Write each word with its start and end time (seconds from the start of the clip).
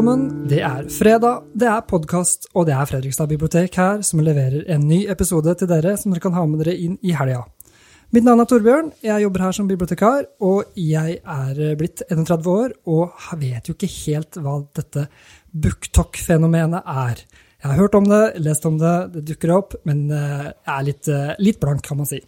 velkommen. 0.00 0.48
Det 0.48 0.62
er 0.64 0.86
fredag, 0.88 1.42
det 1.52 1.66
er 1.68 1.82
podkast, 1.84 2.46
og 2.56 2.64
det 2.64 2.72
er 2.72 2.86
Fredrikstad 2.88 3.28
bibliotek 3.28 3.74
her 3.76 3.98
som 4.06 4.22
leverer 4.24 4.62
en 4.72 4.86
ny 4.88 5.02
episode 5.12 5.52
til 5.60 5.68
dere 5.68 5.92
som 6.00 6.14
dere 6.14 6.22
kan 6.24 6.32
ha 6.32 6.44
med 6.48 6.62
dere 6.62 6.72
inn 6.72 6.94
i 7.04 7.12
helga. 7.12 7.42
Mitt 8.16 8.24
navn 8.24 8.40
er 8.40 8.48
Torbjørn, 8.48 8.88
jeg 9.04 9.26
jobber 9.26 9.44
her 9.44 9.58
som 9.58 9.68
bibliotekar, 9.68 10.24
og 10.40 10.72
jeg 10.80 11.18
er 11.20 11.60
blitt 11.76 12.00
31 12.08 12.48
år 12.48 12.72
og 12.88 13.28
vet 13.42 13.68
jo 13.68 13.76
ikke 13.76 13.92
helt 13.98 14.40
hva 14.40 14.56
dette 14.80 15.04
booktalk-fenomenet 15.52 16.80
er. 16.80 17.20
Jeg 17.60 17.68
har 17.68 17.80
hørt 17.82 18.00
om 18.00 18.08
det, 18.08 18.24
lest 18.40 18.64
om 18.64 18.80
det, 18.80 18.96
det 19.18 19.26
dukker 19.34 19.52
opp, 19.58 19.76
men 19.84 20.06
eh, 20.08 20.48
jeg 20.48 20.76
er 20.78 20.88
litt, 20.88 21.12
eh, 21.12 21.34
litt 21.44 21.60
blank, 21.60 21.84
kan 21.84 22.00
man 22.00 22.08
si. 22.08 22.22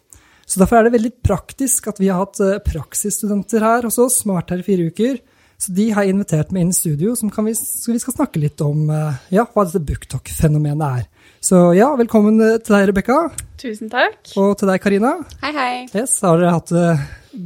Så 0.45 0.61
derfor 0.61 0.83
er 0.83 0.91
det 0.91 0.99
veldig 0.99 1.17
praktisk 1.25 1.89
at 1.89 2.05
vi 2.05 2.13
har 2.13 2.21
hatt 2.21 2.37
eh, 2.45 2.61
praksisstudenter 2.69 3.65
her 3.65 3.89
hos 3.89 3.97
oss, 3.97 4.21
som 4.21 4.35
har 4.35 4.43
vært 4.43 4.59
her 4.59 4.61
i 4.61 4.69
fire 4.75 4.93
uker. 4.93 5.23
Så 5.63 5.71
de 5.77 5.85
har 5.95 6.09
invitert 6.11 6.51
meg 6.51 6.65
inn 6.65 6.73
i 6.73 6.75
studio, 6.75 7.13
som 7.15 7.31
vi, 7.47 7.53
så 7.55 7.93
vi 7.93 8.01
skal 8.03 8.17
snakke 8.17 8.41
litt 8.43 8.59
om 8.65 8.89
ja, 9.31 9.45
hva 9.47 9.63
dette 9.63 9.79
booktalk-fenomenet 9.87 10.83
er. 10.89 11.05
Så 11.39 11.61
ja, 11.79 11.93
velkommen 11.99 12.41
til 12.41 12.75
deg, 12.75 12.89
Rebekka. 12.91 13.19
Tusen 13.63 13.93
takk. 13.93 14.33
Og 14.43 14.57
til 14.59 14.73
deg, 14.73 14.83
Karina. 14.83 15.13
Hei, 15.45 15.53
hei. 15.55 15.77
Yes, 15.95 16.17
Har 16.27 16.41
dere 16.41 16.57
hatt 16.57 16.73
det 16.75 16.89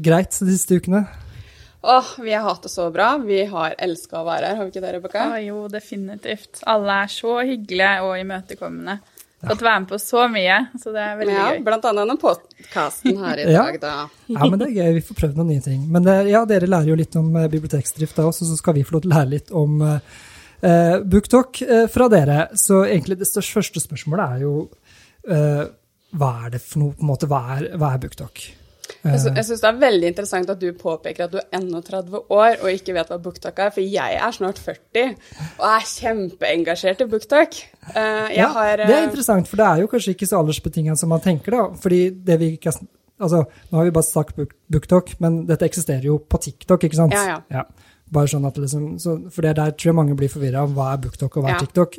greit 0.06 0.32
de 0.32 0.48
siste 0.54 0.78
ukene? 0.80 1.02
Åh, 1.84 2.14
vi 2.24 2.32
har 2.32 2.46
hatt 2.48 2.64
det 2.64 2.72
så 2.72 2.88
bra. 2.94 3.12
Vi 3.20 3.42
har 3.52 3.76
elska 3.84 4.22
å 4.22 4.24
være 4.30 4.48
her, 4.48 4.56
har 4.62 4.64
vi 4.64 4.72
ikke 4.72 4.84
det, 4.86 4.94
Rebekka? 4.96 5.26
Jo, 5.44 5.66
definitivt. 5.76 6.64
Alle 6.72 6.96
er 7.04 7.12
så 7.12 7.36
hyggelige 7.44 7.92
og 8.08 8.16
imøtekommende. 8.22 8.96
Fått 9.45 9.62
være 9.62 9.80
med 9.82 9.88
på 9.90 9.98
så 10.00 10.22
mye, 10.32 10.54
så 10.80 10.92
det 10.95 11.02
er 11.02 11.18
veldig 11.18 11.34
ja, 11.34 11.48
gøy. 11.52 11.58
Blant 11.66 11.84
annet 11.90 12.02
denne 12.02 12.16
podkasten 12.22 13.18
her 13.20 13.42
i 13.42 13.45
Ja. 13.52 13.64
dag, 13.68 13.76
da. 13.82 13.95
Ja, 14.32 14.46
men 14.48 14.59
det 14.62 14.70
er 14.70 14.78
gøy. 14.78 14.95
Vi 14.96 15.02
får 15.10 15.18
prøvd 15.20 15.37
noen 15.37 15.51
nye 15.52 15.65
ting. 15.65 15.82
Men 15.92 16.09
ja, 16.30 16.40
dere 16.48 16.66
lærer 16.70 16.88
jo 16.88 16.96
litt 16.98 17.18
om 17.20 17.29
eh, 17.37 17.48
biblioteksdrift 17.52 18.16
da 18.16 18.24
også, 18.30 18.48
så 18.48 18.57
skal 18.57 18.79
vi 18.79 18.84
få 18.88 18.96
lov 18.96 19.04
til 19.04 19.12
å 19.12 19.16
lære 19.18 19.32
litt 19.34 19.52
om 19.52 19.76
uh, 19.84 19.98
BookTok 21.04 21.62
eh, 21.62 21.84
fra 21.92 22.09
dere. 22.09 22.38
Så 22.57 22.84
egentlig 22.88 23.18
det 23.20 23.29
største, 23.29 23.59
første 23.60 23.84
spørsmålet 23.84 24.38
er 24.38 24.46
jo 24.46 24.54
uh, 25.29 25.64
hva 26.16 26.30
er 26.46 26.57
det 26.57 26.62
for 26.64 26.80
noe, 26.80 26.96
på 26.96 27.04
en 27.04 27.12
måte, 27.12 27.29
hva 27.30 27.42
er, 27.59 27.68
hva 27.76 27.92
er 27.92 28.02
BookTalk? 28.07 28.46
Jeg 29.04 29.20
sy- 29.23 29.32
syns 29.48 29.60
det 29.62 29.68
er 29.70 29.79
veldig 29.80 30.09
interessant 30.12 30.51
at 30.51 30.59
du 30.60 30.73
påpeker 30.73 31.24
at 31.24 31.32
du 31.32 31.38
er 31.38 31.46
31 31.59 32.20
år 32.30 32.56
og 32.62 32.68
ikke 32.73 32.95
vet 32.95 33.09
hva 33.12 33.18
BookTok 33.23 33.59
er, 33.59 33.70
for 33.70 33.80
jeg 33.80 34.18
er 34.23 34.30
snart 34.37 34.59
40 34.59 35.15
og 35.59 35.66
er 35.70 35.87
kjempeengasjert 35.92 37.01
i 37.04 37.09
BookTok. 37.10 37.57
Eh, 37.95 38.37
Ja, 38.37 38.48
har 38.52 38.76
det 38.76 38.87
er 38.90 38.98
eh, 39.02 39.09
interessant, 39.09 39.48
for 39.48 39.57
det 39.57 39.66
er 39.66 39.80
jo 39.84 39.87
kanskje 39.90 40.14
ikke 40.16 40.26
så 40.29 40.38
aldersbetinget 40.42 40.98
som 40.98 41.09
man 41.09 41.20
tenker, 41.24 41.51
da. 41.57 41.64
Fordi 41.82 42.10
det 42.10 42.38
vi 42.40 42.52
ikke 42.59 42.73
har 42.73 42.87
Altså, 43.18 43.46
nå 43.73 43.79
har 43.79 43.84
vi 43.87 43.90
bare 43.96 44.04
sagt 44.04 44.37
BookTok, 44.70 45.14
men 45.24 45.46
dette 45.48 45.64
eksisterer 45.64 46.02
jo 46.04 46.18
på 46.18 46.37
TikTok, 46.45 46.82
ikke 46.84 46.98
sant? 46.98 47.14
Ja, 47.16 47.38
ja. 47.51 47.62
Bare 48.12 48.29
sånn 48.29 48.45
at 48.46 48.59
liksom, 48.60 48.98
så, 49.01 49.14
For 49.32 49.40
det 49.40 49.54
der 49.57 49.70
tror 49.73 49.88
jeg 49.88 49.95
mange 49.96 50.14
blir 50.18 50.29
forvirra 50.29 50.64
om 50.68 50.74
hva 50.76 50.90
er 50.92 50.98
BookTok 51.01 51.38
og 51.38 51.42
hva 51.46 51.48
Ja. 51.48 51.57
er 51.57 51.64
TikTok. 51.64 51.96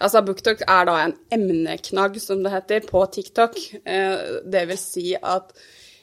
Altså, 0.00 0.22
BookTok 0.24 0.62
er 0.66 0.84
da 0.88 0.94
en 1.04 1.12
emneknagg, 1.30 2.16
som 2.20 2.42
det 2.42 2.52
heter, 2.52 2.80
på 2.88 3.04
TikTok. 3.12 3.54
Eh, 3.84 4.40
det 4.50 4.66
vil 4.68 4.78
si 4.78 5.14
at 5.22 5.52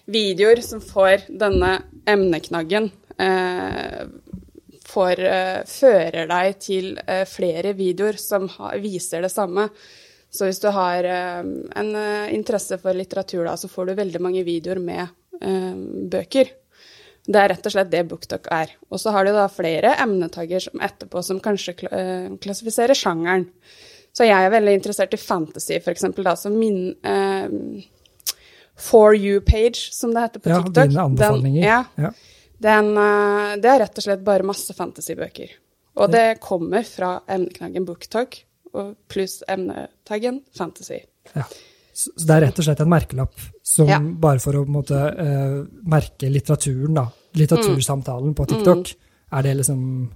videoer 0.05 0.61
som 0.61 0.81
får 0.83 1.27
denne 1.39 1.77
emneknaggen, 2.09 2.91
eh, 3.17 4.05
får, 4.85 5.19
eh, 5.19 5.61
fører 5.65 6.27
deg 6.27 6.57
til 6.59 6.97
eh, 7.07 7.23
flere 7.25 7.73
videoer 7.73 8.19
som 8.19 8.49
ha, 8.57 8.73
viser 8.77 9.21
det 9.21 9.31
samme. 9.31 9.69
Så 10.33 10.49
hvis 10.49 10.59
du 10.59 10.69
har 10.73 11.05
eh, 11.05 11.39
en 11.41 11.95
eh, 11.95 12.33
interesse 12.33 12.77
for 12.81 12.97
litteratur, 12.97 13.45
da, 13.45 13.55
så 13.57 13.69
får 13.69 13.87
du 13.87 13.95
veldig 14.01 14.21
mange 14.21 14.43
videoer 14.43 14.81
med 14.81 15.07
eh, 15.41 15.73
bøker. 16.11 16.51
Det 17.23 17.39
er 17.39 17.53
rett 17.53 17.65
og 17.69 17.71
slett 17.71 17.91
det 17.93 18.03
Booktok 18.09 18.49
er. 18.51 18.73
Og 18.91 18.99
så 18.99 19.13
har 19.15 19.23
du 19.23 19.31
da 19.31 19.47
flere 19.47 19.95
emnetagger 20.03 20.65
som 20.65 20.81
etterpå 20.83 21.21
som 21.23 21.39
kanskje 21.39 21.77
kl 21.79 21.91
klassifiserer 22.43 22.97
sjangeren. 22.97 23.45
Så 24.13 24.27
jeg 24.27 24.35
er 24.35 24.51
veldig 24.51 24.73
interessert 24.75 25.15
i 25.15 25.21
fantasy, 25.21 25.79
da, 26.19 26.35
som 26.37 26.57
min 26.59 26.91
For 28.75 29.13
you-page, 29.15 29.89
som 29.93 30.13
det 30.13 30.21
heter 30.21 30.39
på 30.43 30.49
Ja, 30.49 30.61
TikTok. 30.63 30.73
dine 30.89 31.01
anbefalinger. 31.01 31.61
Den, 31.61 31.63
ja, 31.63 31.83
Ja. 31.97 32.11
den, 32.59 32.97
eh, 32.97 33.55
det 33.61 33.65
er 33.69 33.79
rett 33.79 33.97
og 33.97 34.03
slett 34.03 34.23
bare 34.23 34.43
masse 34.43 34.73
fantasybøker. 34.73 35.49
Og 35.97 36.09
det 36.11 36.39
kommer 36.41 36.83
fra 36.83 37.19
emneknaggen 37.29 37.85
BookTalk 37.85 38.43
pluss 39.07 39.43
emnetaggen 39.47 40.41
fantasy. 40.57 41.01
Ja. 41.35 41.43
Så 41.93 42.09
det 42.25 42.29
er 42.31 42.41
rett 42.47 42.57
og 42.57 42.65
slett 42.65 42.79
en 42.81 42.89
merkelapp 42.89 43.35
som 43.61 43.87
Ja. 43.87 43.99
bare 43.99 44.39
for 44.39 44.53
å 44.53 44.65
måte, 44.65 44.97
uh, 44.97 45.65
merke 45.85 46.27
litteraturen, 46.31 46.95
da. 46.95 47.07
Litteratursamtalen 47.35 48.33
på 48.33 48.47
TikTok. 48.47 48.95
Er 49.31 49.41
det 49.43 49.57
liksom 49.57 50.09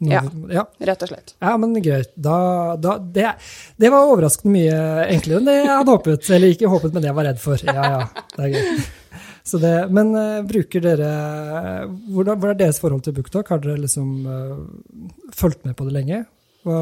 Ja. 0.00 0.22
ja. 0.48 0.64
Rett 0.88 1.02
og 1.04 1.10
slett. 1.10 1.34
Ja, 1.44 1.56
men 1.60 1.74
greit. 1.84 2.12
Da, 2.16 2.36
da, 2.80 2.96
det, 2.98 3.34
det 3.76 3.90
var 3.92 4.08
overraskende 4.08 4.54
mye 4.54 4.78
enklere 5.10 5.42
enn 5.42 5.50
det 5.50 5.58
jeg 5.58 5.74
hadde 5.74 5.96
håpet. 5.96 6.30
Eller 6.36 6.54
ikke 6.54 6.72
håpet, 6.72 6.94
men 6.94 7.04
det 7.04 7.10
jeg 7.10 7.18
var 7.18 7.28
redd 7.28 7.42
for. 7.42 7.64
Ja, 7.68 7.90
ja, 7.98 8.26
det 8.36 8.46
er 8.46 8.54
greit. 8.56 8.90
Så 9.50 9.58
det, 9.58 9.72
men 9.90 10.12
uh, 10.14 10.42
bruker 10.46 10.84
dere 10.84 11.08
hvordan, 12.12 12.36
Hvordan 12.38 12.52
er 12.52 12.60
deres 12.60 12.78
forhold 12.80 13.02
til 13.06 13.16
BookTok? 13.16 13.48
Har 13.50 13.62
dere 13.64 13.80
liksom 13.82 14.12
uh, 14.28 14.60
fulgt 15.34 15.64
med 15.66 15.76
på 15.76 15.88
det 15.88 15.96
lenge? 15.96 16.22
Hva, 16.64 16.78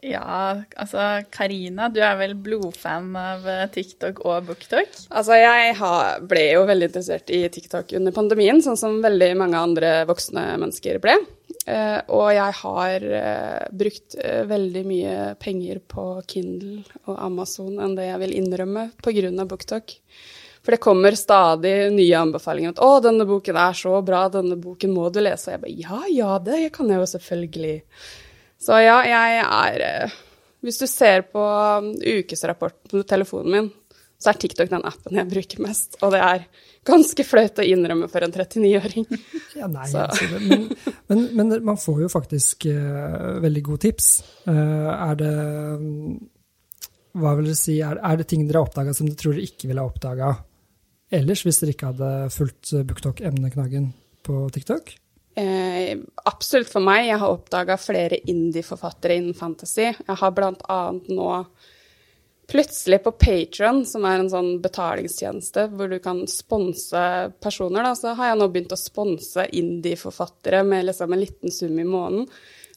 Ja, 0.00 0.62
altså 0.80 1.06
Karina, 1.32 1.90
du 1.92 2.00
er 2.00 2.16
vel 2.16 2.32
blodfan 2.32 3.10
av 3.20 3.44
eh, 3.44 3.66
TikTok 3.68 4.22
og 4.24 4.46
BookTok? 4.48 4.94
Altså, 5.12 5.36
jeg 5.36 5.74
har, 5.76 6.22
ble 6.24 6.46
jo 6.54 6.62
veldig 6.70 6.88
interessert 6.88 7.28
i 7.36 7.42
TikTok 7.52 7.92
under 7.98 8.14
pandemien, 8.16 8.62
sånn 8.64 8.80
som 8.80 8.96
veldig 9.04 9.34
mange 9.36 9.60
andre 9.60 9.90
voksne 10.08 10.46
mennesker 10.62 10.96
ble. 11.04 11.18
Eh, 11.70 11.98
og 12.16 12.28
jeg 12.34 12.56
har 12.60 13.04
eh, 13.20 13.64
brukt 13.82 14.16
eh, 14.18 14.42
veldig 14.48 14.82
mye 14.88 15.16
penger 15.40 15.80
på 15.90 16.04
Kindle 16.30 16.80
og 17.04 17.18
Amazon 17.28 17.76
enn 17.82 17.94
det 17.98 18.08
jeg 18.08 18.22
vil 18.24 18.36
innrømme 18.40 18.86
pga. 18.98 19.30
BookTok. 19.50 19.94
For 20.60 20.74
det 20.74 20.82
kommer 20.82 21.16
stadig 21.16 21.74
nye 21.94 22.16
anbefalinger. 22.18 22.74
At 22.74 22.82
'Å, 22.84 23.00
denne 23.04 23.26
boken 23.28 23.56
er 23.56 23.76
så 23.76 23.94
bra, 24.04 24.26
denne 24.32 24.58
boken 24.60 24.92
må 24.92 25.08
du 25.12 25.20
lese.' 25.22 25.48
Og 25.48 25.54
jeg 25.54 25.62
bare 25.62 25.76
'Ja, 25.78 26.00
ja, 26.12 26.38
det 26.38 26.72
kan 26.74 26.90
jeg 26.90 27.00
jo 27.00 27.08
selvfølgelig'. 27.14 27.82
Så 28.60 28.80
ja, 28.84 28.98
jeg 29.08 29.44
er 29.44 30.12
Hvis 30.60 30.76
du 30.76 30.86
ser 30.86 31.22
på 31.22 31.40
um, 31.40 31.94
ukesrapporten 31.96 33.00
på 33.00 33.06
telefonen 33.08 33.50
min, 33.50 33.70
så 34.20 34.28
er 34.28 34.36
TikTok 34.36 34.68
den 34.68 34.84
appen 34.84 35.16
jeg 35.16 35.30
bruker 35.30 35.62
mest. 35.64 35.96
Og 36.02 36.12
det 36.12 36.20
er 36.20 36.44
ganske 36.86 37.24
flaut 37.26 37.60
å 37.60 37.66
innrømme 37.66 38.08
for 38.10 38.24
en 38.24 38.34
39-åring. 38.34 39.06
ja, 39.60 39.68
nei, 39.70 39.86
Så. 39.90 40.04
altså, 40.06 40.42
men, 40.48 40.68
men, 41.10 41.24
men 41.36 41.56
man 41.66 41.80
får 41.80 42.04
jo 42.04 42.12
faktisk 42.12 42.68
uh, 42.72 43.40
veldig 43.44 43.64
gode 43.66 43.84
tips. 43.88 44.12
Uh, 44.48 44.90
er 44.94 45.18
det 45.20 45.34
Hva 47.20 47.34
vil 47.38 47.50
dere 47.50 47.58
si? 47.58 47.80
Er, 47.84 48.00
er 48.00 48.20
det 48.20 48.30
ting 48.30 48.46
dere 48.46 48.62
har 48.62 48.70
oppdaga 48.70 48.94
som 48.96 49.08
dere 49.08 49.20
tror 49.20 49.36
dere 49.36 49.50
ikke 49.50 49.70
ville 49.70 49.84
ha 49.84 49.90
oppdaga 49.90 50.34
ellers, 51.10 51.44
hvis 51.44 51.60
dere 51.62 51.74
ikke 51.74 51.92
hadde 51.92 52.10
fulgt 52.34 52.72
eh, 52.74 52.84
BookTalk-emneknaggen 52.86 53.90
på 54.26 54.42
TikTok? 54.54 54.92
Eh, 55.40 55.98
absolutt 56.28 56.70
for 56.70 56.84
meg. 56.84 57.06
Jeg 57.08 57.20
har 57.22 57.34
oppdaga 57.34 57.76
flere 57.80 58.20
indie-forfattere 58.30 59.18
innen 59.20 59.36
fantasy. 59.38 59.90
Jeg 59.90 60.18
har 60.22 60.34
blant 60.36 60.62
annet 60.70 61.10
nå 61.12 61.30
plutselig 62.50 62.98
på 63.04 63.12
Patron, 63.22 63.84
som 63.86 64.04
er 64.08 64.18
en 64.24 64.30
sånn 64.32 64.48
betalingstjeneste 64.64 65.68
hvor 65.70 65.88
du 65.92 65.98
kan 66.02 66.24
sponse 66.30 67.02
personer, 67.42 67.82
da, 67.86 67.92
så 67.94 68.14
har 68.18 68.32
jeg 68.32 68.40
nå 68.40 68.48
begynt 68.52 68.74
å 68.74 68.80
sponse 68.80 69.46
indie-forfattere 69.56 70.64
med 70.66 70.88
liksom 70.90 71.12
en 71.14 71.22
liten 71.22 71.54
sum 71.54 71.78
i 71.78 71.84
måneden. 71.86 72.26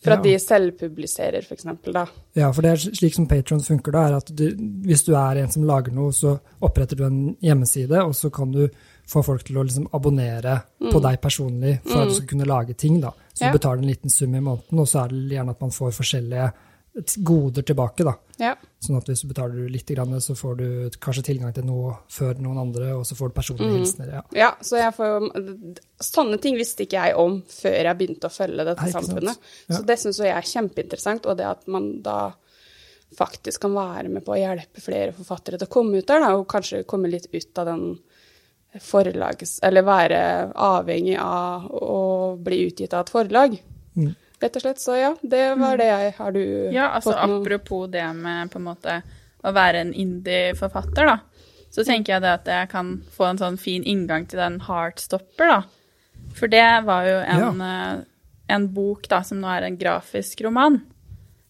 For 0.04 0.12
at 0.12 0.20
Ja. 0.20 0.24
de 0.24 0.40
selvpubliserer, 0.44 1.46
eksempel, 1.54 1.94
da. 1.94 2.06
Ja, 2.36 2.52
for 2.52 2.62
det 2.62 2.72
er 2.74 2.92
slik 2.92 3.14
som 3.16 3.26
Patron 3.26 3.62
funker, 3.64 3.92
da, 3.96 4.08
er 4.10 4.16
at 4.18 4.26
du, 4.36 4.50
hvis 4.84 5.06
du 5.06 5.14
er 5.16 5.38
en 5.40 5.50
som 5.50 5.64
lager 5.64 5.94
noe, 5.96 6.12
så 6.12 6.40
oppretter 6.62 6.98
du 7.00 7.06
en 7.06 7.36
hjemmeside, 7.42 8.04
og 8.04 8.12
så 8.14 8.30
kan 8.30 8.52
du 8.52 8.68
få 9.08 9.24
folk 9.24 9.44
til 9.48 9.56
å 9.56 9.64
liksom 9.64 9.88
abonnere 9.94 10.62
på 10.92 11.02
deg 11.02 11.22
personlig 11.22 11.78
for 11.86 12.02
at 12.02 12.10
du 12.10 12.16
skal 12.16 12.28
kunne 12.28 12.46
lage 12.48 12.76
ting. 12.76 13.00
da. 13.00 13.12
Så 13.34 13.42
Mm. 13.44 13.48
Ja. 13.48 13.52
du 13.52 13.58
betaler 13.60 13.78
en 13.82 13.88
liten 13.88 14.10
sum 14.12 14.36
i 14.36 14.40
måneden, 14.42 14.80
og 14.80 14.88
så 14.88 15.06
er 15.06 15.08
det 15.08 15.32
gjerne 15.38 15.50
at 15.52 15.62
man 15.62 15.72
får 15.72 15.92
forskjellige 15.96 16.54
goder 17.24 17.64
tilbake. 17.66 18.04
da. 18.06 18.14
Ja. 18.38 18.56
Sånn 18.80 18.98
at 18.98 19.08
hvis 19.10 19.22
du 19.24 19.28
betaler 19.32 19.70
litt, 19.70 19.88
så 20.22 20.36
får 20.38 20.58
du 20.58 20.90
kanskje 21.00 21.24
tilgang 21.24 21.54
til 21.54 21.66
noe 21.66 21.96
før 22.10 22.38
noen 22.40 22.60
andre, 22.60 22.92
og 22.94 23.06
så 23.06 23.16
får 23.16 23.30
du 23.30 23.34
personlige 23.34 23.70
Mm. 23.70 23.78
hilsener. 23.80 24.12
Ja. 24.14 24.22
Ja, 24.34 24.52
så 24.62 24.78
jeg 24.78 24.94
får 24.94 25.80
Sånne 26.04 26.40
ting 26.42 26.56
visste 26.58 26.84
ikke 26.84 27.00
jeg 27.06 27.16
om 27.16 27.42
før 27.48 27.84
jeg 27.84 27.98
begynte 27.98 28.28
å 28.28 28.34
følge 28.34 28.66
dette 28.66 28.84
Nei, 28.84 28.92
samfunnet. 28.92 29.38
Ja. 29.70 29.78
Så 29.78 29.86
det 29.86 30.00
syns 30.00 30.18
jeg 30.20 30.36
er 30.36 30.42
kjempeinteressant, 30.42 31.26
og 31.26 31.38
det 31.38 31.46
at 31.46 31.68
man 31.68 32.02
da 32.02 32.34
faktisk 33.18 33.62
kan 33.62 33.74
være 33.74 34.10
med 34.10 34.26
på 34.26 34.34
å 34.34 34.40
hjelpe 34.40 34.82
flere 34.82 35.14
forfattere 35.14 35.58
til 35.58 35.68
å 35.68 35.72
komme 35.72 35.98
ut 35.98 36.08
der, 36.08 36.20
da, 36.20 36.36
og 36.36 36.48
kanskje 36.48 36.84
komme 36.86 37.10
litt 37.10 37.28
ut 37.34 37.58
av 37.58 37.66
den 37.66 38.00
forlags... 38.82 39.60
Eller 39.64 39.86
være 39.86 40.52
avhengig 40.56 41.18
av 41.22 41.68
å 41.72 42.38
bli 42.42 42.64
utgitt 42.68 42.94
av 42.94 43.06
et 43.06 43.14
forlag. 43.14 43.58
Mm. 43.96 44.16
Rett 44.44 44.58
og 44.60 44.66
slett. 44.66 44.82
Så 44.84 44.96
ja, 45.00 45.12
det 45.22 45.44
var 45.60 45.78
det 45.80 45.88
jeg 45.88 46.16
Har 46.18 46.34
du 46.36 46.44
Ja, 46.74 46.90
altså 46.98 47.14
fått 47.14 47.30
noe 47.30 47.42
apropos 47.42 47.86
det 47.94 48.06
med 48.18 48.52
på 48.52 48.60
en 48.60 48.68
måte 48.68 49.02
å 49.44 49.52
være 49.56 49.84
en 49.84 49.94
indie-forfatter, 49.96 51.08
da. 51.08 51.18
Så 51.74 51.84
tenker 51.88 52.16
jeg 52.16 52.24
det 52.24 52.34
at 52.38 52.48
jeg 52.48 52.70
kan 52.72 52.94
få 53.12 53.28
en 53.28 53.40
sånn 53.42 53.58
fin 53.60 53.84
inngang 53.84 54.28
til 54.30 54.40
den 54.40 54.60
Heartstopper, 54.68 55.50
da. 55.50 55.62
For 56.38 56.52
det 56.52 56.68
var 56.88 57.08
jo 57.08 57.18
en 57.20 57.64
ja. 57.64 57.82
en 58.54 58.68
bok 58.76 59.10
da, 59.12 59.24
som 59.26 59.42
nå 59.42 59.50
er 59.52 59.68
en 59.68 59.80
grafisk 59.80 60.44
roman, 60.46 60.80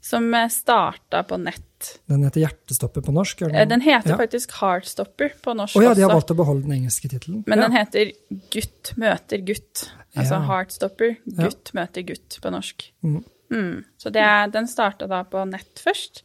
som 0.02 0.30
starta 0.50 1.22
på 1.28 1.38
nett. 1.42 1.73
Den 2.10 2.24
heter 2.24 2.42
'Hjertestopper' 2.44 3.04
på 3.06 3.14
norsk? 3.16 3.40
det 3.40 3.56
Eh? 3.56 3.68
Den 3.68 3.82
heter 3.82 4.10
ja. 4.14 4.18
faktisk 4.18 4.52
'Heartstopper' 4.52 5.32
på 5.44 5.54
norsk 5.56 5.76
oh, 5.78 5.84
ja, 5.84 5.94
de 5.94 6.02
har 6.02 6.10
også. 6.10 6.16
valgt 6.20 6.32
å 6.32 6.38
beholde 6.40 6.64
den 6.68 6.76
engelske 6.80 7.10
tittelen. 7.10 7.44
Men 7.48 7.60
ja. 7.60 7.68
den 7.68 7.78
heter 7.78 8.12
'Gutt 8.52 8.94
møter 8.98 9.38
gutt'. 9.46 9.90
Altså 10.16 10.36
Ja. 10.36 10.42
'Heartstopper'. 10.48 11.16
Ja. 11.26 11.48
Gutt 11.48 11.74
møter 11.74 12.02
gutt 12.08 12.40
på 12.42 12.52
norsk. 12.52 12.92
Mm. 13.04 13.24
Mm. 13.52 13.84
Så 13.98 14.10
det, 14.12 14.28
den 14.54 14.68
starta 14.68 15.08
da 15.08 15.24
på 15.24 15.44
nett 15.50 15.80
først. 15.84 16.24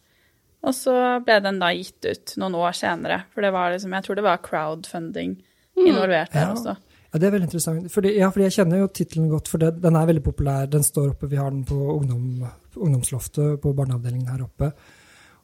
Og 0.65 0.75
så 0.75 1.25
ble 1.25 1.39
den 1.41 1.61
da 1.61 1.71
gitt 1.73 2.05
ut 2.05 2.35
noen 2.41 2.55
år 2.59 2.73
senere. 2.75 3.23
For 3.35 3.43
det 3.43 3.53
var 3.53 3.71
liksom, 3.71 3.93
jeg 3.95 4.05
tror 4.05 4.15
det 4.19 4.25
var 4.25 4.39
crowdfunding 4.43 5.37
involvert 5.77 6.33
der 6.33 6.47
Ja. 6.49 6.53
også. 6.55 6.77
Ja, 7.13 7.19
det 7.19 7.27
er 7.27 7.31
veldig 7.31 7.47
interessant. 7.49 7.91
Fordi, 7.93 8.11
ja, 8.19 8.29
fordi 8.31 8.45
jeg 8.45 8.53
kjenner 8.53 8.79
jo 8.83 8.89
tittelen 8.89 9.31
godt, 9.31 9.49
for 9.49 9.59
det, 9.59 9.81
den 9.81 9.97
er 9.97 10.07
veldig 10.07 10.23
populær. 10.25 10.67
Den 10.69 10.83
står 10.83 11.15
oppe, 11.15 11.29
vi 11.31 11.37
har 11.37 11.51
den 11.51 11.65
på 11.65 11.75
ungdom, 11.75 12.45
ungdomsloftet 12.77 13.63
på 13.63 13.73
barneavdelingen 13.75 14.29
her 14.29 14.43
oppe. 14.45 14.73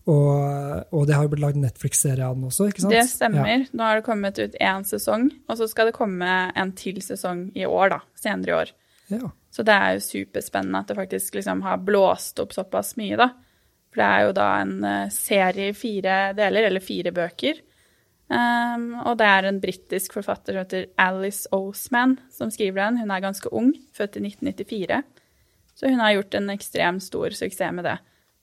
Og, 0.05 0.85
og 0.93 1.07
det 1.09 1.15
har 1.17 1.25
jo 1.25 1.31
blitt 1.33 1.45
lagd 1.47 1.61
Netflix-serie 1.63 2.27
av 2.27 2.37
den 2.37 2.49
også, 2.51 2.69
ikke 2.69 2.85
sant? 2.85 2.93
Det 2.93 3.05
stemmer. 3.09 3.47
Ja. 3.49 3.69
Nå 3.73 3.87
har 3.87 4.01
det 4.01 4.07
kommet 4.07 4.41
ut 4.41 4.59
én 4.61 4.85
sesong, 4.85 5.31
og 5.49 5.61
så 5.61 5.69
skal 5.71 5.89
det 5.89 5.97
komme 5.97 6.35
en 6.53 6.75
til 6.77 7.01
sesong 7.05 7.47
i 7.57 7.65
år, 7.65 7.95
da. 7.95 8.01
Senere 8.21 8.53
i 8.53 8.59
år. 8.59 8.75
Ja. 9.15 9.31
Så 9.55 9.65
det 9.65 9.77
er 9.79 9.97
jo 9.97 10.05
superspennende 10.05 10.83
at 10.83 10.91
det 10.91 10.99
faktisk 10.99 11.39
liksom 11.39 11.63
har 11.65 11.81
blåst 11.87 12.41
opp 12.43 12.53
såpass 12.57 12.95
mye, 13.01 13.17
da. 13.21 13.31
For 13.95 14.03
det 14.03 14.11
er 14.11 14.27
jo 14.27 14.35
da 14.37 14.49
en 14.61 14.77
eh, 14.91 15.13
serie 15.15 15.71
i 15.71 15.79
fire 15.79 16.19
deler, 16.37 16.69
eller 16.69 16.85
fire 16.85 17.15
bøker. 17.15 17.63
Um, 18.25 18.95
og 19.05 19.19
det 19.21 19.27
er 19.29 19.47
en 19.47 19.61
britisk 19.61 20.15
forfatter 20.17 20.57
som 20.57 20.65
heter 20.65 20.87
Alice 20.99 21.45
Oseman 21.53 22.17
som 22.33 22.51
skriver 22.51 22.81
den. 22.81 23.03
Hun 23.03 23.13
er 23.13 23.23
ganske 23.23 23.53
ung, 23.53 23.75
født 23.95 24.17
i 24.19 24.25
1994. 24.25 25.03
Så 25.77 25.91
hun 25.93 26.01
har 26.01 26.17
gjort 26.17 26.35
en 26.39 26.51
ekstremt 26.55 27.05
stor 27.05 27.37
suksess 27.37 27.77
med 27.77 27.87
det. 27.87 27.99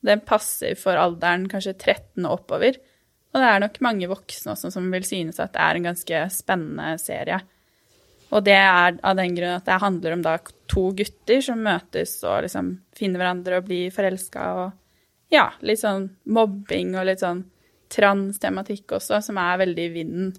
Den 0.06 0.24
passer 0.26 0.76
for 0.80 0.98
alderen 0.98 1.48
kanskje 1.52 1.76
13 1.76 2.26
og 2.26 2.40
oppover. 2.40 2.80
Og 3.32 3.40
det 3.40 3.48
er 3.48 3.64
nok 3.64 3.80
mange 3.86 4.10
voksne 4.12 4.56
også 4.56 4.72
som 4.74 4.90
vil 4.92 5.06
synes 5.08 5.40
at 5.40 5.54
det 5.56 5.64
er 5.64 5.78
en 5.78 5.88
ganske 5.92 6.22
spennende 6.34 6.96
serie. 7.00 7.40
Og 8.32 8.44
det 8.48 8.56
er 8.56 8.98
av 8.98 9.16
den 9.20 9.36
grunn 9.36 9.58
at 9.58 9.68
det 9.68 9.80
handler 9.84 10.16
om 10.16 10.26
da 10.26 10.38
to 10.72 10.90
gutter 10.96 11.42
som 11.44 11.64
møtes 11.64 12.16
og 12.24 12.46
liksom 12.46 12.74
finner 12.96 13.22
hverandre 13.22 13.60
og 13.60 13.68
blir 13.68 13.92
forelska 13.94 14.46
og 14.60 14.70
ja, 15.32 15.48
litt 15.64 15.80
sånn 15.80 16.10
mobbing 16.32 16.96
og 17.00 17.08
litt 17.08 17.24
sånn 17.24 17.46
trans-tematikk 17.92 18.98
også, 18.98 19.20
som 19.24 19.40
er 19.40 19.60
veldig 19.64 19.86
i 19.88 19.94
vinden. 19.94 20.34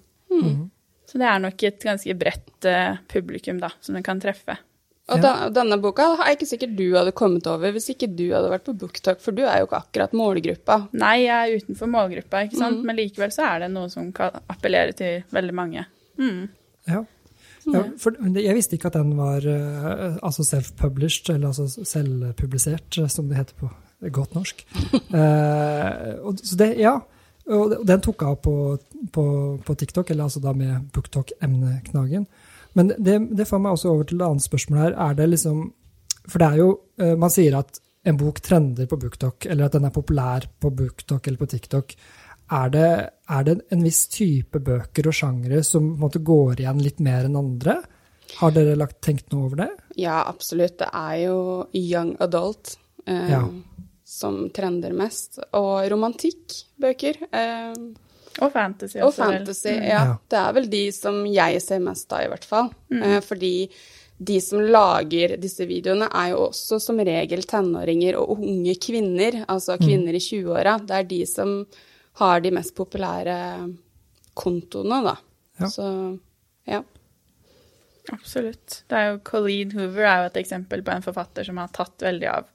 Så 1.09 1.19
det 1.21 1.27
er 1.29 1.41
nok 1.41 1.65
et 1.65 1.85
ganske 1.85 2.15
bredt 2.17 2.65
uh, 2.69 2.97
publikum 3.09 3.59
da, 3.61 3.69
som 3.81 3.97
den 3.97 4.05
kan 4.05 4.21
treffe. 4.21 4.55
Og 5.11 5.19
da, 5.19 5.31
denne 5.51 5.75
boka 5.83 6.05
er 6.23 6.37
ikke 6.37 6.47
sikkert 6.47 6.77
du 6.77 6.85
hadde 6.95 7.11
kommet 7.17 7.47
over 7.51 7.73
hvis 7.75 7.89
ikke 7.91 8.07
du 8.07 8.29
hadde 8.31 8.51
vært 8.53 8.63
på 8.69 8.75
booktalk, 8.79 9.19
for 9.23 9.35
du 9.35 9.41
er 9.43 9.59
jo 9.59 9.67
ikke 9.67 9.81
akkurat 9.81 10.13
målgruppa. 10.15 10.77
Nei, 10.95 11.25
jeg 11.25 11.33
er 11.33 11.63
utenfor 11.63 11.91
målgruppa, 11.91 12.45
ikke 12.47 12.61
sant? 12.61 12.85
men 12.87 12.95
likevel 13.01 13.33
så 13.35 13.49
er 13.49 13.65
det 13.65 13.73
noe 13.73 13.91
som 13.91 14.13
kan 14.15 14.39
appellere 14.53 14.95
til 14.95 15.25
veldig 15.35 15.57
mange. 15.59 15.83
Mm. 16.21 16.47
Ja. 16.87 17.03
Ja, 17.63 17.83
for 17.99 18.15
jeg 18.35 18.55
visste 18.57 18.75
ikke 18.75 18.89
at 18.91 18.97
den 18.97 19.13
var 19.15 19.45
eh, 19.47 20.17
altså 20.25 20.43
self-published, 20.43 21.29
eller 21.31 21.53
altså 21.53 21.85
selvpublisert, 21.87 22.97
eh, 22.99 23.07
som 23.11 23.29
det 23.29 23.39
heter 23.39 23.59
på 23.59 23.71
godt 24.13 24.35
norsk. 24.39 24.65
Eh, 25.13 26.15
og, 26.25 26.39
så 26.41 26.57
det, 26.57 26.73
ja. 26.81 26.97
Og 27.53 27.75
den 27.85 28.01
tok 28.01 28.23
av 28.25 28.37
på, 28.43 28.53
på, 29.13 29.23
på 29.63 29.75
TikTok, 29.77 30.09
eller 30.09 30.25
altså 30.25 30.41
da 30.43 30.53
med 30.57 30.87
BookTok-emneknaggen. 30.95 32.25
Men 32.75 32.91
det, 32.97 33.19
det 33.37 33.45
får 33.49 33.59
meg 33.61 33.75
også 33.75 33.91
over 33.93 34.07
til 34.09 34.17
det 34.21 34.25
andre 34.27 34.43
spørsmålet 34.47 34.83
her. 34.83 34.95
Er 35.09 35.13
det 35.19 35.29
liksom 35.29 35.63
For 36.27 36.39
det 36.41 36.47
er 36.47 36.57
jo 36.61 36.67
eh, 36.97 37.15
Man 37.19 37.29
sier 37.33 37.57
at 37.59 37.79
en 38.03 38.17
bok 38.19 38.41
trender 38.43 38.87
på 38.91 38.97
BookTok, 38.99 39.45
eller 39.47 39.69
at 39.69 39.75
den 39.77 39.85
er 39.87 39.93
populær 39.95 40.43
på 40.59 40.69
BookTok 40.75 41.27
eller 41.27 41.39
på 41.39 41.47
TikTok. 41.53 41.93
Er 42.51 42.69
det, 42.73 42.87
er 43.31 43.43
det 43.47 43.53
en 43.71 43.83
viss 43.85 44.01
type 44.11 44.59
bøker 44.59 45.07
og 45.07 45.15
sjangere 45.15 45.61
som 45.63 45.85
måte 46.01 46.19
går 46.19 46.59
igjen 46.59 46.81
litt 46.83 46.99
mer 46.99 47.29
enn 47.29 47.37
andre? 47.39 47.77
Har 48.41 48.51
dere 48.51 48.75
lagt, 48.75 48.97
tenkt 49.05 49.31
noe 49.31 49.45
over 49.47 49.61
det? 49.61 49.69
Ja, 49.95 50.17
absolutt. 50.27 50.75
Det 50.81 50.89
er 50.91 51.15
jo 51.29 51.37
young 51.79 52.15
adult 52.25 52.73
eh, 53.07 53.29
Ja. 53.31 53.45
som 54.03 54.49
trender 54.51 54.91
mest. 54.99 55.39
Og 55.55 55.87
romantikkbøker. 55.95 57.21
Eh, 57.31 57.73
Og 58.41 58.51
fantasy 58.51 58.97
også, 58.97 59.05
og 59.07 59.13
fantasy. 59.13 59.67
Mm. 59.77 59.83
Ja. 59.87 60.03
Det 60.29 60.39
er 60.39 60.53
vel 60.53 60.69
de 60.71 60.91
som 60.91 61.19
jeg 61.29 61.61
ser 61.61 61.79
mest 61.79 62.11
av, 62.13 62.23
i 62.25 62.31
hvert 62.31 62.45
fall. 62.49 62.71
Eh, 62.91 63.19
fordi 63.21 63.69
de 64.23 64.39
som 64.41 64.59
lager 64.61 65.35
disse 65.41 65.65
videoene, 65.67 66.07
er 66.09 66.29
jo 66.31 66.47
også 66.47 66.79
som 66.81 66.97
regel 66.97 67.43
tenåringer 67.43 68.15
og 68.17 68.39
unge 68.39 68.73
kvinner. 68.81 69.43
Altså 69.47 69.77
kvinner 69.77 70.13
i 70.17 70.21
20-åra. 70.23 70.79
Det 70.85 70.95
er 70.97 71.03
de 71.03 71.21
som 71.29 71.65
har 72.21 72.39
de 72.41 72.51
mest 72.51 72.73
populære 72.77 73.37
kontoene, 74.33 75.03
da. 75.05 75.15
Ja. 75.59 75.69
Så 75.69 75.87
ja. 76.65 76.81
Absolutt. 78.11 78.83
Det 78.89 78.97
er 78.97 79.11
jo 79.13 79.19
Colleen 79.23 79.71
Hoover 79.77 80.03
er 80.09 80.23
jo 80.23 80.29
et 80.31 80.39
eksempel 80.43 80.81
på 80.83 80.91
en 80.91 81.05
forfatter 81.05 81.45
som 81.47 81.57
har 81.61 81.69
tatt 81.75 82.03
veldig 82.03 82.29
av 82.33 82.49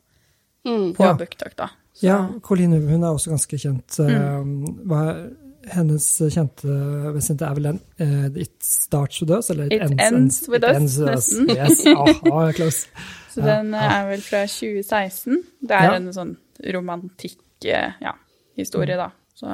Mm. 0.67 0.93
på 0.95 1.05
Ja. 1.05 1.15
BookTok, 1.15 1.55
da. 1.57 1.69
Så, 1.95 2.03
Ja, 2.03 2.29
Colleen 2.43 2.73
Hoover 2.73 2.91
hun 2.91 3.05
er 3.05 3.15
også 3.15 3.31
ganske 3.31 3.57
kjent. 3.59 3.97
Mm. 3.99 4.87
Hva 4.87 4.99
er 5.09 5.31
hennes 5.73 6.07
kjente 6.35 6.69
Vincent 7.15 7.43
er 7.43 7.55
vel 7.57 7.67
den 7.69 7.81
uh, 8.01 8.41
It 8.41 8.55
Starts 8.65 9.21
With 9.23 9.33
Us? 9.37 9.51
Eller 9.51 9.73
It 9.73 9.95
Ends 10.01 10.43
With 10.49 10.65
Us, 10.69 10.99
nesten. 10.99 11.51
Yes, 11.57 11.85
aha, 11.87 12.53
close. 12.57 12.87
så 13.35 13.43
den 13.45 13.73
ja. 13.77 13.85
er 14.01 14.09
vel 14.11 14.23
fra 14.25 14.45
2016. 14.47 15.43
Det 15.61 15.77
er 15.79 15.85
Ja. 15.91 15.95
en 15.97 16.11
sånn 16.13 16.37
romantikk 16.75 17.41
eh, 17.65 17.93
ja, 18.03 18.13
historie, 18.59 18.97
da. 18.99 19.11
Så 19.35 19.47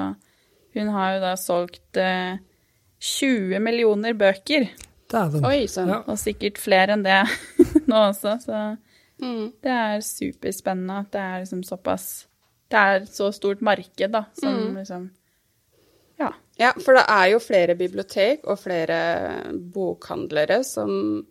hun 0.75 0.87
har 0.91 1.13
jo 1.15 1.21
da 1.23 1.35
solgt 1.39 1.97
uh, 2.01 2.37
20 2.99 3.59
millioner 3.63 4.13
bøker, 4.17 4.69
Dæven. 5.11 5.45
Oi 5.45 5.67
sann. 5.69 5.87
Ja. 5.93 5.99
og 6.09 6.17
sikkert 6.17 6.57
flere 6.57 6.95
enn 6.97 7.03
det 7.05 7.21
nå 7.89 8.07
også. 8.09 8.37
Så 8.45 8.63
Mm. 9.15 9.53
det 9.63 9.71
er 9.71 10.01
superspennende 10.03 10.97
at 11.05 11.11
det 11.13 11.21
er 11.23 11.37
liksom 11.39 11.61
såpass 11.63 12.25
Det 12.67 12.75
er 12.81 13.05
så 13.07 13.29
stort 13.31 13.61
marked, 13.63 14.11
da, 14.11 14.25
som 14.37 14.51
Mm. 14.57 14.73
liksom 14.75 15.05
Ja. 16.57 16.71
For 16.79 16.95
det 16.95 17.03
er 17.11 17.29
jo 17.33 17.39
flere 17.43 17.75
bibliotek 17.75 18.45
og 18.47 18.59
flere 18.61 18.99
bokhandlere 19.75 20.61
som 20.65 21.25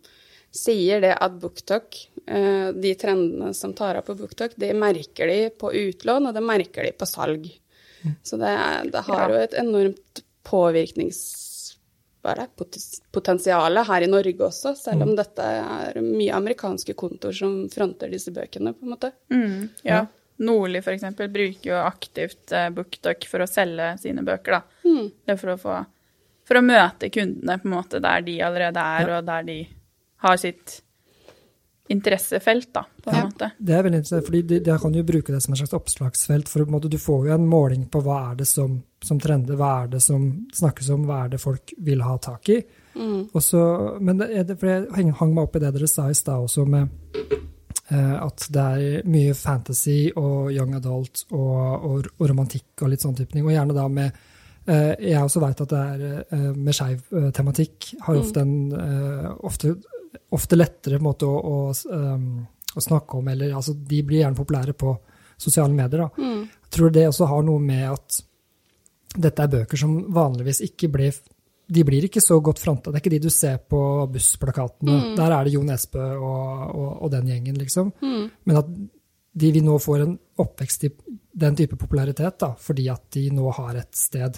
sier 0.55 1.01
det 1.03 1.15
at 1.19 1.39
BookTok, 1.43 1.97
eh, 2.29 2.69
de 2.73 2.93
trendene 3.01 3.55
som 3.57 3.73
tar 3.75 3.97
av 3.99 4.05
på 4.07 4.15
BookTok, 4.19 4.53
det 4.61 4.71
merker 4.79 5.27
de 5.27 5.39
på 5.51 5.73
utlån, 5.75 6.29
og 6.29 6.35
det 6.37 6.43
merker 6.47 6.87
de 6.87 6.93
på 6.95 7.09
salg. 7.11 7.49
Så 8.23 8.37
det, 8.39 8.53
det 8.93 9.01
har 9.07 9.25
Ja. 9.25 9.29
jo 9.33 9.43
et 9.43 9.55
enormt 9.59 10.23
påvirknings... 10.45 11.23
Hva 12.25 12.35
det? 12.39 12.47
potes- 12.57 13.01
Potensialet 13.13 13.85
her 13.87 14.03
i 14.03 14.07
Norge 14.09 14.39
også, 14.47 14.71
selv 14.81 15.03
om 15.05 15.11
dette 15.17 15.45
er 15.45 15.99
mye 16.01 16.33
amerikanske 16.33 16.95
kontor 16.97 17.33
som 17.37 17.67
fronter 17.73 18.09
disse 18.13 18.33
bøkene, 18.33 18.73
på 18.73 18.87
en 18.87 18.93
måte. 18.95 19.11
Mm, 19.33 19.67
ja. 19.85 20.07
Nordli 20.39 20.81
for 20.83 20.93
eksempel 20.97 21.29
bruker 21.31 21.71
jo 21.71 21.77
aktivt 21.79 22.53
eh, 22.53 22.71
BookTok 22.75 23.27
for 23.31 23.45
å 23.45 23.47
selge 23.51 23.93
sine 24.03 24.25
bøker, 24.27 24.57
da. 24.59 24.63
Mm. 24.89 25.11
Det 25.25 25.35
er 25.37 25.37
for 25.41 25.55
å 25.55 25.59
få 25.61 25.77
For 26.45 26.59
å 26.61 26.65
møte 26.67 27.09
kundene 27.09 27.55
på 27.57 27.65
en 27.71 27.73
måte 27.73 28.01
der 28.05 28.21
de 28.27 28.35
allerede 28.45 28.77
er, 28.77 29.13
og 29.17 29.25
der 29.25 29.43
de 29.47 29.59
har 30.27 30.37
sitt 30.37 30.81
interessefelt, 31.89 32.73
da, 32.73 32.83
på 33.03 33.11
en 33.11 33.17
Ja. 33.17 33.25
måte. 33.25 33.51
Det 33.59 33.75
er 33.75 33.83
veldig 33.83 33.99
interessant, 34.01 34.25
fordi 34.27 34.43
de, 34.43 34.59
de 34.61 34.79
kan 34.79 34.93
jo 34.93 35.03
bruke 35.03 35.33
det 35.33 35.43
som 35.43 35.53
en 35.53 35.57
slags 35.57 35.73
oppslagsfelt. 35.73 36.49
for 36.49 36.61
på 36.65 36.67
en 36.69 36.73
måte, 36.73 36.89
Du 36.91 36.99
får 36.99 37.27
jo 37.29 37.33
en 37.35 37.47
måling 37.49 37.89
på 37.91 38.01
hva 38.03 38.33
er 38.33 38.37
det 38.37 38.47
som, 38.47 38.83
som 39.03 39.19
trender, 39.21 39.57
hva 39.57 39.85
er 39.85 39.89
det 39.89 40.03
som 40.03 40.47
snakkes 40.53 40.91
om, 40.91 41.05
hva 41.07 41.25
er 41.25 41.29
det 41.29 41.41
folk 41.41 41.73
vil 41.79 42.01
ha 42.03 42.17
tak 42.19 42.49
i. 42.49 42.63
Mm. 42.95 43.31
Også, 43.35 44.01
men 44.01 44.19
det, 44.19 44.59
for 44.59 44.67
jeg 44.67 45.13
hang 45.15 45.35
meg 45.35 45.45
opp 45.45 45.57
i 45.57 45.61
det 45.61 45.73
dere 45.75 45.89
sa 45.89 46.09
i 46.09 46.15
stad 46.15 46.41
også, 46.45 46.67
med 46.67 46.89
at 47.93 48.47
det 48.49 48.63
er 48.63 49.09
mye 49.11 49.35
fantasy 49.37 50.09
og 50.17 50.53
young 50.55 50.75
adult 50.79 51.27
og, 51.31 51.85
og, 51.85 52.07
og 52.19 52.29
romantikk 52.31 52.85
og 52.85 52.93
litt 52.93 53.05
sånn 53.05 53.17
type 53.19 53.35
ting. 53.35 53.45
Og 53.45 53.53
gjerne 53.53 53.77
da 53.77 53.85
med 53.93 54.09
eh, 54.67 54.95
Jeg 55.11 55.21
også 55.21 55.43
veit 55.43 55.61
at 55.61 55.75
det 55.75 55.83
er 55.83 56.23
eh, 56.25 56.51
med 56.57 56.77
skeiv 56.77 57.03
eh, 57.13 57.31
tematikk 57.37 57.91
har 58.07 58.21
ofte 58.21 58.45
en 58.45 58.55
eh, 58.73 59.29
ofte, 59.45 59.75
ofte 60.33 60.57
lettere 60.57 61.03
måte 61.03 61.29
å, 61.29 61.37
å, 61.45 61.59
å 62.75 62.85
snakke 62.89 63.21
om, 63.21 63.29
eller 63.35 63.53
altså 63.53 63.77
de 63.77 64.01
blir 64.03 64.23
gjerne 64.23 64.39
populære 64.39 64.77
på 64.79 64.97
sosiale 65.37 65.75
medier. 65.75 66.07
da. 66.07 66.31
Jeg 66.65 66.73
tror 66.79 66.95
det 66.95 67.09
også 67.11 67.29
har 67.29 67.45
noe 67.45 67.61
med 67.61 67.89
at 67.91 68.23
dette 69.15 69.45
er 69.45 69.51
bøker 69.51 69.79
som 69.79 69.99
vanligvis 70.15 70.63
ikke 70.67 70.89
blir 70.91 71.15
de 71.67 71.85
blir 71.85 72.05
ikke 72.09 72.21
så 72.21 72.37
godt 72.45 72.61
fronta. 72.61 72.91
Det 72.91 72.99
er 72.99 73.05
ikke 73.05 73.15
de 73.15 73.23
du 73.25 73.31
ser 73.33 73.57
på 73.59 73.81
bussplakatene. 74.13 75.15
Der 75.17 75.33
er 75.33 75.47
det 75.47 75.55
Jo 75.55 75.63
Nesbø 75.65 76.03
og, 76.19 76.75
og, 76.75 76.91
og 77.07 77.13
den 77.15 77.31
gjengen, 77.33 77.57
liksom. 77.61 77.93
Men 78.01 78.61
at 78.61 78.73
de 79.35 79.51
vi 79.51 79.63
nå 79.65 79.79
får 79.83 80.05
en 80.05 80.19
oppvekst 80.39 80.85
i 80.87 80.91
den 81.35 81.57
type 81.59 81.77
popularitet, 81.77 82.37
da, 82.39 82.53
fordi 82.61 82.89
at 82.93 83.09
de 83.17 83.29
nå 83.35 83.49
har 83.57 83.81
et 83.81 83.97
sted 83.99 84.37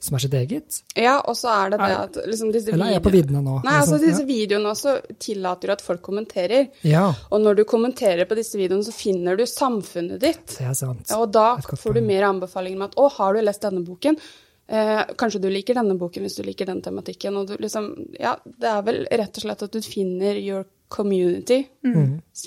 som 0.00 0.14
er 0.14 0.22
sitt 0.22 0.34
eget? 0.38 0.78
Ja, 0.94 1.16
og 1.26 1.34
så 1.36 1.50
er 1.50 1.72
det 1.72 1.80
det 1.82 1.94
at 1.98 2.18
liksom 2.30 2.52
disse 2.54 2.70
Eller 2.70 2.92
er 2.92 2.96
jeg 2.96 3.04
på 3.04 3.12
viddene 3.12 3.42
nå? 3.42 3.56
Nei, 3.66 3.78
altså 3.80 3.98
disse 3.98 4.12
disse 4.20 4.26
videoene 4.28 4.70
også 4.70 4.94
tillater 5.20 5.72
jo 5.72 5.74
at 5.74 5.82
folk 5.84 6.02
kommenterer. 6.06 6.68
ja. 6.86 7.08
Og 7.34 7.42
når 7.42 7.58
du 7.58 7.64
kommenterer 7.68 8.28
på 8.30 8.38
disse 8.38 8.58
videoene, 8.60 8.86
så 8.86 8.94
finner 8.94 9.36
du 9.36 9.42
samfunnet 9.46 10.22
ditt. 10.22 10.54
det 10.54 10.68
er 10.70 10.76
sant. 10.78 11.10
Og 11.18 11.26
da 11.34 11.56
får 11.58 11.98
du 11.98 12.04
mer 12.06 12.28
anbefalinger 12.30 12.78
med 12.78 12.92
at 12.92 12.96
'Å, 12.96 13.10
har 13.18 13.34
du 13.34 13.42
lest 13.42 13.66
denne 13.66 13.84
boken?' 13.84 14.20
Eh, 14.68 15.02
kanskje 15.16 15.40
du 15.40 15.48
liker 15.48 15.78
denne 15.78 15.96
boken 15.96 16.26
hvis 16.26 16.36
du 16.36 16.42
liker 16.44 16.68
den 16.68 16.82
tematikken. 16.84 17.36
Og 17.40 17.48
du 17.48 17.56
liksom 17.56 17.88
Ja, 18.20 18.36
det 18.44 18.68
er 18.68 18.82
vel 18.84 19.06
rett 19.10 19.38
og 19.40 19.46
slett 19.46 19.62
at 19.64 19.72
du 19.72 19.80
finner 19.80 20.36
your 20.36 20.66
community. 20.88 21.62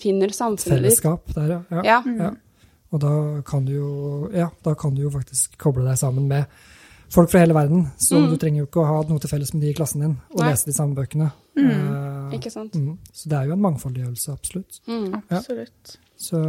Finner 0.01 0.29
samfunnet 0.33 0.81
ditt. 0.83 0.99
Fellesskap 1.01 1.33
der, 1.35 1.55
ja. 1.55 1.61
ja. 1.71 1.83
Ja. 1.83 2.01
ja. 2.27 2.31
Og 2.91 2.99
da 2.99 3.13
kan 3.47 3.65
du 3.65 3.73
jo 3.73 4.29
Ja, 4.35 4.49
da 4.63 4.75
kan 4.75 4.93
du 4.95 5.01
jo 5.05 5.11
faktisk 5.13 5.57
koble 5.61 5.85
deg 5.87 5.97
sammen 5.97 6.27
med 6.29 6.45
folk 7.11 7.31
fra 7.31 7.41
hele 7.43 7.55
verden. 7.57 7.87
Så 7.99 8.21
du 8.29 8.37
trenger 8.39 8.63
jo 8.63 8.67
ikke 8.69 8.83
å 8.83 8.87
ha 8.87 8.99
noe 9.09 9.19
til 9.19 9.31
felles 9.31 9.53
med 9.53 9.65
de 9.65 9.71
i 9.71 9.75
klassen 9.75 10.03
din 10.05 10.13
og 10.31 10.43
Nei. 10.43 10.51
lese 10.51 10.69
de 10.69 10.75
samme 10.75 10.95
bøkene. 10.95 11.31
Eh, 11.59 12.35
Ikke 12.37 12.51
sant? 12.53 12.75
mm. 12.75 12.93
Så 13.11 13.27
det 13.31 13.37
er 13.39 13.49
jo 13.49 13.57
en 13.57 13.65
mangfoldiggjørelse, 13.65 14.31
absolutt. 14.31 14.79
Mm. 14.87 15.17
Ja. 15.31 15.41
Så 16.15 16.39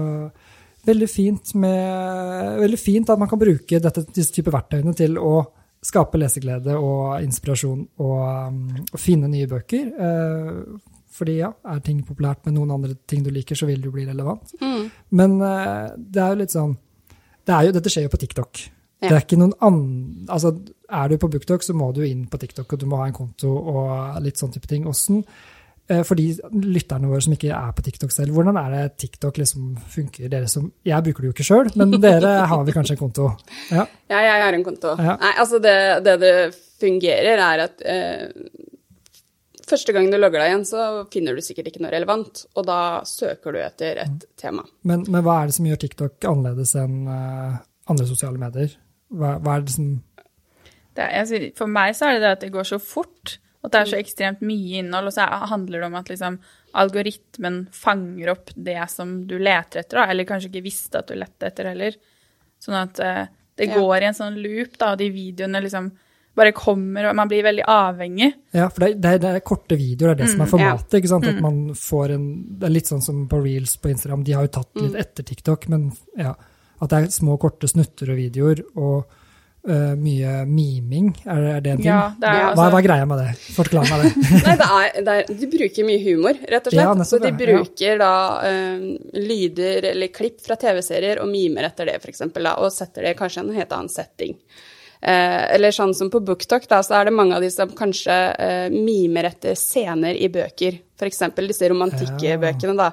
veldig 0.87 1.09
fint, 1.11 1.55
med, 1.59 2.61
veldig 2.61 2.79
fint 2.79 3.11
at 3.11 3.19
man 3.19 3.31
kan 3.31 3.41
bruke 3.41 3.81
dette, 3.83 4.05
disse 4.15 4.35
typer 4.37 4.55
verktøyene 4.55 4.95
til 4.99 5.19
å 5.19 5.41
skape 5.83 6.19
leseglede 6.21 6.77
og 6.79 7.23
inspirasjon 7.25 7.81
og, 7.99 8.19
um, 8.23 8.59
og 8.87 9.01
finne 9.01 9.31
nye 9.31 9.49
bøker. 9.51 9.89
Eh, 10.07 10.93
fordi 11.13 11.41
ja, 11.41 11.51
er 11.69 11.83
ting 11.85 12.01
populært 12.07 12.47
med 12.47 12.57
noen 12.57 12.71
andre 12.77 12.95
ting 13.09 13.25
du 13.25 13.33
liker, 13.35 13.59
så 13.59 13.69
vil 13.69 13.83
det 13.83 13.91
jo 13.91 13.97
bli 13.97 14.07
relevant. 14.09 14.55
Mm. 14.63 14.87
Men 15.19 15.35
eh, 15.43 15.89
det 15.99 16.23
er 16.23 16.33
jo 16.33 16.41
litt 16.45 16.55
sånn 16.55 16.79
det 17.43 17.55
er 17.57 17.67
jo, 17.67 17.73
Dette 17.75 17.91
skjer 17.91 18.07
jo 18.07 18.13
på 18.13 18.21
TikTok. 18.23 18.61
Ja. 19.03 19.09
Det 19.09 19.17
er 19.17 19.25
ikke 19.25 19.39
noen 19.41 19.57
annen, 19.67 20.29
altså 20.31 20.53
Er 20.87 21.09
du 21.11 21.17
på 21.19 21.27
BookTok, 21.33 21.65
så 21.67 21.75
må 21.75 21.89
du 21.91 22.05
inn 22.07 22.29
på 22.31 22.39
TikTok, 22.39 22.71
og 22.71 22.79
du 22.79 22.87
må 22.87 23.01
ha 23.01 23.09
en 23.09 23.17
konto 23.17 23.51
og 23.51 24.21
litt 24.23 24.39
sånn 24.39 24.53
type 24.55 24.71
ting. 24.71 24.87
Eh, 24.87 25.25
for 26.07 26.19
de 26.19 26.29
lytterne 26.63 27.09
våre 27.11 27.21
som 27.25 27.35
ikke 27.35 27.51
er 27.53 27.73
på 27.77 27.85
TikTok 27.85 28.13
selv, 28.15 28.33
hvordan 28.37 28.57
er 28.61 28.75
det 28.75 28.83
TikTok 29.03 29.41
liksom 29.43 29.73
funker? 29.93 30.29
Dere 30.33 30.49
som, 30.49 30.71
Jeg 30.87 31.05
bruker 31.05 31.25
det 31.25 31.31
jo 31.31 31.37
ikke 31.37 31.49
sjøl, 31.49 31.73
men 31.81 31.97
dere 32.05 32.35
har 32.49 32.63
vel 32.65 32.77
kanskje 32.77 32.97
en 32.97 33.03
konto? 33.03 33.31
Ja, 33.73 33.87
Ja, 34.13 34.21
jeg 34.29 34.45
har 34.45 34.59
en 34.59 34.67
konto. 34.67 34.95
Ja. 34.99 35.17
Nei, 35.21 35.33
altså 35.43 35.59
det, 35.63 35.77
det 36.07 36.19
det 36.23 36.35
fungerer, 36.83 37.41
er 37.41 37.65
at 37.67 37.83
eh, 37.87 38.31
første 39.69 39.95
gang 39.95 40.09
du 40.11 40.19
logger 40.19 40.43
deg 40.43 40.53
igjen, 40.53 40.65
så 40.69 40.87
finner 41.13 41.37
du 41.37 41.45
sikkert 41.45 41.71
ikke 41.71 41.83
noe 41.85 41.93
relevant, 41.95 42.45
og 42.57 42.67
da 42.69 42.79
søker 43.09 43.55
du 43.55 43.61
etter 43.63 44.03
et 44.05 44.27
tema. 44.41 44.65
men, 44.89 45.05
men 45.09 45.25
hva 45.25 45.41
er 45.43 45.51
det 45.51 45.59
som 45.59 45.69
gjør 45.69 45.83
TikTok 45.85 46.29
annerledes 46.29 46.75
enn 46.79 47.05
eh, 47.11 47.61
andre 47.93 48.09
sosiale 48.09 48.41
medier? 48.41 48.75
Hva, 49.13 49.37
hva 49.43 49.59
er 49.59 49.67
det 49.67 49.75
som 49.75 49.89
Det 50.97 51.05
er, 51.05 51.25
jeg 51.25 51.53
for 51.57 51.69
meg 51.69 51.97
så 51.97 52.09
er 52.09 52.17
det 52.17 52.25
det 52.25 52.35
at 52.37 52.45
det 52.45 52.53
går 52.55 52.69
så 52.69 52.79
fort, 52.83 53.39
at 53.65 53.71
det 53.73 53.81
er 53.81 53.91
så 53.93 53.99
ekstremt 54.03 54.41
mye 54.43 54.81
innhold, 54.83 55.07
og 55.07 55.13
så 55.15 55.23
er- 55.27 55.47
handler 55.47 55.81
det 55.81 55.87
om 55.87 55.95
at 55.95 56.09
liksom, 56.09 56.39
algoritmen 56.75 57.69
fanger 57.73 58.33
opp 58.35 58.51
det 58.57 58.79
som 58.91 59.27
du 59.29 59.37
leter 59.39 59.81
etter, 59.85 59.99
da, 60.01 60.07
eller 60.11 60.25
kanskje 60.29 60.51
ikke 60.51 60.65
visste 60.67 60.99
at 61.03 61.07
du 61.13 61.15
lette 61.19 61.47
etter 61.49 61.69
heller. 61.71 61.95
Sånn 62.63 62.79
at 62.81 62.99
eh, 63.01 63.27
det 63.57 63.69
Ja. 63.69 63.75
går 63.79 64.03
i 64.03 64.09
en 64.09 64.15
sånn 64.15 64.41
loop, 64.43 64.79
da, 64.79 64.93
og 64.93 64.99
de 64.99 65.11
videoene 65.11 65.61
liksom 65.63 65.91
bare 66.35 66.53
kommer, 66.57 67.11
og 67.11 67.15
man 67.15 67.29
blir 67.29 67.43
veldig 67.45 67.65
avhengig. 67.69 68.33
Ja, 68.55 68.69
for 68.73 68.81
det 68.89 69.05
er, 69.05 69.19
det 69.19 69.25
er, 69.35 69.41
korte 69.45 69.77
videoer, 69.77 70.15
det 70.17 70.23
er 70.23 70.25
det 70.25 70.31
som 70.33 70.41
er 70.41 70.47
formatet. 70.49 70.95
ikke 71.03 71.09
sant? 71.09 71.27
At 71.29 71.35
Mm. 71.37 71.43
man 71.43 71.75
får 71.75 72.11
en, 72.15 72.59
Det 72.59 72.67
er 72.67 72.73
litt 72.73 72.87
sånn 72.89 73.03
som 73.03 73.29
på 73.29 73.43
reels 73.45 73.77
på 73.77 73.91
Instagram, 73.91 74.25
de 74.25 74.33
har 74.33 74.43
jo 74.47 74.49
tatt 74.49 74.73
Mm. 74.75 74.83
litt 74.93 74.97
etter 74.97 75.23
TikTok, 75.25 75.69
men 75.69 75.93
ja, 76.17 76.35
at 76.81 76.89
det 76.91 76.99
er 77.03 77.07
små, 77.09 77.39
korte 77.39 77.69
snutter 77.69 78.09
og 78.11 78.17
videoer, 78.17 78.63
og 78.77 79.05
øh, 79.69 79.93
mye 79.99 80.33
miming, 80.49 81.13
er, 81.25 81.41
det- 81.45 81.53
er 81.55 81.61
det 81.61 81.73
en 81.73 81.81
ting? 81.83 81.87
Ja, 81.87 82.01
det 82.19 82.29
er 82.29 82.39
Ja, 82.41 82.49
hva, 82.49 82.57
hva 82.57 82.67
altså 82.67 82.81
er 82.81 82.87
greia 82.89 83.07
med 83.07 83.23
det? 83.23 83.31
Forklar 83.57 83.89
meg 83.91 84.03
det. 84.03 84.13
Nei, 84.47 84.57
det 84.59 84.69
er, 84.69 84.99
det 85.07 85.15
er, 85.15 85.33
de 85.43 85.51
bruker 85.55 85.89
mye 85.89 86.03
humor, 86.07 86.43
rett 86.55 86.67
og 86.67 86.75
slett. 86.77 86.91
Ja, 87.03 87.09
så 87.13 87.21
de 87.23 87.31
det, 87.31 87.33
ja. 87.33 87.63
bruker 87.63 88.03
da 88.03 88.13
um, 88.49 88.85
lyder 89.15 89.91
eller 89.93 90.13
klipp 90.15 90.43
fra 90.45 90.59
TV-serier 90.61 91.23
og 91.23 91.31
mimer 91.31 91.71
etter 91.71 91.91
det, 91.91 91.99
f.eks., 92.03 92.27
og 92.27 92.69
setter 92.75 93.09
det 93.09 93.17
i 93.17 93.19
kanskje 93.19 93.47
en 93.47 93.57
helt 93.57 93.73
annen 93.79 93.93
setting. 93.93 94.39
Eh, 95.03 95.55
eller 95.57 95.75
sånn 95.75 95.95
som 95.99 96.11
på 96.15 96.21
BookTok, 96.23 96.69
da, 96.71 96.79
så 96.87 97.01
er 97.01 97.09
det 97.09 97.17
mange 97.17 97.35
av 97.35 97.43
de 97.43 97.49
som 97.51 97.71
kanskje 97.75 98.17
eh, 98.39 98.69
mimer 98.71 99.27
etter 99.33 99.57
scener 99.59 100.15
i 100.15 100.29
bøker. 100.31 100.79
F.eks. 100.95 101.25
disse 101.41 101.71
romantikkbøkene, 101.73 102.77
da. 102.79 102.93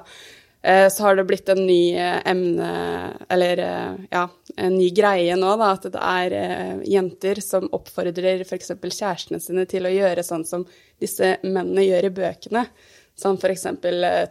Eh, 0.62 0.88
så 0.88 1.02
har 1.02 1.16
det 1.16 1.24
blitt 1.24 1.48
en 1.48 1.66
ny 1.66 1.96
eh, 1.96 2.18
emne, 2.28 2.70
eller 3.28 3.58
eh, 3.58 3.92
ja, 4.10 4.26
en 4.56 4.76
ny 4.76 4.90
greie 4.92 5.36
nå, 5.36 5.54
da, 5.56 5.70
at 5.72 5.86
det 5.88 6.02
er 6.04 6.82
jenter 6.84 7.40
som 7.44 7.68
oppfordrer 7.72 8.44
f.eks. 8.44 8.74
kjærestene 8.76 9.40
sine 9.40 9.64
til 9.70 9.88
å 9.88 9.94
gjøre 9.94 10.24
sånn 10.26 10.44
som 10.44 10.66
disse 11.00 11.38
mennene 11.46 11.86
gjør 11.86 12.10
i 12.10 12.14
bøkene. 12.20 12.66
Sånn 13.16 13.40
f.eks. 13.40 13.66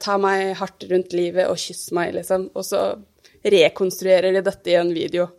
Ta 0.02 0.18
meg 0.22 0.54
hardt 0.62 0.86
rundt 0.92 1.16
livet 1.18 1.50
og 1.50 1.58
kyss 1.62 1.90
meg, 1.98 2.14
liksom. 2.18 2.50
Og 2.54 2.66
så 2.66 2.84
rekonstruerer 3.42 4.36
de 4.36 4.46
dette 4.46 4.70
i 4.70 4.78
en 4.78 4.94
video. 4.94 5.30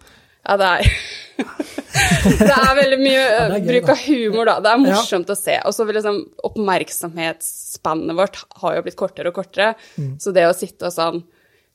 Ja, 0.46 0.56
det 0.60 0.68
er 0.68 0.92
Det 2.40 2.52
er 2.52 2.76
veldig 2.76 2.98
mye 3.00 3.18
Ja, 3.18 3.42
er 3.46 3.58
gøy, 3.58 3.66
bruk 3.66 3.90
av 3.92 4.00
humor, 4.04 4.48
da. 4.48 4.54
Det 4.62 4.70
er 4.70 4.80
morsomt 4.82 5.32
å 5.32 5.36
se. 5.38 5.56
Og 5.66 5.74
så 5.74 5.86
vil 5.88 5.98
liksom 5.98 6.20
oppmerksomhetsspannet 6.46 8.16
vårt 8.18 8.40
har 8.62 8.78
jo 8.78 8.84
blitt 8.86 8.98
kortere 9.00 9.32
og 9.32 9.38
kortere. 9.40 9.74
Mm. 9.96 10.14
Så 10.22 10.34
det 10.36 10.46
å 10.48 10.56
sitte 10.56 10.90
og 10.90 10.94
sånn 10.94 11.22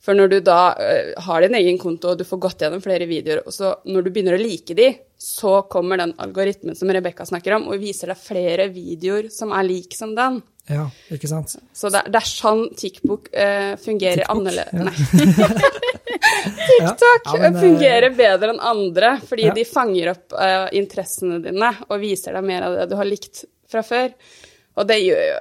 For 0.06 0.14
når 0.14 0.28
du 0.30 0.36
da 0.44 0.60
eh, 0.78 1.12
har 1.26 1.42
din 1.42 1.56
egen 1.58 1.78
konto, 1.82 2.12
og 2.12 2.20
du 2.20 2.24
får 2.28 2.40
gått 2.44 2.62
gjennom 2.62 2.82
flere 2.84 3.08
videoer, 3.10 3.40
og 3.48 3.54
så 3.54 3.72
når 3.88 4.06
du 4.06 4.10
begynner 4.12 4.36
å 4.36 4.42
like 4.42 4.76
de, 4.76 4.90
så 5.18 5.62
kommer 5.72 5.98
den 5.98 6.12
algoritmen 6.22 6.76
som 6.78 6.92
Rebekka 6.92 7.26
snakker 7.26 7.56
om, 7.56 7.66
og 7.72 7.80
viser 7.82 8.12
deg 8.12 8.20
flere 8.20 8.68
videoer 8.70 9.30
som 9.34 9.54
er 9.56 9.66
lik 9.66 9.96
som 9.96 10.12
den. 10.14 10.42
Ja, 10.68 10.88
ikke 11.14 11.28
sant? 11.30 11.52
Så 11.72 11.90
det, 11.94 12.00
er- 12.02 12.10
det 12.10 12.18
er 12.20 12.26
sånn 12.26 12.64
TikTok 12.74 13.28
eh, 13.32 13.76
fungerer 13.78 14.24
annerledes. 14.32 14.72
ja. 14.74 14.82
Nei, 14.82 15.70
TikTok 16.68 17.24
Ja, 17.24 17.36
men, 17.38 17.54
eh, 17.56 17.60
fungerer 17.62 18.10
bedre 18.16 18.50
enn 18.54 18.60
andre, 18.60 19.12
fordi 19.28 19.46
Ja. 19.46 19.54
de 19.54 19.64
fanger 19.64 20.10
opp 20.14 20.32
uh, 20.34 20.68
interessene 20.72 21.38
dine 21.44 21.72
og 21.88 22.00
viser 22.02 22.34
deg 22.36 22.44
mer 22.44 22.62
av 22.66 22.76
det 22.80 22.86
du 22.90 22.96
har 22.98 23.06
likt 23.08 23.44
fra 23.70 23.82
før. 23.86 24.12
Og 24.76 24.86
det 24.88 24.98
gjør 25.04 25.22
jo 25.30 25.40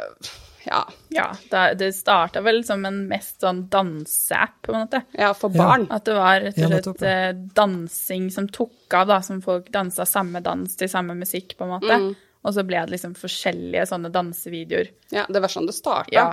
ja, 0.65 0.79
Ja, 1.13 1.25
det, 1.51 1.63
det 1.77 1.91
starta 1.93 2.41
vel 2.41 2.63
som 2.65 2.81
en 2.89 3.03
mest 3.07 3.41
sånn 3.43 3.67
danseapp, 3.69 4.55
på 4.65 4.73
en 4.73 4.79
måte. 4.87 5.03
ja, 5.13 5.31
for 5.37 5.53
Ja. 5.53 5.61
barn. 5.61 5.87
At 5.93 6.05
det 6.05 6.15
var 6.17 6.39
rett 6.41 6.57
Ja, 6.57 6.69
og 6.73 6.97
slett 6.97 7.43
dansing 7.53 8.31
som 8.33 8.47
tok 8.47 8.93
av, 8.97 9.07
da, 9.07 9.19
som 9.21 9.41
folk 9.45 9.69
dansa 9.71 10.05
samme 10.09 10.41
dans 10.41 10.75
til 10.75 10.89
samme 10.89 11.13
musikk, 11.17 11.53
på 11.57 11.65
en 11.67 11.69
måte. 11.75 11.99
Mm. 12.01 12.15
Og 12.45 12.53
så 12.53 12.61
ble 12.67 12.77
det 12.85 12.93
liksom 12.93 13.15
forskjellige 13.17 13.87
sånne 13.89 14.11
dansevideoer. 14.13 14.91
Ja, 15.15 15.23
det 15.33 15.39
var 15.41 15.49
sånn 15.49 15.65
det 15.65 15.73
starta. 15.73 16.13
Ja. 16.13 16.25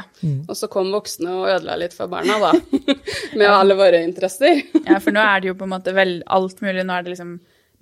Og 0.44 0.52
så 0.58 0.68
kom 0.68 0.90
voksne 0.92 1.30
og 1.38 1.46
ødela 1.54 1.78
litt 1.80 1.94
for 1.96 2.10
barna, 2.12 2.36
da. 2.42 2.50
Med 3.40 3.48
alle 3.48 3.76
våre 3.78 4.02
interesser. 4.04 4.60
Ja, 4.90 4.98
for 5.00 5.14
nå 5.16 5.22
er 5.24 5.40
det 5.40 5.48
jo 5.48 5.56
på 5.56 5.64
en 5.64 5.72
måte 5.72 5.94
vel 5.96 6.18
alt 6.36 6.60
mulig. 6.60 6.84
Nå 6.84 6.98
er 6.98 7.06
det 7.06 7.14
liksom 7.14 7.32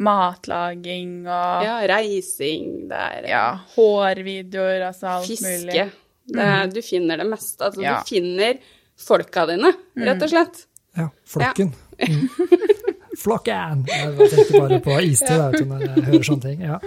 matlaging 0.00 1.26
og 1.26 1.64
Ja, 1.66 1.75
reising, 1.90 2.87
det 2.90 3.00
er 3.18 3.26
ja, 3.28 3.44
hårvideoer, 3.75 4.87
altså 4.90 5.10
alt 5.18 5.28
fiske. 5.28 5.44
mulig. 5.50 5.75
Fiske. 5.75 6.06
Mm. 6.30 6.70
du 6.72 6.80
finner 6.87 7.18
det 7.18 7.26
meste. 7.26 7.64
Altså, 7.66 7.82
Ja. 7.82 7.99
du 7.99 8.08
finner 8.14 8.58
folka 9.00 9.46
dine, 9.50 9.72
rett 9.99 10.22
og 10.22 10.30
slett. 10.30 10.66
Ja, 10.96 11.08
flokken. 11.26 11.72
Mm. 11.75 11.89
Flokken! 13.23 13.85
Jeg 13.88 14.30
tenkte 14.33 14.61
bare 14.61 14.80
på 14.85 14.97
istid 15.04 15.37
ja. 15.37 15.50
når 15.52 15.85
jeg 15.85 16.04
hører 16.07 16.26
sånne 16.26 16.47
ting. 16.47 16.62
Ja. 16.64 16.78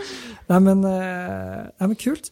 Nei, 0.50 0.60
men, 0.66 0.84
eh, 0.90 1.60
nei, 1.68 1.90
men 1.90 2.00
kult. 2.00 2.32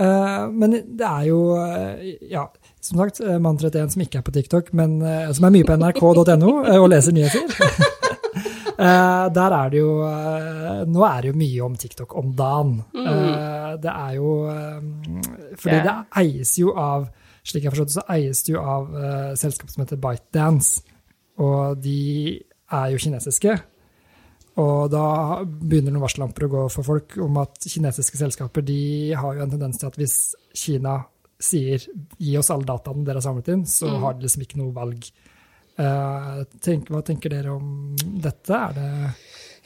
Eh, 0.00 0.44
men 0.50 0.76
det 0.98 1.08
er 1.08 1.26
jo, 1.28 1.40
eh, 1.60 2.14
ja, 2.32 2.46
som 2.80 3.02
sagt, 3.02 3.20
mann 3.42 3.58
31 3.60 3.96
som 3.96 4.04
ikke 4.04 4.22
er 4.22 4.26
på 4.26 4.34
TikTok, 4.34 4.72
men 4.76 4.96
som 5.34 5.48
er 5.48 5.54
mye 5.54 5.68
på 5.68 5.76
nrk.no 5.76 6.54
og 6.78 6.88
leser 6.92 7.16
nyheter. 7.16 7.44
Der 8.74 9.54
er 9.54 9.68
det 9.70 9.78
jo 9.78 9.92
Nå 10.90 11.04
er 11.06 11.20
det 11.22 11.28
jo 11.30 11.36
mye 11.38 11.60
om 11.62 11.76
TikTok 11.78 12.16
om 12.18 12.32
dagen. 12.34 12.80
Eh, 12.98 13.76
det 13.80 13.92
er 13.92 14.16
jo 14.16 14.32
Fordi 15.62 15.76
det 15.86 15.94
eies 16.18 16.56
jo 16.58 16.74
av 16.74 17.06
slik 17.44 17.64
jeg 17.64 17.70
har 17.70 17.76
forstått 17.76 17.92
det, 17.92 17.98
så 17.98 18.04
eies 18.14 18.42
det 18.46 18.52
jo 18.54 18.60
av 18.64 18.92
uh, 18.96 19.32
selskap 19.36 19.72
som 19.72 19.84
heter 19.84 20.00
ByteDance. 20.00 20.93
Og 21.42 21.78
de 21.82 22.00
er 22.74 22.90
jo 22.92 23.00
kinesiske. 23.00 23.56
Og 24.62 24.86
da 24.92 25.06
begynner 25.42 25.90
noen 25.90 26.04
varsellamper 26.04 26.46
å 26.46 26.52
gå 26.52 26.62
for 26.70 26.86
folk 26.86 27.16
om 27.22 27.40
at 27.42 27.66
kinesiske 27.66 28.20
selskaper 28.20 28.62
de 28.66 29.14
har 29.18 29.34
jo 29.34 29.42
en 29.42 29.50
tendens 29.50 29.80
til 29.80 29.90
at 29.90 29.98
hvis 29.98 30.18
Kina 30.54 31.00
sier 31.42 31.82
'gi 31.82 32.36
oss 32.38 32.52
alle 32.54 32.68
dataene 32.68 33.04
dere 33.04 33.18
har 33.18 33.26
samlet 33.26 33.50
inn', 33.50 33.66
så 33.66 33.90
har 33.98 34.14
de 34.14 34.26
liksom 34.26 34.44
ikke 34.46 34.60
noe 34.60 34.74
valg. 34.74 35.08
Uh, 35.74 36.46
tenk, 36.62 36.86
hva 36.94 37.02
tenker 37.02 37.34
dere 37.34 37.50
om 37.50 37.96
dette? 37.98 38.54
Er 38.54 38.76
det 38.78 38.90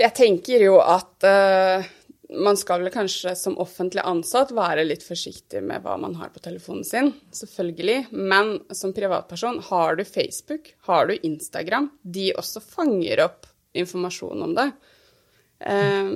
Jeg 0.00 0.14
tenker 0.16 0.62
jo 0.62 0.78
at 0.80 1.26
eh, 1.26 1.84
man 2.28 2.56
skal 2.60 2.82
vel 2.82 2.92
kanskje 2.92 3.32
som 3.36 3.56
offentlig 3.62 4.02
ansatt 4.04 4.50
være 4.52 4.84
litt 4.84 5.04
forsiktig 5.06 5.62
med 5.64 5.80
hva 5.84 5.94
man 6.00 6.18
har 6.20 6.28
på 6.34 6.42
telefonen 6.44 6.84
sin, 6.84 7.14
selvfølgelig. 7.32 8.10
Men 8.12 8.58
som 8.76 8.92
privatperson, 8.92 9.62
har 9.70 9.96
du 9.96 10.04
Facebook, 10.04 10.74
har 10.90 11.08
du 11.08 11.16
Instagram, 11.22 11.88
de 12.02 12.30
også 12.36 12.60
fanger 12.60 13.24
opp 13.24 13.48
informasjon 13.72 14.44
om 14.44 14.54
det. 14.58 14.70
Eh, 15.60 16.12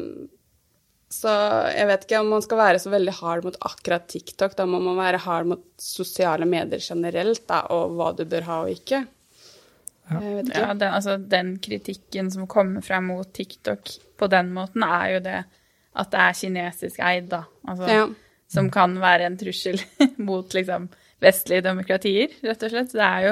Så 1.12 1.28
jeg 1.76 1.87
vet 1.90 2.04
ikke 2.07 2.21
om 2.23 2.31
man 2.33 2.45
skal 2.45 2.57
være 2.57 2.78
så 2.81 2.88
veldig 2.88 3.12
hard 3.19 3.45
mot 3.45 3.57
akkurat 3.69 4.07
TikTok. 4.09 4.54
Da 4.57 4.64
må 4.64 4.78
man 4.81 4.97
være 4.97 5.21
hard 5.21 5.50
mot 5.50 5.64
sosiale 5.76 6.47
medier 6.49 6.81
generelt, 6.81 7.42
da, 7.50 7.66
og 7.69 7.92
hva 7.99 8.07
du 8.16 8.25
bør 8.25 8.47
ha 8.49 8.61
og 8.64 8.71
ikke. 8.73 9.02
Ja, 10.09 10.73
den, 10.73 10.88
altså, 10.88 11.19
den 11.21 11.59
kritikken 11.62 12.31
som 12.33 12.49
kommer 12.49 12.81
frem 12.85 13.11
mot 13.12 13.28
TikTok 13.28 13.92
på 14.16 14.28
den 14.33 14.54
måten, 14.57 14.83
er 14.88 15.12
jo 15.14 15.21
det 15.25 15.37
at 15.95 16.11
det 16.13 16.21
er 16.25 16.37
kinesisk 16.39 17.01
eid, 17.05 17.31
da. 17.33 17.45
Altså, 17.69 17.89
Ja. 17.89 18.07
Som 18.53 18.69
kan 18.69 18.99
være 19.01 19.25
en 19.25 19.39
trussel 19.41 19.79
mot 20.29 20.53
liksom, 20.53 20.91
vestlige 21.25 21.65
demokratier, 21.65 22.35
rett 22.45 22.65
og 22.67 22.73
slett. 22.75 22.91
Det 22.93 23.07
er 23.07 23.23
jo, 23.25 23.31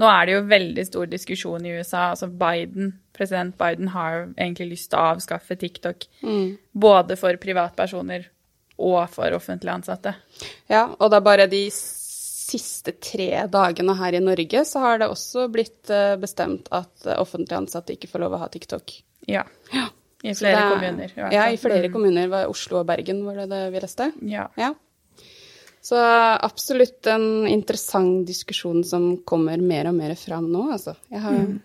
nå 0.00 0.06
er 0.08 0.26
det 0.28 0.32
jo 0.36 0.46
veldig 0.48 0.84
stor 0.88 1.10
diskusjon 1.12 1.66
i 1.66 1.74
USA. 1.76 2.06
Altså 2.14 2.30
Biden, 2.32 2.94
president 3.12 3.56
Biden 3.60 3.90
har 3.92 4.14
jo 4.14 4.22
egentlig 4.38 4.70
lyst 4.70 4.90
til 4.92 5.00
å 5.02 5.10
avskaffe 5.12 5.58
TikTok. 5.60 6.06
Både 6.72 7.18
for 7.20 7.36
privatpersoner 7.42 8.24
og 8.78 9.02
for 9.12 9.36
offentlig 9.36 9.72
ansatte. 9.74 10.14
Ja, 10.72 10.86
og 10.98 11.10
det 11.12 11.20
er 11.20 11.28
bare 11.28 11.46
de 11.52 11.62
siste 12.46 12.92
tre 13.02 13.28
dagene 13.50 13.96
her 13.98 14.16
i 14.16 14.24
Norge 14.24 14.64
så 14.68 14.80
har 14.84 15.00
det 15.02 15.08
også 15.10 15.48
blitt 15.52 15.90
eh, 15.92 16.14
bestemt 16.20 16.68
at 16.76 17.08
offentlig 17.18 17.56
ansatte 17.58 17.92
ikke 17.96 18.08
får 18.12 18.24
lov 18.24 18.36
å 18.36 18.42
ha 18.44 18.48
TikTok. 18.52 18.92
Ja. 19.28 19.44
Ja. 19.74 19.88
I 20.24 20.32
flere 20.34 20.56
er- 20.56 20.70
kommuner. 20.74 21.10
I 21.16 21.34
Ja, 21.34 21.44
i 21.52 21.56
flere 21.56 21.88
Mm. 21.88 21.92
kommuner. 21.92 22.28
Var 22.28 22.46
Oslo 22.48 22.78
og 22.80 22.86
Bergen, 22.86 23.24
var 23.24 23.34
det 23.34 23.48
det 23.50 23.72
vi 23.72 23.80
leste? 23.80 24.12
Ja. 24.22 24.48
Ja. 24.56 24.72
Så 25.82 25.94
absolutt 26.42 27.06
en 27.06 27.46
interessant 27.46 28.26
diskusjon 28.26 28.84
som 28.84 29.18
kommer 29.18 29.60
mer 29.62 29.86
og 29.86 29.94
mer 29.94 30.14
fram 30.18 30.48
nå, 30.50 30.72
altså. 30.72 30.96
Jeg 31.12 31.20
har, 31.20 31.60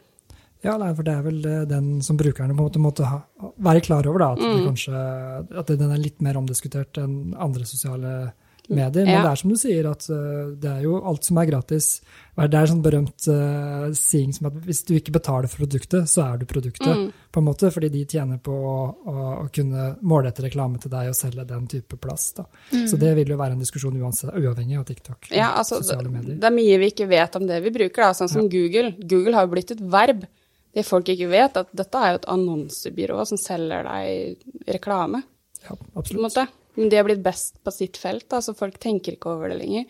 Ja, 0.63 0.77
nei, 0.77 0.93
for 0.93 1.01
det 1.01 1.13
er 1.17 1.23
vel 1.23 1.39
eh, 1.43 1.65
den 1.65 2.01
som 2.03 2.15
brukerne 2.17 2.53
på 2.55 2.59
en 2.59 2.69
måte 2.69 2.77
måtte 2.79 3.03
ha, 3.03 3.23
være 3.59 3.81
klar 3.81 4.05
over, 4.05 4.19
da. 4.19 4.31
At, 4.33 4.39
Mm. 4.39 4.67
kanskje, 4.67 5.57
at 5.57 5.65
den 5.65 5.91
er 5.91 5.97
litt 5.97 6.21
mer 6.21 6.33
omdiskutert 6.35 6.93
enn 7.01 7.33
andre 7.35 7.63
sosiale 7.65 8.31
medier. 8.75 9.05
Men 9.05 9.13
Ja. 9.13 9.21
det 9.23 9.31
er 9.31 9.39
som 9.41 9.51
du 9.51 9.57
sier, 9.59 9.87
at 9.91 10.09
eh, 10.09 10.51
det 10.61 10.69
er 10.71 10.81
jo 10.85 10.97
alt 11.05 11.23
som 11.27 11.37
er 11.37 11.49
gratis. 11.49 12.01
Det 12.41 12.57
er 12.57 12.65
sånn 12.65 12.81
berømt 12.81 13.27
uh, 13.27 13.91
saying 13.93 14.31
som 14.33 14.47
at 14.47 14.55
hvis 14.65 14.79
du 14.87 14.95
ikke 14.95 15.11
betaler 15.13 15.51
for 15.51 15.61
produktet, 15.65 16.07
så 16.09 16.23
er 16.31 16.39
du 16.41 16.45
produktet. 16.49 16.87
Mm. 16.87 17.11
på 17.31 17.39
en 17.39 17.45
måte, 17.45 17.69
Fordi 17.71 17.89
de 17.91 18.05
tjener 18.05 18.39
på 18.41 18.51
å, 18.51 18.77
å, 19.05 19.15
å 19.43 19.47
kunne 19.53 19.91
målrette 20.01 20.43
reklame 20.47 20.79
til 20.81 20.91
deg 20.91 21.11
og 21.11 21.15
selge 21.15 21.45
den 21.47 21.67
type 21.67 21.99
plass. 22.01 22.31
Mm. 22.71 22.87
Så 22.87 22.97
det 22.97 23.13
vil 23.19 23.29
jo 23.29 23.37
være 23.37 23.53
en 23.57 23.59
diskusjon 23.61 23.99
uansett, 23.99 24.33
uavhengig 24.33 24.79
av 24.79 24.85
TikTok. 24.87 25.29
Ja, 25.35 25.51
altså, 25.59 25.81
det, 25.83 25.99
medier. 26.09 26.39
det 26.39 26.49
er 26.49 26.55
mye 26.55 26.79
vi 26.81 26.91
ikke 26.91 27.09
vet 27.11 27.35
om 27.35 27.45
det 27.47 27.61
vi 27.63 27.75
bruker, 27.75 28.07
da. 28.07 28.13
Sånn 28.17 28.31
som 28.31 28.49
Google. 28.49 28.95
Google 29.03 29.35
har 29.37 29.45
jo 29.45 29.53
blitt 29.53 29.75
et 29.75 29.83
verb. 29.83 30.25
Det 30.71 30.87
folk 30.87 31.11
ikke 31.11 31.27
vet, 31.31 31.57
at 31.59 31.71
dette 31.75 31.99
er 31.99 32.13
jo 32.13 32.21
et 32.21 32.29
annonsebyrå 32.31 33.27
som 33.27 33.39
selger 33.39 33.83
deg 33.87 34.71
reklame. 34.71 35.23
Ja, 35.65 35.75
en 35.75 35.99
absolutt. 35.99 36.57
Men 36.77 36.89
de 36.89 36.95
har 36.99 37.03
blitt 37.07 37.23
best 37.23 37.57
på 37.63 37.71
sitt 37.75 37.97
felt, 37.99 38.27
da, 38.31 38.39
så 38.41 38.53
folk 38.55 38.77
tenker 38.79 39.17
ikke 39.17 39.29
over 39.33 39.49
det 39.51 39.57
lenger. 39.59 39.85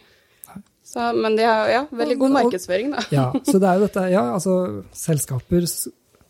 Så, 0.92 1.12
men 1.16 1.36
de 1.38 1.44
har 1.46 1.70
ja, 1.70 1.82
veldig 1.94 2.16
god 2.20 2.32
markedsføring, 2.40 2.90
da. 2.96 3.04
Ja, 3.14 3.26
så 3.48 3.60
det 3.62 3.68
er 3.70 3.78
jo 3.78 3.86
dette, 3.86 4.06
ja, 4.12 4.24
altså 4.34 4.56
selskaper 4.98 5.68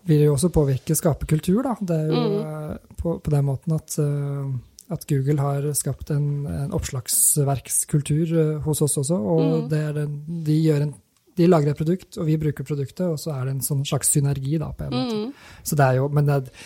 vil 0.10 0.26
jo 0.26 0.34
også 0.36 0.50
påvirke, 0.54 0.96
skape 0.98 1.26
kultur, 1.30 1.62
da. 1.66 1.76
Det 1.80 1.96
er 1.98 2.12
jo 2.12 2.20
Mm. 2.22 2.36
eh, 2.42 2.96
på, 3.00 3.16
på 3.24 3.32
den 3.34 3.46
måten 3.48 3.74
at, 3.78 3.96
eh, 4.02 4.52
at 4.92 5.08
Google 5.08 5.40
har 5.40 5.66
skapt 5.78 6.12
en, 6.12 6.46
en 6.52 6.74
oppslagsverkskultur 6.78 8.34
eh, 8.40 8.60
hos 8.66 8.82
oss 8.82 8.98
også, 8.98 9.16
og 9.18 9.42
Mm. 9.64 9.70
det 9.70 9.84
den, 9.96 10.44
de, 10.44 10.58
en, 10.76 10.94
de 11.38 11.48
lager 11.48 11.72
et 11.72 11.78
produkt, 11.78 12.18
og 12.18 12.26
vi 12.28 12.38
bruker 12.38 12.64
produktet, 12.68 13.08
og 13.08 13.18
så 13.20 13.32
er 13.38 13.46
det 13.46 13.56
en 13.56 13.62
sånn 13.66 13.86
slags 13.88 14.10
synergi, 14.12 14.58
da, 14.60 14.72
på 14.76 14.84
en 14.84 14.92
måte. 14.92 15.16
Mm. 15.16 15.34
Så 15.64 15.76
det 15.80 15.86
er 15.86 15.96
jo, 16.02 16.08
men 16.10 16.26
det 16.28 16.34
er, 16.36 16.66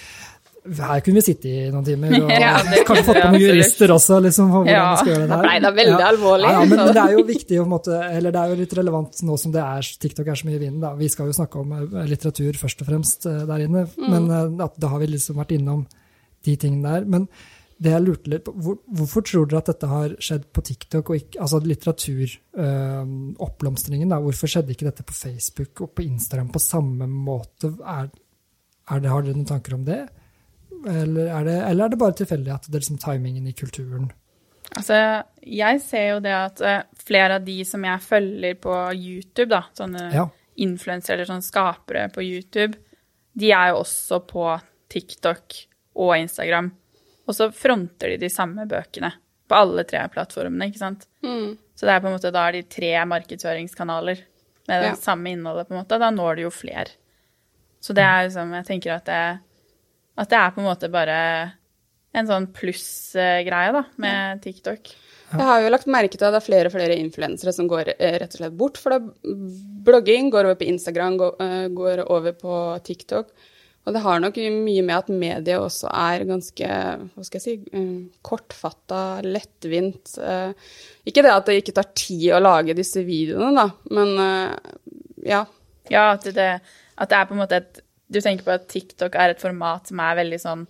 her 0.65 0.99
kunne 1.05 1.19
vi 1.19 1.23
sitte 1.27 1.45
i 1.51 1.67
noen 1.71 1.85
timer, 1.85 2.09
og 2.25 2.29
Ja, 2.33 2.55
kanskje 2.87 3.03
fått 3.05 3.19
på 3.21 3.27
noen 3.31 3.41
jurister 3.43 3.89
også, 3.93 4.15
liksom, 4.25 4.45
for 4.49 4.55
hvordan 4.63 4.73
Ja, 4.73 4.85
vi 4.91 4.97
skal 5.03 5.11
gjøre 5.13 5.23
det 5.25 5.29
der 5.29 5.35
her. 5.37 5.43
ble 5.45 5.55
det 5.65 5.71
veldig 5.79 5.99
Ja. 6.01 6.07
alvorlig. 6.11 6.49
Ja, 6.51 6.59
men, 6.65 6.77
men 6.81 6.93
det 6.97 7.03
er 7.03 7.11
jo 7.15 7.21
viktig, 7.29 7.55
måte, 7.69 7.93
eller 8.09 8.29
det 8.35 8.39
er 8.41 8.47
jo 8.49 8.55
litt 8.63 8.73
relevant 8.79 9.13
nå 9.29 9.33
som 9.41 9.49
det 9.53 9.61
er, 9.61 9.81
TikTok 10.05 10.27
er 10.33 10.37
så 10.41 10.45
mye 10.49 10.57
i 10.57 10.63
vinden. 10.63 10.81
Da. 10.81 10.89
Vi 10.97 11.07
skal 11.13 11.25
jo 11.29 11.37
snakke 11.37 11.55
om 11.61 11.69
eh, 11.77 12.07
litteratur 12.09 12.53
først 12.63 12.81
og 12.81 12.87
fremst 12.89 13.19
eh, 13.29 13.43
der 13.45 13.59
inne, 13.67 13.81
men 14.01 14.23
eh, 14.31 14.65
at 14.65 14.73
da 14.81 14.87
har 14.95 14.99
vi 15.03 15.07
liksom 15.13 15.35
vært 15.41 15.53
innom 15.57 15.81
de 16.45 16.53
tingene 16.61 16.89
der. 16.95 17.03
Men 17.09 17.21
det 17.75 17.91
jeg 17.91 18.05
lurte 18.05 18.29
litt 18.31 18.45
på, 18.47 18.53
hvor, 18.55 18.75
hvorfor 18.95 19.19
tror 19.27 19.45
dere 19.51 19.59
at 19.59 19.67
dette 19.73 19.87
har 19.91 20.13
skjedd 20.23 20.45
på 20.55 20.61
TikTok, 20.63 21.09
og 21.11 21.15
ikke, 21.19 21.35
altså 21.43 21.59
litteraturoppblomstringen? 21.65 24.11
Øh, 24.15 24.21
hvorfor 24.25 24.47
skjedde 24.51 24.71
ikke 24.75 24.87
dette 24.89 25.03
på 25.05 25.13
Facebook 25.13 25.81
og 25.85 25.91
på 25.97 26.05
Instagram 26.05 26.49
på 26.53 26.61
samme 26.63 27.07
måte? 27.11 27.71
Er, 27.83 28.09
er 28.89 28.99
det, 29.03 29.09
har 29.11 29.21
dere 29.25 29.35
noen 29.37 29.49
tanker 29.49 29.75
om 29.77 29.83
det? 29.87 30.01
Eller 30.85 31.27
er 31.31 31.43
det, 31.47 31.55
eller 31.69 31.85
er 31.85 31.89
det 31.89 31.99
bare 32.01 32.13
tilfeldig 32.19 32.53
at 32.53 32.67
det 32.69 32.75
er 32.75 32.83
liksom 32.83 32.99
timingen 33.01 33.47
i 33.47 33.53
kulturen? 33.57 34.11
Altså, 34.75 34.97
jeg 35.45 35.81
ser 35.81 36.07
jo 36.15 36.19
det 36.25 36.33
at 36.35 36.61
eh, 36.61 36.81
flere 37.05 37.35
av 37.39 37.45
de 37.45 37.59
som 37.65 37.83
jeg 37.85 38.01
følger 38.03 38.57
på 38.59 38.73
YouTube, 38.97 39.49
da, 39.53 39.63
sånne 39.77 40.11
Ja. 40.13 40.27
influensere 40.57 41.15
eller 41.19 41.29
sånne 41.29 41.45
skapere 41.45 42.09
på 42.11 42.23
YouTube, 42.25 42.75
de 43.37 43.51
er 43.51 43.69
jo 43.71 43.81
også 43.83 44.19
på 44.27 44.45
TikTok 44.89 45.55
og 45.95 46.17
Instagram. 46.17 46.71
Og 47.27 47.33
så 47.35 47.49
fronter 47.53 48.13
de 48.13 48.17
de 48.17 48.29
samme 48.29 48.65
bøkene 48.69 49.13
på 49.47 49.55
alle 49.57 49.83
tre 49.87 50.01
plattformene, 50.09 50.67
ikke 50.71 50.81
sant? 50.81 51.05
Mm. 51.23 51.57
Så 51.75 51.85
det 51.85 51.93
er 51.95 51.99
på 52.01 52.07
en 52.09 52.15
måte 52.17 52.31
da 52.33 52.47
er 52.49 52.51
de 52.57 52.63
tre 52.63 52.91
markedsføringskanaler 53.05 54.21
med 54.67 54.81
det 54.81 54.91
Ja. 54.91 54.95
samme 54.95 55.29
innholdet, 55.31 55.67
på 55.67 55.75
en 55.75 55.83
måte. 55.83 55.99
Da 55.99 56.09
når 56.11 56.35
du 56.35 56.41
jo 56.43 56.49
flere. 56.49 56.87
Så 57.81 57.93
det 57.93 58.03
er 58.03 58.27
liksom, 58.27 58.51
jeg 58.53 58.65
tenker 58.65 58.95
at 58.95 59.05
det, 59.05 59.39
at 60.15 60.31
det 60.31 60.39
er 60.39 60.53
på 60.55 60.61
en 60.63 60.69
måte 60.69 60.91
bare 60.91 61.17
en 62.15 62.29
sånn 62.29 62.47
pluss-greie, 62.55 63.73
da, 63.75 63.83
med 63.99 64.43
TikTok. 64.45 64.93
Jeg 65.35 65.47
har 65.49 65.63
jo 65.63 65.71
lagt 65.73 65.89
merke 65.91 66.15
til 66.15 66.27
at 66.27 66.35
det 66.35 66.39
er 66.39 66.45
flere 66.45 66.69
og 66.69 66.75
flere 66.75 66.95
influensere 67.01 67.51
som 67.55 67.67
går 67.69 67.91
eh, 67.95 68.15
rett 68.21 68.37
og 68.37 68.39
slett 68.39 68.55
bort 68.55 68.79
fra 68.79 68.99
blogging, 69.01 70.29
går 70.31 70.47
over 70.47 70.59
på 70.59 70.69
Instagram, 70.69 71.17
går, 71.19 71.99
eh, 72.03 72.05
over 72.13 72.37
på 72.39 72.59
TikTok. 72.85 73.33
Og 73.85 73.93
det 73.93 74.01
har 74.01 74.21
nok 74.21 74.37
mye 74.65 74.81
med 74.85 74.95
at 74.95 75.09
mediet 75.13 75.61
også 75.61 75.91
er 75.91 76.23
ganske, 76.25 76.69
hva 77.13 77.25
skal 77.25 77.41
jeg 77.41 77.43
si, 77.43 77.75
eh, 77.75 78.21
kortfatta, 78.25 79.01
lettvint. 79.25 80.15
Ikke 81.05 81.25
det 81.25 81.33
at 81.33 81.51
det 81.51 81.59
ikke 81.61 81.75
tar 81.81 81.91
tid 81.97 82.31
å 82.33 82.41
lage 82.41 82.77
disse 82.77 83.03
videoene, 83.05 83.53
da, 83.53 83.67
men 83.93 84.15
ja. 85.25 85.43
Ja, 85.91 86.15
at 86.15 86.25
det, 86.33 86.49
at 86.97 87.11
det 87.11 87.17
er 87.17 87.27
på 87.29 87.35
en 87.35 87.43
måte 87.43 87.59
et 87.59 87.84
Du 88.11 88.19
tenker 88.21 88.43
på 88.45 88.51
at 88.53 88.67
TikTok 88.69 89.15
er 89.15 89.33
et 89.33 89.41
format 89.41 89.87
som 89.87 89.99
er 89.99 90.15
veldig 90.23 90.39
sånn 90.43 90.67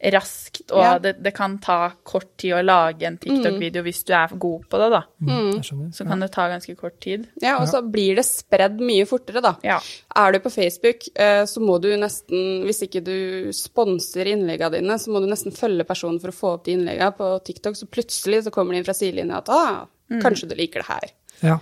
raskt, 0.00 0.70
og 0.72 0.80
Ja. 0.80 0.98
det, 0.98 1.10
det 1.22 1.34
kan 1.36 1.58
ta 1.60 1.90
kort 2.08 2.30
tid 2.40 2.54
å 2.56 2.62
lage 2.64 3.02
en 3.04 3.18
TikTok-video 3.20 3.82
hvis 3.84 3.98
du 4.08 4.14
er 4.16 4.28
god 4.32 4.62
på 4.72 4.78
det, 4.80 4.86
da. 4.94 5.02
Mm. 5.20 5.90
Så 5.92 6.06
kan 6.08 6.20
det 6.24 6.30
ta 6.32 6.46
ganske 6.48 6.72
kort 6.78 6.96
tid. 7.04 7.26
Ja, 7.42 7.58
og 7.60 7.68
så 7.68 7.82
blir 7.84 8.16
det 8.16 8.24
spredd 8.24 8.80
mye 8.80 9.04
fortere, 9.04 9.42
da. 9.44 9.52
Ja. 9.62 9.76
Er 10.16 10.32
du 10.32 10.38
på 10.40 10.48
Facebook, 10.54 11.04
eh, 11.14 11.42
så 11.44 11.60
må 11.60 11.76
du 11.84 11.90
nesten, 12.00 12.64
hvis 12.64 12.80
ikke 12.88 13.04
du 13.04 13.52
sponser 13.52 14.24
innleggene 14.32 14.78
dine, 14.78 14.96
så 14.96 15.12
må 15.12 15.20
du 15.20 15.28
nesten 15.28 15.52
følge 15.52 15.84
personen 15.84 16.18
for 16.18 16.32
å 16.32 16.38
få 16.38 16.54
opp 16.56 16.64
de 16.64 16.78
innleggene. 16.78 17.12
På 17.20 17.34
TikTok 17.44 17.76
så 17.76 17.84
plutselig 17.86 18.44
så 18.48 18.50
kommer 18.56 18.72
det 18.72 18.78
inn 18.80 18.88
fra 18.88 18.96
sidelinja 18.96 19.42
at 19.44 19.52
ah, 19.52 19.84
kanskje 20.24 20.48
du 20.48 20.56
liker 20.56 20.80
det 20.80 20.88
her. 20.88 21.12
Ja. 21.44 21.58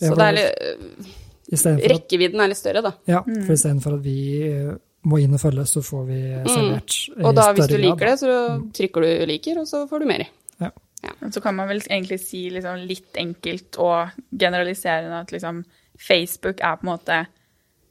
Så 0.00 0.16
det 0.16 0.30
er 0.30 0.32
litt, 0.32 0.56
at- 0.56 1.18
rekkevidden 1.52 2.40
er 2.40 2.48
litt 2.52 2.58
større, 2.60 2.82
da. 2.82 2.92
Ja, 3.06 3.20
for 3.22 3.52
istedenfor 3.54 3.98
at 3.98 4.04
vi 4.04 4.16
eh, 4.48 4.72
må 5.04 5.18
inn 5.18 5.34
og 5.34 5.40
følge, 5.42 5.64
så 5.66 5.82
får 5.82 6.06
vi 6.08 6.20
servert 6.46 6.94
i 6.96 7.12
Mm. 7.18 7.24
Og 7.26 7.34
da 7.36 7.48
hvis 7.52 7.66
du 7.68 7.76
liker 7.82 8.06
det, 8.06 8.18
så 8.20 8.36
trykker 8.72 9.00
du 9.02 9.26
liker, 9.26 9.58
og 9.60 9.66
så 9.68 9.84
får 9.90 10.00
du 10.00 10.06
mer. 10.06 10.24
Ja. 10.62 10.70
ja. 11.02 11.12
så 11.30 11.40
kan 11.42 11.54
man 11.58 11.68
vel 11.68 11.80
egentlig 11.90 12.20
si 12.22 12.48
liksom 12.54 12.86
litt 12.88 13.16
enkelt 13.18 13.76
og 13.82 14.10
generaliserende 14.38 15.20
at 15.24 15.32
liksom 15.34 15.64
Facebook 15.98 16.60
er 16.62 16.76
på 16.80 16.86
en 16.86 16.92
måte 16.92 17.16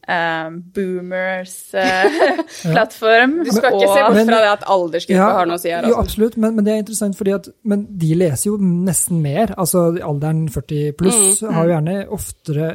eh, 0.08 0.50
boomers 0.76 1.74
uh, 1.76 2.08
plattform. 2.74 3.44
Du 3.46 3.52
skal 3.52 3.76
ikke 3.76 3.92
se 3.92 4.02
bort 4.08 4.16
Men- 4.16 4.32
fra 4.32 4.40
det 4.42 4.50
at 4.56 4.64
aldersgruppe 4.68 5.28
har 5.38 5.46
noe 5.52 5.60
å 5.60 5.62
si 5.62 5.70
her. 5.70 5.84
Jo, 5.86 5.96
Altså. 5.98 6.06
absolutt, 6.08 6.38
men, 6.38 6.56
men 6.56 6.66
det 6.66 6.74
er 6.74 6.82
interessant, 6.86 7.18
fordi 7.20 7.36
at 7.36 7.52
men 7.64 7.86
de 8.02 8.16
leser 8.16 8.50
jo 8.50 8.58
nesten 8.58 9.22
mer. 9.22 9.54
Altså 9.58 9.90
alderen 10.02 10.48
40 10.50 10.92
pluss 10.98 11.42
Mm, 11.44 11.54
har 11.54 11.68
jo 11.68 11.76
gjerne 11.76 11.98
oftere, 12.10 12.72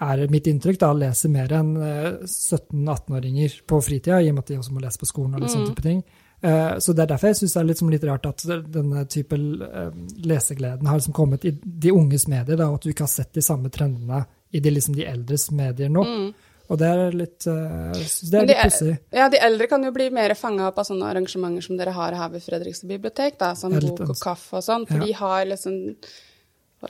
er 0.00 0.28
mitt 0.30 0.46
inntrykk, 0.46 0.78
da, 0.78 0.92
leser 0.94 1.28
mer 1.30 1.48
enn 1.52 1.76
eh, 1.76 2.18
17-18-åringer 2.24 3.60
på 3.66 3.80
fritida, 3.82 4.20
i 4.22 4.30
og 4.30 4.34
med 4.38 4.44
at 4.44 4.52
de 4.52 4.58
også 4.60 4.74
må 4.76 4.82
lese 4.84 4.98
på 5.02 5.08
skolen 5.10 5.34
og 5.34 5.40
litt 5.42 5.50
Mm. 5.50 5.56
sånne 5.56 5.68
type 5.74 5.82
ting. 5.82 6.02
Eh, 6.40 6.78
Så 6.78 6.94
det 6.94 7.02
er 7.02 7.06
derfor 7.16 7.28
jeg 7.32 7.36
syns 7.36 7.52
det 7.54 7.60
er 7.60 7.64
litt, 7.64 7.82
litt 7.82 8.04
rart 8.04 8.26
at 8.26 8.44
denne 8.70 9.04
type 9.08 9.32
eh, 9.34 9.90
lesegleden 10.22 10.86
har 10.86 10.98
liksom 11.00 11.12
kommet 11.14 11.44
i 11.44 11.50
de 11.50 11.90
unges 11.90 12.28
medier, 12.28 12.56
da, 12.56 12.68
og 12.68 12.74
at 12.78 12.82
du 12.82 12.90
ikke 12.90 13.06
har 13.08 13.14
sett 13.14 13.32
de 13.32 13.40
samme 13.42 13.70
trendene 13.70 14.24
i 14.52 14.60
de, 14.60 14.70
liksom, 14.70 14.94
de 14.94 15.04
eldres 15.04 15.50
medier 15.50 15.88
nå. 15.90 16.32
Og 16.70 16.76
det 16.78 16.86
er 16.86 17.10
litt, 17.16 17.46
eh, 17.46 17.92
det 17.92 18.30
Mm. 18.30 18.42
Er 18.42 18.46
litt 18.46 18.62
pussig. 18.62 18.98
Ja, 19.12 19.28
de 19.28 19.38
eldre 19.40 19.66
kan 19.68 19.82
jo 19.82 19.90
bli 19.90 20.10
mer 20.10 20.34
fanga 20.34 20.68
opp 20.68 20.78
av 20.78 20.84
sånne 20.84 21.10
arrangementer 21.10 21.62
som 21.64 21.76
dere 21.78 21.92
har 21.92 22.12
her 22.14 22.28
ved 22.28 22.42
Fredrikstad 22.42 22.86
bibliotek, 22.88 23.38
da, 23.38 23.54
sånn 23.54 23.72
bok 23.80 24.00
og 24.08 24.16
kaffe 24.20 24.58
og 24.58 24.62
sånn, 24.62 24.86
for 24.86 24.98
Ja. 24.98 25.04
de 25.06 25.12
har 25.12 25.44
liksom 25.46 25.96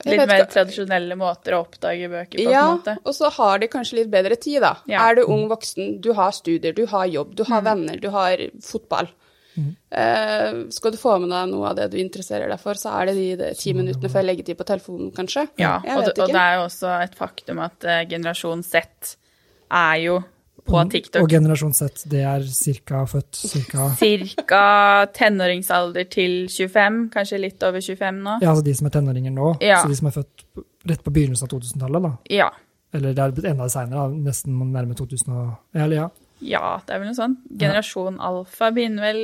Litt 0.05 0.27
mer 0.27 0.43
ikke- 0.43 0.51
tradisjonelle 0.53 1.15
måter 1.17 1.55
å 1.57 1.63
oppdage 1.65 2.09
bøker 2.09 2.37
på. 2.37 2.51
Ja, 2.51 2.65
på 2.67 2.71
en 2.71 2.77
måte. 2.77 2.97
og 3.05 3.13
så 3.15 3.31
har 3.31 3.59
de 3.59 3.67
kanskje 3.67 3.93
litt 4.03 4.11
bedre 4.11 4.35
tid, 4.39 4.61
da. 4.61 4.75
Ja. 4.87 5.07
Er 5.09 5.15
du 5.15 5.23
ung 5.25 5.47
voksen, 5.49 5.99
du 6.01 6.13
har 6.13 6.31
studier, 6.31 6.75
du 6.75 6.85
har 6.85 7.07
jobb, 7.07 7.33
du 7.35 7.43
Mm. 7.43 7.49
har 7.51 7.61
venner, 7.61 7.97
du 7.99 8.09
har 8.11 8.37
fotball. 8.61 9.09
Eh, 9.91 10.53
skal 10.69 10.91
du 10.91 10.97
få 10.97 11.19
med 11.19 11.29
deg 11.33 11.49
noe 11.51 11.69
av 11.71 11.75
det 11.75 11.89
du 11.91 11.97
interesserer 11.97 12.47
deg 12.47 12.59
for, 12.61 12.73
så 12.79 12.93
er 13.01 13.07
det 13.09 13.15
de, 13.15 13.35
de 13.35 13.53
ti 13.55 13.73
minuttene 13.73 14.09
før 14.13 14.23
leggetid 14.23 14.55
på 14.55 14.63
telefonen, 14.69 15.11
kanskje. 15.11 15.49
Ja, 15.59 15.77
og, 15.83 16.07
og 16.17 16.27
det 16.29 16.35
er 16.39 16.53
jo 16.59 16.67
også 16.67 16.91
et 17.03 17.15
faktum 17.17 17.59
at 17.65 17.83
uh, 17.83 18.05
generasjon 18.07 18.63
Z 18.63 19.15
er 19.69 19.95
jo 20.05 20.23
på 20.69 20.77
Og 20.79 20.93
TikTok 20.93 21.27
generasjon 21.31 21.75
Z, 21.75 22.05
det 22.11 22.21
er 22.29 22.45
cirka 22.53 23.03
født 23.09 23.39
cirka 23.39 23.89
Cirka 23.99 24.63
tenåringsalder 25.17 26.07
til 26.13 26.47
25, 26.47 27.01
kanskje 27.13 27.41
litt 27.41 27.65
over 27.67 27.83
25 27.83 28.23
nå. 28.25 28.37
Ja, 28.43 28.53
altså 28.53 28.65
de 28.69 28.75
som 28.79 28.89
er 28.89 28.95
tenåringer 28.95 29.35
nå. 29.35 29.51
Ja. 29.65 29.81
Så 29.83 29.91
de 29.91 29.99
som 29.99 30.09
er 30.11 30.17
født 30.19 30.65
rett 30.89 31.03
på 31.03 31.13
begynnelsen 31.13 31.49
av 31.49 31.53
2000-tallet, 31.57 32.07
da. 32.07 32.13
Ja. 32.31 32.49
Eller 32.95 33.13
det 33.13 33.23
er 33.23 33.35
blitt 33.35 33.51
enda 33.51 33.67
seinere, 33.69 34.09
nesten 34.29 34.57
nærme 34.73 34.97
2000 34.97 35.35
og 35.35 35.77
Eller 35.77 35.95
ja. 35.97 36.07
ja, 36.41 36.63
det 36.85 36.95
er 36.95 37.03
vel 37.03 37.11
noe 37.11 37.19
sånt. 37.19 37.43
Generasjon 37.59 38.21
alfa 38.23 38.71
begynner 38.75 39.09
vel 39.09 39.23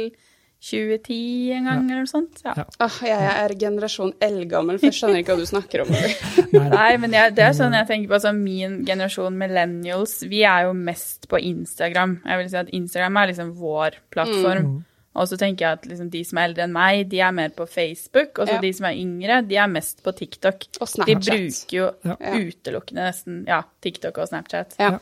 2010 0.65 1.51
en 1.60 1.67
gang, 1.69 1.84
eller 1.91 2.01
noe 2.06 2.10
sånt. 2.10 2.41
Ja. 2.45 2.54
Ja. 2.58 2.65
Ah, 2.82 2.95
jeg 3.06 3.28
er 3.43 3.54
generasjon 3.62 4.13
eldgammel, 4.25 4.80
for 4.82 4.89
jeg 4.89 4.97
skjønner 4.97 5.21
ikke 5.21 5.36
hva 5.36 5.43
du 5.43 5.49
snakker 5.51 5.84
om. 5.86 5.93
Nei, 6.75 6.89
men 7.01 7.13
jeg, 7.13 7.36
det 7.38 7.45
er 7.45 7.54
sånn 7.58 7.78
jeg 7.78 7.88
tenker 7.91 8.10
på, 8.10 8.17
altså 8.17 8.34
min 8.38 8.82
generasjon 8.88 9.38
millennials, 9.38 10.17
vi 10.32 10.41
er 10.47 10.65
jo 10.69 10.73
mest 10.78 11.30
på 11.32 11.39
Instagram. 11.51 12.17
Jeg 12.25 12.41
vil 12.41 12.51
si 12.51 12.60
at 12.63 12.73
Instagram 12.82 13.21
er 13.21 13.32
liksom 13.34 13.54
vår 13.62 13.99
plattform. 14.13 14.75
Og 15.15 15.30
så 15.32 15.38
tenker 15.39 15.63
jeg 15.63 15.78
at 15.78 15.86
liksom 15.88 16.10
de 16.12 16.21
som 16.28 16.39
er 16.41 16.49
eldre 16.49 16.63
enn 16.65 16.73
meg, 16.75 17.06
de 17.08 17.21
er 17.23 17.32
mer 17.32 17.54
på 17.56 17.63
Facebook, 17.71 18.34
og 18.41 18.49
så 18.49 18.58
Ja. 18.58 18.62
de 18.65 18.71
som 18.75 18.86
er 18.89 18.97
yngre, 18.99 19.38
de 19.47 19.56
er 19.56 19.69
mest 19.71 20.01
på 20.04 20.12
TikTok. 20.12 20.65
Og 20.82 20.89
Snapchat. 20.91 21.21
De 21.23 21.38
bruker 21.45 21.78
jo 21.78 21.86
Ja. 22.04 22.15
utelukkende 22.36 23.06
nesten 23.08 23.45
ja, 23.47 23.62
TikTok 23.82 24.17
og 24.17 24.28
Snapchat. 24.28 24.75
Ja. 24.78 24.97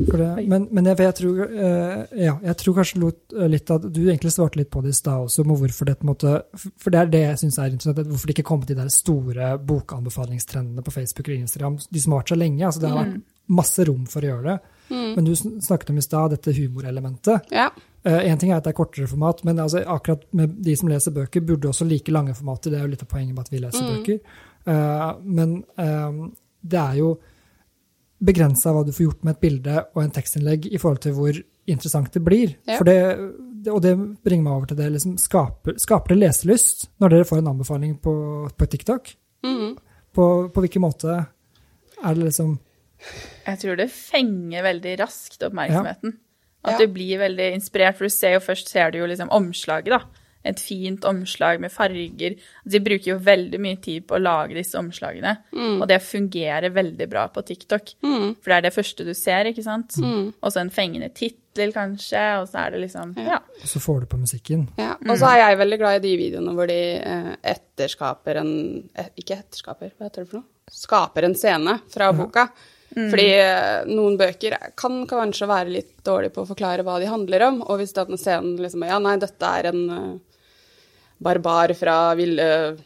Men 0.00 0.68
men 0.70 0.86
jeg, 0.88 0.98
jeg, 1.04 1.14
tror, 1.18 1.40
eh, 1.46 2.12
ja, 2.24 2.34
jeg 2.44 2.56
tror 2.60 2.76
kanskje 2.78 3.00
eh, 3.10 3.48
litt 3.52 3.72
at 3.74 3.84
du 3.86 4.00
egentlig 4.06 4.32
svarte 4.34 4.60
litt 4.60 4.70
på 4.72 4.82
det 4.84 4.94
i 4.94 4.96
stad 4.96 5.26
også, 5.26 5.44
om 5.44 5.52
hvorfor 5.60 5.88
det 5.88 5.98
på 6.00 6.08
måte 6.08 6.32
For 6.54 6.92
det 6.92 7.00
er 7.00 7.12
det 7.12 7.22
jeg 7.24 7.40
syns 7.42 7.58
er 7.58 7.74
interessant, 7.74 8.08
hvorfor 8.08 8.30
det 8.30 8.36
ikke 8.36 8.48
kom 8.50 8.64
til 8.64 8.76
de 8.76 8.82
der 8.82 8.94
store 8.94 9.52
bokanbefalingstrendene 9.70 10.84
på 10.86 10.94
Facebook 10.94 11.28
og 11.28 11.36
Instagram, 11.36 11.78
de 11.90 12.02
som 12.02 12.14
har 12.14 12.22
vært 12.22 12.34
så 12.34 12.40
lenge. 12.40 12.66
altså 12.66 12.82
Det 12.82 12.90
har 12.90 13.00
vært 13.02 13.22
masse 13.60 13.86
rom 13.88 14.04
for 14.10 14.24
å 14.24 14.32
gjøre 14.32 14.46
det. 14.50 14.76
Men 14.90 15.26
du 15.26 15.32
snakket 15.38 15.90
om 15.92 15.98
i 15.98 16.02
stad 16.02 16.32
dette 16.34 16.54
humorelementet. 16.54 17.50
Ja. 17.54 17.68
Én 18.02 18.38
ting 18.40 18.50
er 18.50 18.58
at 18.58 18.66
det 18.66 18.72
er 18.72 18.78
kortere 18.78 19.06
format, 19.10 19.42
men 19.46 19.58
altså 19.62 19.84
akkurat 19.86 20.24
med 20.34 20.56
de 20.66 20.74
som 20.78 20.90
leser 20.90 21.14
bøker, 21.14 21.44
burde 21.46 21.70
også 21.70 21.86
like 21.86 22.14
lange 22.14 22.34
formater. 22.34 22.72
Det 22.72 22.80
er 22.80 22.86
jo 22.86 22.92
litt 22.94 23.04
av 23.04 23.10
poenget 23.10 23.36
med 23.36 23.44
at 23.44 23.52
vi 23.52 23.62
leser 23.62 23.90
bøker. 23.90 24.38
Uh, 24.66 25.16
men 25.24 25.60
uh, 25.80 26.30
det 26.60 26.80
er 26.80 26.98
jo 27.00 27.14
begrensa 28.20 28.72
hva 28.74 28.82
du 28.84 28.92
får 28.92 29.06
gjort 29.06 29.22
med 29.24 29.36
et 29.36 29.40
bilde 29.44 29.76
og 29.94 30.02
en 30.02 30.12
tekstinnlegg 30.12 30.66
i 30.68 30.78
forhold 30.80 31.00
til 31.04 31.14
hvor 31.16 31.38
interessant 31.70 32.12
det 32.12 32.22
blir. 32.26 32.54
Ja. 32.68 32.76
For 32.80 32.84
det, 32.88 32.96
det, 33.64 33.72
og 33.72 33.80
det 33.84 33.94
bringer 34.24 34.44
meg 34.46 34.52
over 34.58 34.70
til 34.70 34.80
det. 34.80 34.88
Liksom, 34.96 35.16
skaper, 35.20 35.76
skaper 35.80 36.14
det 36.14 36.20
leselyst 36.24 36.88
når 37.00 37.14
dere 37.14 37.28
får 37.28 37.40
en 37.42 37.52
anbefaling 37.54 37.94
på, 38.04 38.14
på 38.56 38.70
TikTok? 38.74 39.14
Mhm. 39.46 39.76
På, 40.10 40.24
på 40.50 40.62
hvilken 40.64 40.82
måte 40.82 41.12
er 41.20 42.14
det 42.16 42.24
liksom 42.24 42.56
Jeg 43.46 43.60
tror 43.62 43.76
det 43.78 43.86
fenger 43.94 44.64
veldig 44.66 44.96
raskt 45.00 45.44
oppmerksomheten. 45.46 46.16
At 46.66 46.74
Ja. 46.74 46.78
du 46.82 46.92
blir 46.92 47.20
veldig 47.22 47.52
inspirert, 47.54 47.96
for 47.96 48.04
du 48.04 48.12
ser 48.12 48.34
jo 48.34 48.40
først 48.44 48.68
ser 48.68 48.90
du 48.92 48.98
jo 48.98 49.06
liksom 49.08 49.30
omslaget, 49.32 49.94
da. 49.94 50.00
Et 50.42 50.56
fint 50.56 51.04
omslag 51.04 51.58
med 51.60 51.68
farger. 51.72 52.34
De 52.64 52.78
bruker 52.80 53.10
jo 53.10 53.18
veldig 53.20 53.58
mye 53.60 53.76
tid 53.84 54.06
på 54.08 54.16
å 54.16 54.20
lage 54.22 54.54
disse 54.56 54.78
omslagene, 54.80 55.34
og 55.52 55.84
det 55.90 55.98
fungerer 56.00 56.72
veldig 56.72 57.08
bra 57.12 57.26
på 57.28 57.42
TikTok. 57.44 57.92
For 58.00 58.48
det 58.48 58.56
er 58.56 58.64
det 58.68 58.72
første 58.72 59.04
du 59.04 59.12
ser, 59.14 59.50
ikke 59.50 59.62
sant? 59.66 59.98
Og 60.00 60.48
så 60.54 60.62
en 60.62 60.70
fengende 60.72 61.10
tittel, 61.12 61.74
kanskje, 61.76 62.22
og 62.40 62.48
så 62.48 62.62
er 62.64 62.70
det 62.72 62.80
liksom 62.86 63.12
Ja. 63.20 63.36
Og 63.60 63.68
så 63.68 63.80
får 63.84 64.00
du 64.00 64.06
på 64.06 64.16
musikken. 64.22 64.68
Ja, 64.80 64.94
og 64.96 65.18
så 65.20 65.28
er 65.28 65.42
jeg 65.42 65.58
veldig 65.60 65.78
glad 65.82 65.98
i 66.00 66.04
de 66.08 66.16
videoene 66.16 66.54
hvor 66.56 66.66
de 66.72 66.80
eh, 66.96 67.30
etterskaper 67.52 68.40
en 68.40 68.52
eh, 68.96 69.10
Ikke 69.20 69.36
etterskaper, 69.42 69.92
hva 69.98 70.08
heter 70.08 70.24
det 70.24 70.30
for 70.30 70.40
noe? 70.40 70.48
Skaper 70.70 71.26
en 71.28 71.34
scene 71.34 71.80
fra 71.92 72.12
boka. 72.16 72.46
Fordi 72.94 73.26
eh, 73.38 73.84
noen 73.86 74.16
bøker 74.18 74.56
kan 74.78 75.04
kanskje 75.06 75.46
være 75.46 75.70
litt 75.76 75.92
dårlige 76.06 76.32
på 76.34 76.42
å 76.42 76.48
forklare 76.48 76.82
hva 76.86 76.96
de 76.98 77.06
handler 77.12 77.44
om. 77.50 77.60
Og 77.68 77.78
hvis 77.82 77.92
den 77.94 78.16
scenen 78.18 78.56
liksom 78.58 78.82
Ja, 78.88 78.98
nei, 78.98 79.16
dette 79.22 79.46
er 79.60 79.68
en 79.70 79.84
barbar 81.20 81.74
fra 81.78 81.96
Ville 82.18 82.76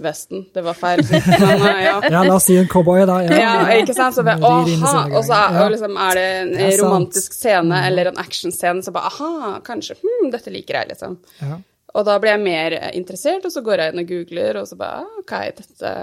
Vesten. 0.00 0.44
Det 0.54 0.62
var 0.64 0.74
feil. 0.78 1.02
Men, 1.10 1.60
eh, 1.66 1.84
ja. 1.84 1.96
Ja, 2.10 2.22
la 2.24 2.34
oss 2.34 2.46
si 2.48 2.56
en 2.56 2.68
cowboy, 2.70 3.02
da. 3.08 3.18
Ja, 3.26 3.50
ikke 3.76 3.94
sant? 3.96 4.14
Så 4.16 4.22
bare, 4.24 4.38
aha, 4.40 5.02
og 5.10 5.24
så 5.26 5.36
er, 5.36 5.58
og 5.64 5.74
liksom, 5.74 5.96
er 5.98 6.14
det 6.20 6.28
en 6.38 6.52
Det 6.54 6.62
er 6.68 6.70
sant. 6.70 6.84
romantisk 6.84 7.36
scene 7.36 7.80
eller 7.88 8.12
en 8.12 8.22
actionscene, 8.22 8.84
så 8.86 8.94
bare 8.94 9.10
aha, 9.10 9.58
kanskje, 9.66 9.98
hm, 10.00 10.30
dette 10.32 10.54
liker 10.54 10.80
jeg, 10.80 10.92
liksom. 10.94 11.18
Ja. 11.42 11.58
Og 11.90 12.06
da 12.06 12.16
blir 12.22 12.36
jeg 12.36 12.42
mer 12.46 12.78
interessert, 12.94 13.44
og 13.44 13.52
så 13.52 13.64
går 13.66 13.82
jeg 13.82 13.92
inn 13.92 14.02
og 14.04 14.10
googler, 14.14 14.60
og 14.62 14.68
så 14.70 14.78
bare 14.78 15.02
ah, 15.02 15.20
OK, 15.24 15.36
dette 15.60 15.94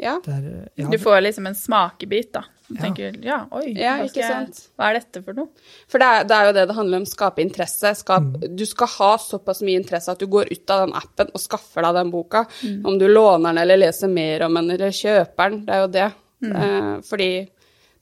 Ja. 0.00 0.16
Det 0.24 0.32
er, 0.32 0.48
ja, 0.78 0.88
Du 0.88 0.98
får 1.02 1.20
liksom 1.26 1.46
en 1.50 1.58
smakebit, 1.58 2.32
da. 2.38 2.46
Du 2.68 2.76
Ja. 2.76 2.82
tenker 2.84 3.16
ja, 3.24 3.38
oi, 3.50 3.72
Ja, 3.76 3.96
hva, 3.98 4.08
skal 4.08 4.22
jeg, 4.22 4.52
hva 4.78 4.88
er 4.90 4.98
dette 5.00 5.22
for 5.24 5.34
noe? 5.34 5.48
For 5.90 5.98
det 5.98 6.06
er, 6.08 6.24
det 6.24 6.36
er 6.36 6.46
jo 6.46 6.52
det 6.56 6.66
det 6.70 6.76
handler 6.76 7.00
om, 7.02 7.06
skape 7.10 7.42
interesse. 7.42 7.94
Skap, 7.98 8.28
Du 8.56 8.64
skal 8.66 8.86
ha 8.98 9.10
såpass 9.18 9.62
mye 9.66 9.80
interesse 9.80 10.12
at 10.14 10.18
du 10.22 10.26
går 10.30 10.52
ut 10.52 10.70
av 10.70 10.86
den 10.86 10.94
appen 10.96 11.32
og 11.34 11.40
skaffer 11.42 11.82
deg 11.82 11.94
den 11.98 12.10
boka. 12.14 12.44
Om 12.84 12.98
du 12.98 13.08
låner 13.08 13.50
den 13.52 13.58
eller 13.64 13.76
leser 13.82 14.08
mer 14.08 14.46
om 14.46 14.54
den 14.60 14.70
eller 14.76 14.90
kjøper 14.94 15.50
den, 15.50 15.64
det 15.66 15.74
er 15.74 15.82
jo 15.84 15.90
det. 15.98 16.10
Eh, 16.42 17.00
fordi 17.06 17.30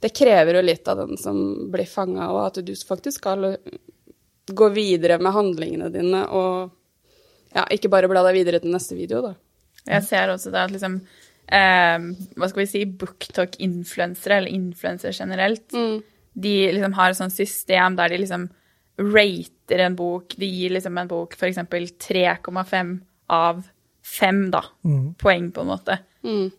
det 0.00 0.12
krever 0.16 0.54
jo 0.56 0.62
litt 0.64 0.88
av 0.88 0.96
den 1.02 1.16
som 1.20 1.40
blir 1.72 1.84
fanga, 1.88 2.30
og 2.32 2.46
at 2.46 2.62
du 2.64 2.72
faktisk 2.74 3.18
skal 3.20 3.56
gå 4.50 4.68
videre 4.72 5.18
med 5.20 5.32
handlingene 5.34 5.90
dine 5.92 6.22
og 6.32 6.70
ja, 7.54 7.64
ikke 7.70 7.90
bare 7.92 8.08
bla 8.08 8.22
deg 8.28 8.38
videre 8.38 8.60
til 8.62 8.72
neste 8.72 8.96
video, 8.96 9.20
da. 9.22 9.34
Jeg 9.88 10.04
ser 10.04 10.28
også 10.32 10.50
det 10.52 10.60
at 10.60 10.70
liksom 10.74 11.00
Hva 11.50 12.48
skal 12.48 12.62
vi 12.62 12.66
si 12.70 12.84
Booktalk-influensere, 12.86 14.36
eller 14.38 14.50
influensere 14.54 15.12
generelt, 15.16 15.72
de 16.32 16.72
liksom 16.72 16.92
har 16.94 17.10
et 17.10 17.16
sånt 17.18 17.34
system 17.34 17.96
der 17.98 18.08
de 18.12 18.18
liksom 18.22 18.48
rater 19.00 19.80
en 19.86 19.96
bok. 19.96 20.34
De 20.38 20.46
gir 20.46 20.70
liksom 20.76 20.98
en 20.98 21.08
bok 21.08 21.34
f.eks. 21.34 21.56
3,5 21.58 23.00
av 23.28 23.62
5 24.04 24.50
da, 24.50 24.62
poeng, 25.18 25.50
på 25.52 25.60
en 25.64 25.66
måte. 25.66 25.98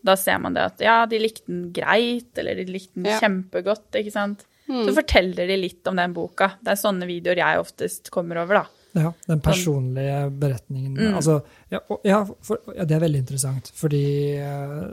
Da 0.03 0.15
ser 0.17 0.39
man 0.41 0.53
det 0.55 0.61
at 0.65 0.79
ja, 0.81 1.05
de 1.05 1.19
likte 1.19 1.45
den 1.47 1.71
greit, 1.73 2.31
eller 2.37 2.55
de 2.55 2.65
likte 2.65 2.95
den 2.97 3.05
Ja. 3.11 3.19
kjempegodt, 3.19 3.91
ikke 3.95 4.11
sant. 4.11 4.45
Så 4.85 4.93
forteller 4.95 5.47
de 5.47 5.57
litt 5.57 5.87
om 5.87 5.95
den 5.99 6.13
boka. 6.13 6.53
Det 6.61 6.71
er 6.71 6.79
sånne 6.79 7.05
videoer 7.05 7.35
jeg 7.37 7.59
oftest 7.59 8.09
kommer 8.09 8.37
over, 8.41 8.61
da. 8.61 8.65
Ja, 8.97 9.13
den 9.27 9.39
personlige 9.43 10.29
beretningen. 10.41 11.13
Altså, 11.15 11.39
ja, 11.71 11.79
og, 11.87 12.01
ja, 12.07 12.21
for, 12.43 12.59
ja, 12.75 12.83
det 12.85 12.95
er 12.97 13.03
veldig 13.05 13.21
interessant. 13.23 13.71
Fordi 13.75 14.03
eh, 14.35 14.87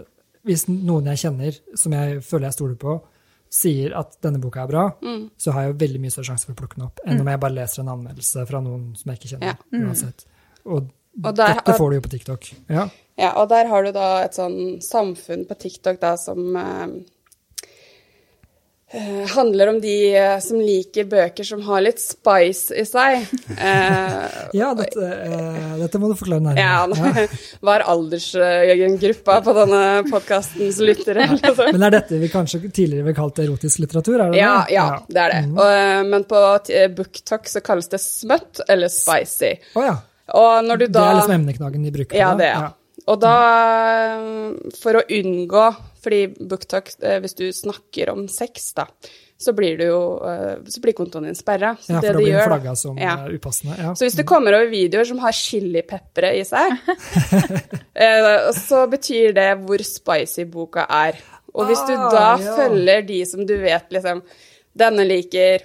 hvis 0.47 0.69
noen 0.71 1.09
jeg 1.13 1.23
kjenner, 1.25 1.57
som 1.75 1.97
jeg 1.97 2.21
føler 2.25 2.49
jeg 2.49 2.59
stoler 2.59 2.77
på, 2.79 2.99
sier 3.51 3.95
at 3.97 4.19
denne 4.23 4.39
boka 4.43 4.61
er 4.63 4.69
bra, 4.71 4.85
så 5.41 5.53
har 5.57 5.65
jeg 5.65 5.73
jo 5.73 5.79
veldig 5.81 6.01
mye 6.05 6.13
større 6.13 6.29
sjanse 6.31 6.47
for 6.47 6.53
å 6.53 6.59
plukke 6.61 6.77
den 6.77 6.85
opp 6.85 7.01
enn 7.07 7.23
om 7.23 7.29
jeg 7.33 7.41
bare 7.41 7.57
leser 7.57 7.81
en 7.81 7.93
anmeldelse 7.95 8.45
fra 8.51 8.61
noen 8.61 8.91
som 8.99 9.09
jeg 9.09 9.21
ikke 9.21 9.31
kjenner. 9.33 9.55
Ja. 9.73 9.85
uansett. 9.87 10.27
Og, 10.69 10.91
Og 11.25 11.31
der 11.35 11.55
dette 11.57 11.77
får 11.81 11.91
du 11.91 11.97
jo 11.97 12.03
på 12.05 12.11
TikTok. 12.13 12.51
Ja. 12.69 12.85
Ja, 13.19 13.31
og 13.41 13.49
der 13.51 13.67
har 13.67 13.83
du 13.83 13.91
da 13.97 14.09
et 14.23 14.37
sånn 14.37 14.59
samfunn 14.85 15.47
på 15.49 15.57
TikTok 15.59 15.97
da 16.05 16.13
som 16.21 16.55
eh, 16.61 16.85
eh, 18.93 19.25
handler 19.35 19.69
om 19.75 19.81
de 19.83 19.95
eh, 20.17 20.39
som 20.45 20.59
liker 20.61 21.05
bøker 21.11 21.45
som 21.45 21.61
har 21.67 21.83
litt 21.85 22.01
spice 22.03 22.75
i 22.79 22.85
seg. 22.89 23.27
Eh, 23.59 24.37
Ja, 24.55 24.71
dette, 24.77 25.07
dette 25.81 25.99
må 26.01 26.09
du 26.13 26.15
forklare 26.17 26.41
nærmere. 26.45 26.63
ja, 26.63 27.29
hva 27.61 27.75
er 27.79 27.85
aldersgruppa 27.91 29.39
på 29.45 29.55
denne 29.57 29.81
podkastens 30.09 30.79
lyttere? 30.85 31.27
Liksom? 31.35 31.73
Men 31.75 31.87
er 31.89 31.97
dette 31.99 32.21
vi 32.23 32.31
kanskje 32.33 32.61
tidligere 32.71 33.07
vil 33.11 33.17
kalt 33.19 33.41
erotisk 33.45 33.83
litteratur? 33.85 34.19
Er 34.25 34.33
det 34.33 34.41
Ja, 34.41 34.53
det? 34.65 34.75
ja, 34.77 34.87
det 35.09 35.25
er 35.25 35.35
det. 35.35 35.43
Og, 35.57 35.65
eh, 35.69 36.03
men 36.13 36.25
på 36.31 36.43
BookTok 36.97 37.49
så 37.51 37.63
kalles 37.65 37.91
det 37.93 38.01
smøtt 38.05 38.63
eller 38.69 38.89
spicy. 38.93 39.55
Oh, 39.75 39.85
ja. 39.85 39.97
Og 40.39 40.69
du 40.79 40.87
Det 40.87 41.01
er 41.01 41.17
liksom 41.19 41.37
emneknaggen 41.41 41.85
de 41.89 41.91
bruker? 41.95 42.17
Ja, 42.19 42.35
da? 42.35 42.39
det, 42.45 42.53
ja. 42.53 42.69
Og 43.09 43.21
da, 43.23 43.35
for 44.83 44.99
å 45.01 45.05
unngå 45.09 45.63
Fordi 46.09 46.21
BookTok, 46.49 46.89
eh, 47.05 47.19
hvis 47.21 47.35
du 47.37 47.47
snakker 47.53 48.09
om 48.15 48.25
sex, 48.33 48.71
da, 48.79 48.87
så 49.39 49.53
blir 49.55 49.77
du 49.79 49.85
jo 49.87 49.99
eh, 50.27 50.57
Så 50.73 50.81
blir 50.83 50.97
kontoen 50.99 51.29
din 51.29 51.37
sperra. 51.39 51.75
Ja, 51.87 52.01
det 52.01 52.09
for 52.09 52.17
da 52.17 52.19
de 52.19 52.25
blir 52.25 52.33
gjør, 52.33 52.49
flagga 52.49 52.73
som 52.81 52.97
Ja. 52.99 53.13
eh, 53.27 53.35
upassende. 53.37 53.77
Ja. 53.79 53.93
Så 53.95 54.09
hvis 54.09 54.17
det 54.19 54.25
kommer 54.27 54.57
over 54.57 54.71
videoer 54.73 55.05
som 55.13 55.21
har 55.23 55.37
chilipeppere 55.37 56.33
i 56.41 56.45
seg, 56.49 56.79
så 58.69 58.87
betyr 58.91 59.33
det 59.37 59.49
hvor 59.67 59.83
spicy 59.85 60.45
boka 60.51 60.87
er. 60.91 61.19
Og 61.55 61.67
hvis 61.71 61.81
du 61.89 61.95
Ah, 61.97 62.11
da 62.13 62.27
ja. 62.43 62.57
følger 62.57 63.07
de 63.09 63.21
som 63.27 63.47
du 63.47 63.57
vet 63.59 63.89
liksom 63.91 64.23
Denne 64.79 65.03
liker 65.09 65.65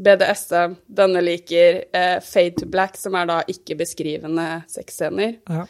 BDSM, 0.00 0.76
denne 0.88 1.20
liker 1.24 1.82
eh, 1.92 2.20
Fade 2.24 2.54
to 2.60 2.66
Black, 2.72 2.96
som 2.96 3.14
er 3.18 3.26
da 3.28 3.38
ikke-beskrivende 3.48 4.62
sexscener. 4.68 5.34
Ja. 5.48 5.64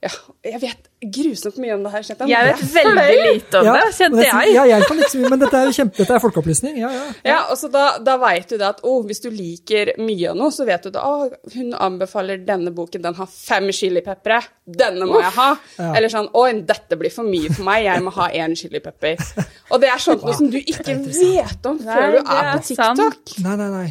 Ja, 0.00 0.08
jeg 0.48 0.58
vet 0.62 0.86
grusomt 1.12 1.58
mye 1.60 1.74
om 1.74 1.82
det 1.84 1.90
her, 1.92 2.04
Kjente. 2.06 2.26
Jeg 2.30 2.46
vet 2.46 2.60
veldig 2.72 3.16
lite 3.20 3.60
om 3.60 3.66
det, 3.68 3.82
kjente 3.98 4.22
jeg. 4.24 4.52
Ja, 4.54 4.62
jeg 4.70 4.86
kan 4.88 5.02
ikke 5.02 5.12
så 5.12 5.18
mye, 5.20 5.30
men 5.34 5.42
dette 5.42 5.60
er 5.60 5.72
kjempe, 5.76 5.98
dette 5.98 6.14
er 6.16 6.22
folkeopplysning. 6.22 6.78
Ja, 6.80 6.92
ja. 6.94 7.02
Ja, 7.26 7.36
og 7.52 7.60
så 7.60 7.68
da, 7.72 7.82
da 8.00 8.14
vet 8.22 8.48
du 8.48 8.56
det 8.56 8.64
at 8.70 8.80
oh, 8.88 9.02
hvis 9.04 9.20
du 9.20 9.28
liker 9.28 9.92
mye 10.00 10.32
av 10.32 10.40
noe, 10.40 10.48
så 10.56 10.64
vet 10.68 10.88
du 10.88 10.94
det. 10.94 11.04
Å, 11.04 11.28
hun 11.52 11.76
anbefaler 11.76 12.40
denne 12.48 12.72
boken, 12.72 13.04
den 13.04 13.18
har 13.20 13.28
fem 13.28 13.68
chilipepre. 13.76 14.40
Denne 14.64 15.04
må 15.10 15.20
jeg 15.20 15.34
ha. 15.36 15.50
Ja. 15.76 15.92
Eller 15.92 16.12
sånn 16.12 16.32
Oi, 16.40 16.48
dette 16.64 16.96
blir 16.96 17.12
for 17.12 17.28
mye 17.28 17.52
for 17.52 17.68
meg, 17.68 17.84
jeg 17.90 18.06
må 18.06 18.16
ha 18.16 18.30
én 18.40 18.56
chilipepper. 18.56 19.20
Og 19.68 19.84
det 19.84 19.92
er 19.92 20.00
sånt 20.00 20.24
noe 20.24 20.38
som 20.38 20.48
du 20.48 20.62
ikke 20.62 20.96
vet 20.96 21.68
om 21.68 21.76
før 21.84 22.16
du 22.16 22.22
er 22.22 22.54
på. 22.54 22.64
TikTok. 22.70 23.36
Nei, 23.44 23.58
nei, 23.60 23.70
nei. 23.76 23.88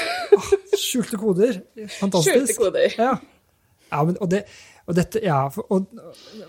Skjulte 0.80 1.20
koder. 1.20 1.60
Fantastisk. 1.98 2.32
Skjulte 2.32 2.56
koder. 2.56 2.94
Ja. 2.96 3.16
ja 3.92 4.04
men, 4.08 4.16
og, 4.16 4.30
det, 4.32 4.46
og 4.86 4.96
dette 4.98 5.22
Ja, 5.22 5.44
for, 5.52 5.66
og, 5.70 5.90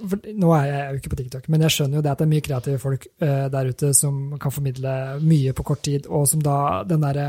for, 0.02 0.22
nå 0.34 0.54
er 0.58 0.70
jeg 0.70 0.86
jo 0.86 1.02
ikke 1.02 1.14
på 1.14 1.20
TikTok, 1.22 1.50
men 1.54 1.66
jeg 1.66 1.76
skjønner 1.78 2.00
jo 2.00 2.06
det 2.06 2.14
at 2.14 2.22
det 2.22 2.28
er 2.28 2.34
mye 2.36 2.46
kreative 2.46 2.82
folk 2.82 3.10
uh, 3.22 3.50
der 3.54 3.74
ute 3.74 3.92
som 3.98 4.38
kan 4.42 4.54
formidle 4.54 4.96
mye 5.22 5.54
på 5.54 5.68
kort 5.68 5.84
tid, 5.86 6.10
og 6.10 6.26
som 6.30 6.42
da 6.44 6.58
den 6.88 7.06
derre 7.06 7.28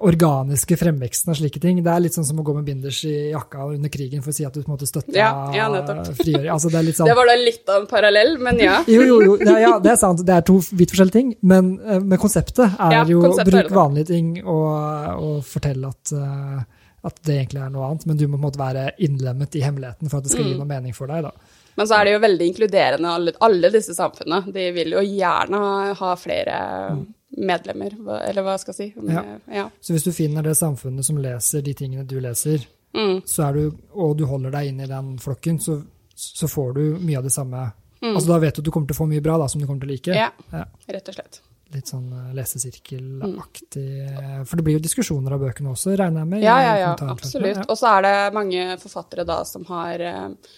organiske 0.00 0.76
fremveksten 0.80 1.32
av 1.32 1.36
slike 1.36 1.60
ting. 1.60 1.82
Det 1.84 1.90
er 1.92 2.00
litt 2.00 2.16
sånn 2.16 2.24
som 2.24 2.38
å 2.40 2.44
gå 2.46 2.54
med 2.56 2.64
binders 2.64 3.02
i 3.04 3.32
jakka 3.32 3.66
under 3.74 3.92
krigen 3.92 4.22
for 4.24 4.32
å 4.32 4.36
si 4.36 4.46
at 4.48 4.54
du 4.54 4.62
på 4.62 4.70
en 4.70 4.76
måte 4.76 4.88
støtter 4.88 5.18
Ja, 5.18 5.32
ja, 5.52 5.68
frigjøring. 5.68 6.48
Altså, 6.54 6.70
det 6.72 6.94
sånn 6.96 7.10
Det 7.10 7.16
var 7.18 7.28
da 7.28 7.36
litt 7.36 7.68
av 7.68 7.82
en 7.82 7.88
parallell, 7.90 8.38
men 8.40 8.60
ja. 8.62 8.78
Jo, 8.94 9.02
jo, 9.04 9.18
jo. 9.26 9.36
Det, 9.40 9.56
ja, 9.60 9.74
det 9.82 9.92
er 9.92 9.98
sant. 10.00 10.24
Det 10.24 10.36
er 10.38 10.46
to 10.48 10.56
vidt 10.70 10.94
forskjellige 10.94 11.18
ting. 11.18 11.34
Men, 11.44 11.74
eh, 11.84 12.00
men 12.00 12.20
konseptet 12.20 12.78
er 12.78 12.96
Ja, 12.96 13.02
jo 13.08 13.20
å 13.28 13.34
bruke 13.36 13.74
vanlige 13.74 14.12
ting 14.14 14.38
og, 14.40 14.70
og 15.18 15.36
fortelle 15.48 15.92
at, 15.92 16.14
eh, 16.16 16.62
at 17.04 17.16
det 17.26 17.34
egentlig 17.46 17.62
er 17.64 17.70
noe 17.74 17.88
annet. 17.88 18.06
Men 18.06 18.16
du 18.16 18.26
må 18.28 18.36
på 18.38 18.42
en 18.42 18.46
måte 18.50 18.60
være 18.62 18.92
innlemmet 18.98 19.56
i 19.58 19.62
hemmeligheten 19.64 20.08
for 20.10 20.18
at 20.18 20.24
det 20.24 20.32
skal 20.32 20.44
Mm. 20.44 20.52
gi 20.52 20.58
noe 20.58 20.66
mening 20.70 20.94
for 20.94 21.06
deg. 21.10 21.22
da. 21.22 21.30
Men 21.76 21.86
så 21.88 21.96
er 22.00 22.04
det 22.04 22.12
jo 22.12 22.18
veldig 22.20 22.46
inkluderende, 22.52 23.08
alle, 23.08 23.32
alle 23.40 23.70
disse 23.72 23.94
samfunnene. 23.96 24.52
De 24.52 24.70
vil 24.72 24.90
jo 24.92 25.00
gjerne 25.00 25.94
ha, 25.96 26.14
flere 26.20 27.06
medlemmer, 27.38 27.94
eller 28.28 28.42
hva 28.44 28.58
skal 28.60 28.74
jeg 28.76 28.92
si. 28.92 29.02
Ja. 29.08 29.22
ja. 29.50 29.64
Så 29.80 29.94
hvis 29.94 30.04
du 30.04 30.12
finner 30.12 30.42
det 30.44 30.54
samfunnet 30.58 31.04
som 31.04 31.16
leser 31.22 31.62
de 31.64 31.74
tingene 31.74 32.06
du 32.06 32.18
leser, 32.20 32.66
Mm. 32.94 33.22
så 33.24 33.46
er 33.48 33.52
du, 33.56 33.76
og 33.96 34.18
du 34.18 34.26
holder 34.28 34.50
deg 34.52 34.66
inn 34.68 34.80
i 34.84 34.86
den 34.86 35.14
flokken, 35.18 35.56
så, 35.64 35.78
så 36.14 36.44
får 36.46 36.74
du 36.76 36.98
mye 37.00 37.16
av 37.16 37.24
det 37.24 37.32
samme. 37.32 37.72
Altså 38.02 38.26
Da 38.28 38.38
vet 38.42 38.54
du 38.54 38.60
at 38.60 38.64
du 38.66 38.70
kommer 38.70 38.86
til 38.90 38.96
å 38.96 38.98
få 38.98 39.08
mye 39.08 39.22
bra 39.24 39.38
da, 39.38 39.46
som 39.48 39.62
du 39.62 39.66
kommer 39.66 39.80
til 39.80 39.88
å 39.88 39.92
like. 39.94 40.10
Mm. 40.12 40.16
ja, 40.18 40.28
Ja. 40.52 40.64
rett 40.92 41.08
og 41.08 41.14
slett. 41.14 41.40
Litt 41.72 41.88
sånn 41.88 42.10
lesesirkelaktig 42.36 43.86
mm. 44.04 44.42
For 44.48 44.58
det 44.58 44.64
blir 44.66 44.76
jo 44.76 44.82
diskusjoner 44.84 45.36
av 45.36 45.46
bøkene 45.46 45.72
også, 45.72 45.94
regner 45.96 46.24
jeg 46.24 46.30
med? 46.34 46.44
Ja, 46.44 46.58
ja, 46.60 46.74
ja, 46.80 46.92
absolutt. 47.08 47.62
Ja. 47.62 47.64
Og 47.68 47.78
så 47.80 47.94
er 47.96 48.04
det 48.06 48.16
mange 48.36 48.66
forfattere 48.82 49.24
da 49.28 49.38
som 49.48 49.64
har 49.70 50.04
eh, 50.04 50.52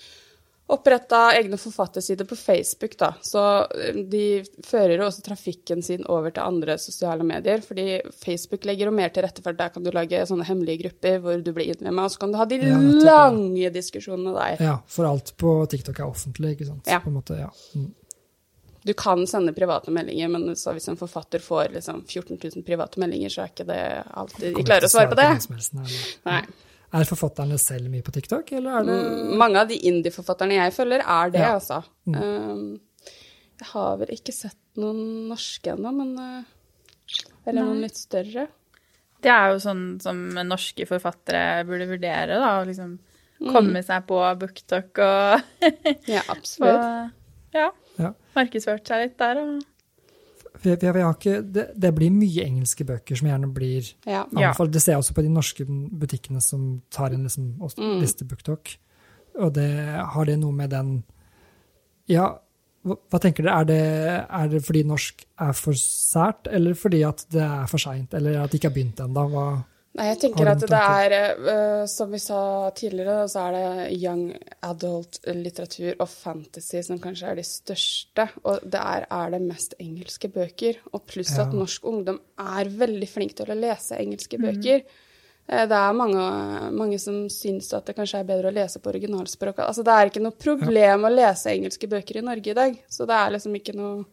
oppretta 0.67 1.33
egne 1.37 1.57
forfattersider 1.61 2.25
på 2.25 2.37
Facebook, 2.37 2.99
da. 2.99 3.15
Så 3.23 3.43
eh, 3.63 3.97
de 4.11 4.45
fører 4.65 4.97
jo 4.97 5.09
også 5.09 5.25
trafikken 5.27 5.83
sin 5.85 6.07
over 6.09 6.33
til 6.33 6.45
andre 6.45 6.79
sosiale 6.81 7.27
medier, 7.27 7.61
fordi 7.65 8.01
Facebook 8.25 8.65
legger 8.65 8.89
jo 8.89 8.95
mer 8.97 9.13
til 9.13 9.27
rette 9.27 9.45
for 9.45 9.53
at 9.53 9.61
der 9.61 9.75
kan 9.75 9.85
du 9.85 9.93
lage 9.95 10.23
sånne 10.29 10.47
hemmelige 10.49 10.87
grupper 10.87 11.21
hvor 11.25 11.43
du 11.45 11.53
blir 11.53 11.75
innlemma, 11.75 12.07
og 12.07 12.15
så 12.15 12.23
kan 12.25 12.33
du 12.33 12.41
ha 12.41 12.49
de 12.49 12.63
ja. 12.63 12.79
lange 13.11 13.75
diskusjonene 13.75 14.33
der. 14.39 14.65
Ja, 14.71 14.79
for 14.89 15.11
alt 15.11 15.35
på 15.41 15.59
TikTok 15.71 16.01
er 16.01 16.09
offentlig, 16.09 16.57
ikke 16.57 16.71
sant? 16.71 16.89
Ja. 16.89 17.03
På 17.05 17.13
en 17.13 17.21
måte, 17.21 17.39
ja. 17.45 17.53
Mm. 17.77 17.93
Du 18.85 18.93
kan 18.95 19.23
sende 19.27 19.55
private 19.57 19.91
meldinger, 19.95 20.29
men 20.29 20.51
så 20.61 20.75
hvis 20.77 20.91
en 20.93 20.99
forfatter 21.01 21.41
får 21.41 21.73
liksom 21.73 22.03
14 22.05 22.37
000 22.37 22.65
private 22.67 23.01
meldinger, 23.01 23.33
så 23.33 23.43
er 23.47 23.53
ikke 23.55 23.65
det 23.71 23.81
alltid 24.13 24.59
de 24.59 24.65
klarer 24.69 24.85
å 24.85 24.93
svare 24.93 25.09
på 25.09 25.17
det. 25.17 25.29
nei, 25.73 25.87
nei. 25.87 26.03
Nei. 26.29 26.43
Er 26.95 27.09
forfatterne 27.09 27.57
selv 27.59 27.89
mye 27.91 28.05
på 28.07 28.13
TikTok, 28.15 28.53
eller 28.55 28.77
er 28.79 28.85
det 28.87 28.97
Mm, 29.05 29.33
Mange 29.41 29.63
av 29.65 29.71
de 29.73 29.79
indie-forfatterne 29.89 30.55
jeg 30.61 30.75
følger, 30.77 31.01
er 31.01 31.31
det, 31.33 31.41
Ja. 31.41 31.55
altså. 31.57 31.81
Mm. 32.07 32.79
jeg 33.59 33.67
har 33.73 33.97
vel 33.99 34.13
ikke 34.15 34.33
sett 34.37 34.61
noen 34.77 35.29
norske 35.33 35.73
ennå, 35.73 35.91
men 35.95 36.13
uh, 36.19 36.45
Eller 37.47 37.63
noen 37.65 37.81
litt 37.83 37.97
større. 37.97 38.47
Det 39.25 39.31
er 39.33 39.53
jo 39.55 39.59
sånn 39.65 40.01
som 40.01 40.23
norske 40.45 40.87
forfattere 40.87 41.65
burde 41.67 41.89
vurdere, 41.89 42.37
da. 42.39 42.61
Å 42.61 42.67
liksom 42.69 42.99
komme 43.51 43.83
seg 43.83 44.07
på 44.07 44.21
BookTok 44.39 44.99
og, 44.99 45.43
Ja, 46.07 46.21
absolutt. 46.37 47.13
Ja, 47.55 47.71
Ja. 47.99 48.13
markedsført 48.37 48.87
seg 48.91 49.05
litt 49.07 49.17
der. 49.19 49.39
Og, 49.43 49.63
For 50.55 50.69
jeg, 50.71 50.81
jeg, 50.83 50.95
jeg 50.95 51.05
har 51.05 51.15
ikke, 51.15 51.37
det, 51.53 51.65
det 51.81 51.95
blir 51.95 52.11
mye 52.15 52.45
engelske 52.47 52.85
bøker 52.87 53.17
som 53.19 53.29
gjerne 53.29 53.49
blir 53.55 53.89
Ja. 54.07 54.25
Anbefalt. 54.31 54.73
Det 54.73 54.83
ser 54.83 54.93
jeg 54.95 55.03
også 55.03 55.15
på 55.17 55.23
de 55.27 55.33
norske 55.35 55.65
butikkene 55.67 56.43
som 56.43 56.83
tar 56.91 57.13
inn 57.15 57.25
liksom, 57.27 57.55
Mm. 57.79 58.01
liste 58.01 58.25
booktalk. 58.25 58.77
Og 59.41 59.53
det, 59.55 59.67
har 60.15 60.25
det 60.25 60.39
noe 60.39 60.53
med 60.53 60.71
den 60.71 61.03
Ja, 62.07 62.39
hva, 62.85 62.97
hva 63.11 63.19
tenker 63.21 63.43
dere? 63.47 63.61
Er 63.61 63.65
det, 63.65 63.79
er 64.29 64.49
det 64.53 64.61
fordi 64.67 64.83
norsk 64.85 65.25
er 65.41 65.53
for 65.57 65.73
sært, 65.73 66.47
eller 66.53 66.75
fordi 66.77 67.03
at 67.09 67.25
det 67.33 67.41
er 67.43 67.67
for 67.71 67.79
seint, 67.81 68.13
eller 68.15 68.43
at 68.43 68.51
det 68.53 68.61
ikke 68.61 68.69
har 68.69 68.75
begynt 68.77 69.01
ennå? 69.01 69.25
Nei, 69.95 70.09
jeg 70.09 70.19
tenker 70.25 70.49
at 70.51 70.59
det 70.67 70.79
er, 70.81 71.13
uh, 71.39 71.85
som 71.87 72.11
vi 72.11 72.19
sa 72.19 72.39
tidligere, 72.75 73.29
så 73.31 73.45
er 73.45 73.55
det 73.55 73.99
young 74.01 74.25
adult 74.67 75.21
litteratur 75.31 75.95
og 76.03 76.09
fantasy 76.11 76.81
som 76.83 76.99
kanskje 76.99 77.29
er 77.31 77.39
de 77.39 77.45
største. 77.47 78.27
Og 78.43 78.67
det 78.67 78.81
er, 78.81 79.07
er 79.07 79.31
det 79.37 79.41
mest 79.45 79.77
engelske 79.79 80.33
bøker. 80.35 80.81
Og 80.93 81.05
pluss 81.07 81.37
Ja. 81.37 81.45
at 81.47 81.55
norsk 81.55 81.87
ungdom 81.87 82.19
er 82.43 82.73
veldig 82.75 83.09
flink 83.09 83.37
til 83.39 83.47
å 83.55 83.59
lese 83.61 83.95
engelske 84.03 84.41
bøker. 84.43 84.83
Eh, 85.47 85.67
Det 85.71 85.79
er 85.79 85.93
mange, 85.93 86.27
mange 86.75 86.99
som 86.99 87.29
syns 87.31 87.71
at 87.79 87.87
det 87.87 87.95
kanskje 87.95 88.19
er 88.19 88.25
bedre 88.25 88.51
å 88.51 88.55
lese 88.59 88.81
på 88.83 88.91
originalspråk. 88.91 89.63
Altså, 89.63 89.85
det 89.87 89.95
er 89.95 90.11
ikke 90.11 90.25
noe 90.27 90.35
problem 90.35 91.05
å 91.07 91.15
lese 91.15 91.55
engelske 91.55 91.87
bøker 91.87 92.19
i 92.19 92.27
Norge 92.27 92.51
i 92.51 92.55
dag. 92.55 92.81
Så 92.91 93.07
det 93.07 93.15
er 93.15 93.31
liksom 93.31 93.55
ikke 93.55 93.77
noe 93.79 94.05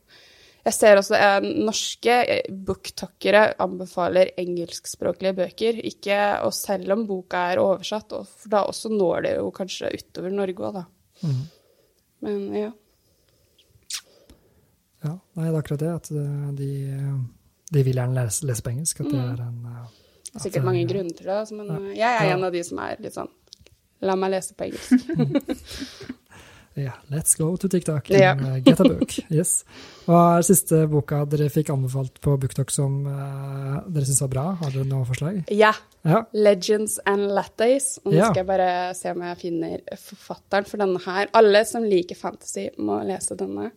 Jeg 0.65 0.73
ser 0.77 0.99
også 0.99 1.15
eh, 1.17 1.45
norske 1.65 2.15
eh, 2.35 2.51
booktalkere 2.53 3.47
anbefaler 3.63 4.29
engelskspråklige 4.37 5.33
bøker. 5.39 5.79
Ikke, 5.89 6.17
og 6.45 6.53
selv 6.53 6.93
om 6.93 7.07
boka 7.09 7.47
er 7.53 7.61
oversatt, 7.63 8.13
og 8.13 8.27
for 8.29 8.51
da 8.53 8.61
også 8.69 8.91
når 8.93 9.25
det 9.25 9.31
jo 9.39 9.47
kanskje 9.57 9.89
utover 9.97 10.35
Norge 10.37 10.67
òg, 10.69 10.77
da. 10.77 10.83
Mm. 11.25 11.41
Men 12.21 12.39
ja. 12.59 12.69
Ja, 15.01 15.15
nei, 15.33 15.47
det 15.47 15.51
er 15.55 15.59
akkurat 15.63 15.81
det. 15.81 15.91
At 15.97 16.11
de, 16.59 16.69
de 17.73 17.83
vil 17.87 17.97
gjerne 17.97 18.19
lese, 18.21 18.45
lese 18.45 18.61
på 18.65 18.73
engelsk. 18.75 19.01
At 19.01 19.09
det 19.09 19.17
Mm. 19.17 19.33
er 19.33 19.41
en 19.47 19.61
Det 20.31 20.35
er 20.37 20.39
Sikkert 20.45 20.63
mange 20.63 20.85
grunner 20.87 21.09
til 21.17 21.25
det, 21.25 21.33
altså, 21.41 21.55
men 21.57 21.67
ja. 21.95 22.05
jeg 22.05 22.27
er 22.29 22.35
en 22.37 22.43
av 22.47 22.53
de 22.53 22.61
som 22.63 22.77
er 22.79 23.01
litt 23.03 23.17
sånn 23.17 23.27
La 24.01 24.15
meg 24.15 24.31
lese 24.31 24.53
på 24.57 24.63
engelsk. 24.69 24.91
Ja, 26.79 26.93
let's 27.11 27.35
go 27.35 27.57
to 27.57 27.67
TikTok 27.67 28.09
and 28.15 28.41
uh, 28.47 28.59
get 28.63 28.79
a 28.79 28.83
book. 28.87 29.11
Yes. 29.29 29.65
Hva 30.05 30.37
er 30.37 30.45
siste 30.47 30.85
boka 30.87 31.25
dere 31.27 31.49
fikk 31.51 31.67
anbefalt 31.73 32.21
på 32.23 32.37
BookTok 32.39 32.71
som 32.71 33.01
uh, 33.05 33.81
dere 33.91 34.07
syns 34.07 34.21
var 34.23 34.31
bra? 34.31 34.45
Har 34.61 34.71
dere 34.71 34.87
noe 34.87 35.03
forslag? 35.09 35.41
Ja. 35.51 35.73
Ja. 36.07 36.21
Legends 36.33 36.95
and 37.05 37.27
Lattes. 37.35 37.97
Og 38.05 38.13
nå 38.13 38.17
Ja. 38.21 38.29
skal 38.31 38.41
jeg 38.45 38.49
bare 38.53 38.69
se 38.95 39.11
om 39.11 39.21
jeg 39.27 39.41
finner 39.43 39.83
forfatteren 39.99 40.65
for 40.71 40.77
denne 40.85 41.03
her. 41.03 41.27
Alle 41.35 41.65
som 41.67 41.83
liker 41.83 42.15
fantasy, 42.15 42.69
må 42.79 43.01
lese 43.03 43.35
denne. 43.35 43.71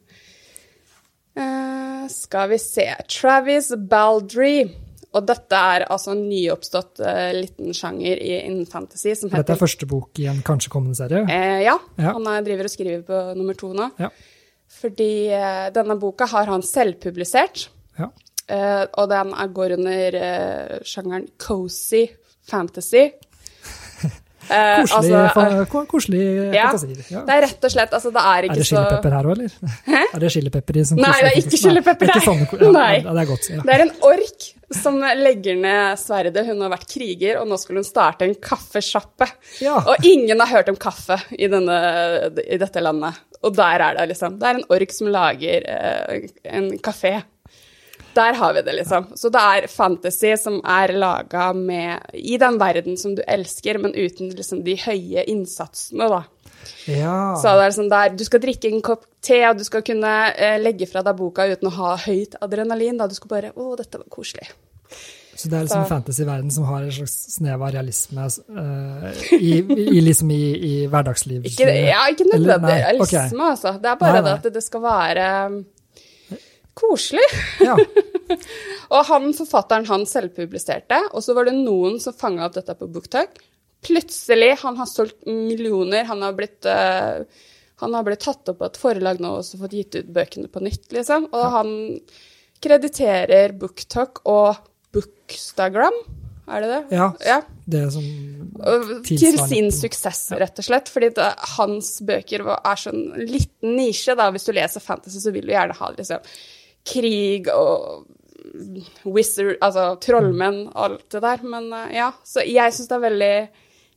Uh, 1.35 2.07
skal 2.15 2.53
vi 2.55 2.59
se 2.63 2.87
Travis 3.11 3.73
Baldry. 3.91 4.69
Og 5.15 5.27
dette 5.29 5.59
er 5.75 5.87
altså 5.87 6.13
en 6.15 6.25
nyoppstått 6.27 7.03
uh, 7.05 7.31
liten 7.37 7.75
sjanger 7.77 8.19
i, 8.19 8.33
innen 8.49 8.67
fantasy 8.71 9.15
som 9.15 9.31
heter 9.31 9.45
dette 9.45 9.55
er 9.57 9.61
første 9.63 9.89
bok 9.91 10.19
i 10.23 10.27
en 10.31 10.43
kanskje 10.47 10.73
kommende 10.73 10.99
serie? 10.99 11.23
Eh, 11.31 11.63
ja, 11.67 11.77
Ja. 12.01 12.15
han 12.17 12.27
er, 12.33 12.43
driver 12.47 12.69
og 12.69 12.75
skriver 12.75 13.05
på 13.07 13.21
nummer 13.39 13.59
to 13.59 13.71
nå. 13.77 13.91
Ja. 14.03 14.11
Fordi 14.81 15.13
uh, 15.31 15.69
denne 15.75 15.97
boka 16.03 16.27
har 16.35 16.51
han 16.51 16.67
selvpublisert. 16.67 17.69
Ja. 17.99 18.11
Uh, 18.45 18.85
og 19.01 19.09
den 19.13 19.31
går 19.57 19.79
under 19.79 20.19
sjangeren 20.85 21.31
cozy 21.41 22.09
fantasy. 22.45 23.09
Eh, 24.51 24.81
Koselig, 24.83 25.13
altså, 25.15 25.67
ko- 25.73 25.85
koselig 25.89 26.25
ja, 26.55 26.67
fantasier. 26.71 27.05
Ja. 27.11 27.23
det 27.25 27.37
er 27.37 27.43
rett 27.47 27.65
og 27.65 27.73
slett 27.73 27.95
Altså, 27.97 28.11
det 28.13 28.25
er 28.25 28.49
Er 28.49 28.59
det 28.59 28.67
chilipepper 28.69 29.17
her 29.17 29.29
òg, 29.31 29.39
eller? 29.39 29.55
Er 30.15 30.21
det 30.25 30.33
chilipepper 30.35 30.77
i 30.81 30.85
som 30.85 31.01
Nei, 31.01 31.15
det 31.23 31.31
er 31.31 31.39
ikke 31.41 31.61
chilipepper, 31.63 32.11
er 32.11 32.21
nei. 32.21 32.27
sånne 32.27 32.61
ja, 32.61 32.73
Nei. 32.75 32.93
Det 33.07 33.23
er 33.23 33.31
godt. 33.31 33.49
Det 33.65 33.75
er 33.77 33.85
en 33.87 33.95
ork 34.11 34.49
som 34.75 34.97
legger 35.01 35.59
ned 35.61 36.01
sverdet. 36.01 36.47
Hun 36.49 36.63
har 36.65 36.73
vært 36.73 36.89
kriger, 36.91 37.39
og 37.41 37.49
nå 37.51 37.59
skulle 37.61 37.83
hun 37.83 37.87
starte 37.87 38.27
en 38.27 38.35
kaffesjappe. 38.35 39.29
Ja. 39.63 39.77
Og 39.79 40.09
ingen 40.09 40.41
har 40.41 40.51
hørt 40.51 40.71
om 40.73 40.79
kaffe 40.81 41.21
i, 41.37 41.47
denne, 41.53 41.77
i 42.43 42.59
dette 42.61 42.83
landet. 42.83 43.21
Og 43.45 43.55
der 43.55 43.85
er 43.85 43.99
det, 44.01 44.09
liksom. 44.15 44.39
Det 44.41 44.49
er 44.49 44.59
en 44.59 44.67
ork 44.73 44.95
som 44.97 45.11
lager 45.13 45.69
uh, 45.69 46.29
en 46.59 46.71
kafé. 46.85 47.19
Der 48.15 48.37
har 48.39 48.55
vi 48.55 48.63
det, 48.63 48.77
liksom. 48.79 49.09
Så 49.19 49.31
det 49.33 49.41
er 49.41 49.67
fantasy 49.71 50.35
som 50.41 50.61
er 50.61 50.93
laga 50.95 51.51
i 52.13 52.39
den 52.41 52.59
verden 52.61 52.99
som 53.01 53.17
du 53.17 53.23
elsker, 53.27 53.79
men 53.83 53.95
uten 53.95 54.31
liksom 54.35 54.63
de 54.67 54.77
høye 54.79 55.25
innsatsene, 55.31 56.09
da. 56.11 56.23
ja. 56.91 57.17
Så 57.41 57.57
det 57.59 57.67
er 57.67 57.75
sånn 57.79 57.91
der, 57.93 58.15
Du 58.15 58.25
skal 58.27 58.43
drikke 58.45 58.71
en 58.71 58.85
kopp 58.85 59.05
te, 59.25 59.41
og 59.49 59.59
du 59.59 59.65
skal 59.67 59.83
kunne 59.87 60.15
eh, 60.35 60.61
legge 60.63 60.89
fra 60.91 61.03
deg 61.05 61.19
boka 61.19 61.49
uten 61.51 61.71
å 61.71 61.75
ha 61.81 61.97
høyt 62.07 62.39
adrenalin. 62.45 63.01
Da. 63.01 63.11
Du 63.11 63.19
skal 63.19 63.33
bare 63.33 63.53
Å, 63.55 63.75
dette 63.81 64.01
var 64.01 64.09
koselig. 64.13 64.49
Så 65.35 65.51
det 65.51 65.59
er 65.59 65.65
liksom 65.67 65.87
fantasy-verden 65.91 66.51
som 66.55 66.67
har 66.69 66.85
en 66.85 66.93
slags 66.95 67.15
snev 67.35 67.63
av 67.63 67.73
realisme 67.75 68.23
uh, 68.23 69.09
i, 69.35 69.57
i, 69.59 70.01
liksom 70.05 70.31
i, 70.31 70.43
i 70.55 70.75
hverdagslivet? 70.91 71.49
Ikke, 71.51 71.67
ja, 71.89 72.05
ikke 72.13 72.29
nødvendig 72.29 72.77
realisme, 72.79 73.09
okay. 73.09 73.49
altså. 73.51 73.73
Det 73.83 73.91
er 73.91 73.99
bare 73.99 74.21
Nei, 74.21 74.23
nei. 74.23 74.29
det 74.29 74.53
at 74.53 74.55
det 74.55 74.63
skal 74.63 74.85
være 74.85 75.27
um, 75.51 75.57
koselig. 76.79 77.25
Ja. 77.63 77.77
Og 78.95 79.01
han 79.09 79.33
forfatteren 79.37 79.87
han 79.89 80.07
selvpubliserte, 80.09 81.01
og 81.13 81.25
så 81.25 81.35
var 81.37 81.49
det 81.49 81.57
noen 81.57 81.99
som 82.03 82.15
fanga 82.17 82.47
opp 82.47 82.55
dette 82.57 82.77
på 82.79 82.89
BookTalk. 82.91 83.41
Plutselig, 83.85 84.55
han 84.63 84.79
har 84.81 84.89
solgt 84.89 85.27
millioner, 85.29 86.07
han 86.09 86.23
har 86.25 86.37
blitt 86.37 86.69
uh, 86.69 87.25
han 87.83 87.97
har 87.97 88.07
blitt 88.07 88.23
tatt 88.25 88.49
opp 88.53 88.63
av 88.63 88.71
et 88.71 88.81
forlag 88.81 89.21
nå 89.23 89.33
og 89.41 89.59
fått 89.61 89.75
gitt 89.77 89.99
ut 89.99 90.13
bøkene 90.15 90.51
på 90.53 90.63
nytt, 90.65 90.87
liksom. 90.95 91.27
Og 91.35 91.47
han 91.57 91.73
krediterer 92.65 93.55
BookTok 93.59 94.23
og 94.31 94.63
Bookstagram, 94.95 95.97
er 96.45 96.61
det 96.63 96.71
det? 96.71 96.97
ja. 96.97 97.09
ja. 97.25 97.41
Det 97.65 97.81
som 97.95 98.05
Og 98.61 98.91
Til 99.09 99.39
sin 99.49 99.71
suksess, 99.73 100.27
rett 100.37 100.59
og 100.61 100.67
slett. 100.67 100.91
Fordi 100.93 101.09
det, 101.17 101.29
hans 101.57 101.95
bøker 102.05 102.45
er 102.55 102.81
sånn 102.81 103.07
liten 103.25 103.73
nisje. 103.79 104.13
da, 104.19 104.29
Hvis 104.35 104.45
du 104.45 104.53
leser 104.53 104.85
fantasy, 104.85 105.23
så 105.25 105.33
vil 105.33 105.49
du 105.49 105.55
gjerne 105.55 105.77
ha 105.79 105.89
liksom 105.97 106.21
krig 106.85 107.49
og 107.53 108.05
wizard, 109.09 109.57
altså 109.65 109.95
trollmenn 110.03 110.67
og 110.69 110.81
alt 110.87 111.07
det 111.15 111.23
der. 111.25 111.45
Men 111.55 111.71
eh, 111.73 111.95
ja, 111.99 112.11
så 112.27 112.45
jeg 112.47 112.75
syns 112.75 112.91
det 112.91 112.99
er 112.99 113.07
veldig 113.07 113.35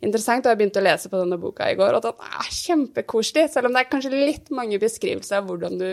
interessant, 0.07 0.45
og 0.45 0.53
jeg 0.53 0.61
begynte 0.61 0.81
å 0.81 0.87
lese 0.87 1.11
på 1.11 1.19
denne 1.21 1.39
boka 1.41 1.69
i 1.71 1.77
går, 1.77 1.97
og 1.97 2.05
den 2.05 2.29
er 2.41 2.51
kjempekoselig. 2.53 3.47
Selv 3.53 3.69
om 3.69 3.75
det 3.75 3.83
er 3.83 3.91
kanskje 3.91 4.13
litt 4.13 4.51
mange 4.53 4.79
beskrivelser 4.81 5.41
av 5.41 5.49
hvordan 5.49 5.79
du 5.81 5.89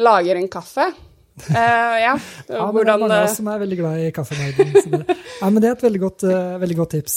lager 0.00 0.38
en 0.38 0.50
kaffe. 0.52 0.88
Eh, 1.50 1.96
ja, 2.02 2.14
Ja, 2.48 2.66
men 2.72 2.84
det 2.84 2.92
er 2.92 2.98
mange 2.98 3.12
av 3.12 3.22
eh, 3.22 3.24
oss 3.28 3.36
som 3.38 3.48
er 3.52 3.58
veldig 3.62 3.78
glad 3.78 3.98
i 4.02 4.10
kaffenerden. 4.16 5.04
Ja, 5.38 5.48
men 5.50 5.62
det 5.62 5.68
er 5.70 5.76
et 5.76 5.84
veldig 5.86 6.00
godt, 6.02 6.24
eh, 6.28 6.56
veldig 6.62 6.76
godt 6.80 6.90
tips. 6.96 7.16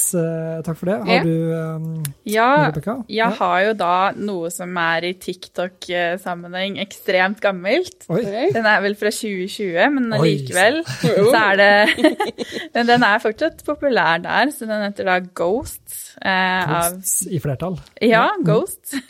takk 0.68 0.78
for 0.78 0.92
det. 0.92 0.98
Har 1.08 1.14
Ja. 1.16 1.24
du 1.24 1.54
um, 1.54 2.04
Ja, 2.30 2.50
Rebecca? 2.70 2.96
jeg 3.08 3.18
Ja. 3.18 3.30
har 3.40 3.58
jo 3.66 3.74
da 3.80 4.12
noe 4.16 4.52
som 4.54 4.76
er 4.78 5.08
i 5.10 5.14
TikTok-sammenheng 5.14 6.78
ekstremt 6.84 7.42
gammelt. 7.42 8.06
Oi. 8.10 8.22
Den 8.54 8.66
er 8.66 8.82
vel 8.82 8.96
fra 9.00 9.10
2020, 9.12 9.90
men 9.96 10.14
Oi, 10.20 10.22
likevel 10.38 10.82
så 10.86 11.32
er 11.40 11.56
det 11.62 12.16
Men 12.76 12.88
den 12.88 13.04
er 13.04 13.20
fortsatt 13.24 13.64
populær 13.66 14.22
der, 14.24 14.52
så 14.54 14.68
den 14.70 14.86
heter 14.88 15.06
da 15.06 15.20
Ghosts. 15.20 16.16
Eh, 16.22 16.76
av, 16.78 17.00
i 17.32 17.40
flertall. 17.40 17.80
ja, 18.02 18.28
Ghost. 18.46 18.96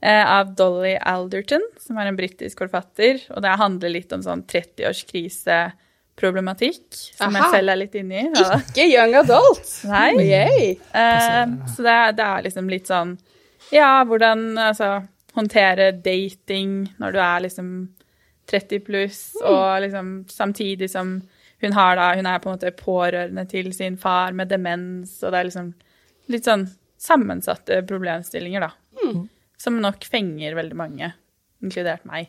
eh, 0.00 0.30
av 0.30 0.54
Dolly 0.58 0.96
Alderton, 0.96 1.62
som 1.80 1.98
er 1.98 2.06
en 2.10 2.16
britisk 2.18 2.58
forfatter. 2.64 3.14
Og 3.34 3.42
det 3.44 3.60
handler 3.60 3.88
litt 3.94 4.12
om 4.14 4.22
sånn 4.24 4.42
30-årskriseproblematikk, 4.50 6.86
som 7.18 7.34
Aha. 7.34 7.38
jeg 7.38 7.44
selv 7.56 7.68
er 7.74 7.78
litt 7.82 7.96
inni. 7.98 8.22
Ja. 8.34 8.40
Ikke 8.62 8.84
young 8.88 9.14
adult! 9.22 9.68
Nei. 9.88 10.10
Yay. 10.28 10.64
Eh, 10.92 11.46
så 11.74 11.80
det 11.86 11.98
det 12.18 12.26
er 12.26 12.42
liksom 12.48 12.66
litt 12.72 12.86
sånn 12.90 13.10
Ja, 13.74 13.92
hvordan 14.08 14.38
altså 14.58 14.88
håndtere 15.36 15.86
dating 15.92 16.70
når 16.98 17.10
du 17.12 17.18
er 17.22 17.40
liksom 17.44 17.68
30 18.48 18.80
pluss, 18.86 19.20
og 19.44 19.82
liksom 19.84 20.06
samtidig 20.32 20.88
som 20.90 21.20
hun 21.60 21.72
har 21.74 21.96
da 21.98 22.14
Hun 22.14 22.26
er 22.26 22.38
på 22.38 22.48
en 22.48 22.54
måte 22.56 22.70
pårørende 22.72 23.44
til 23.50 23.72
sin 23.74 23.96
far 23.98 24.32
med 24.32 24.48
demens, 24.48 25.22
og 25.22 25.32
det 25.32 25.38
er 25.38 25.44
liksom 25.50 25.74
litt 26.32 26.44
sånn 26.46 26.68
sammensatte 26.98 27.82
problemstillinger, 27.88 28.60
da. 28.60 28.70
Som 29.58 29.80
nok 29.82 30.04
fenger 30.06 30.54
veldig 30.54 30.76
mange, 30.78 31.12
inkludert 31.64 32.04
meg. 32.06 32.28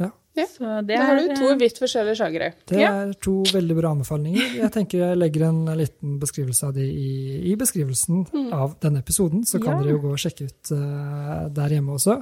Ja. 0.00 0.06
Ja. 0.38 0.46
Så 0.48 0.64
det 0.86 0.96
Da 0.96 1.04
har 1.10 1.18
du 1.18 1.34
to 1.36 1.50
vidt 1.60 1.76
forskjellige 1.82 2.16
sjangere. 2.16 2.46
Det 2.70 2.80
er 2.86 3.10
to 3.20 3.42
veldig 3.52 3.74
bra 3.76 3.90
anbefalinger. 3.92 4.54
Jeg 4.62 4.70
tenker 4.72 5.02
jeg 5.02 5.18
legger 5.20 5.44
en 5.50 5.58
liten 5.76 6.14
beskrivelse 6.22 6.70
av 6.70 6.72
de 6.78 6.86
i, 6.86 7.50
i 7.50 7.56
beskrivelsen 7.60 8.22
av 8.56 8.78
denne 8.80 9.02
episoden, 9.04 9.42
så 9.44 9.60
kan 9.60 9.74
Ja. 9.74 9.82
dere 9.82 9.92
jo 9.98 10.00
gå 10.06 10.14
og 10.14 10.22
sjekke 10.22 10.46
ut 10.48 10.72
uh, 10.72 11.48
der 11.52 11.68
hjemme 11.76 11.98
også. 11.98 12.16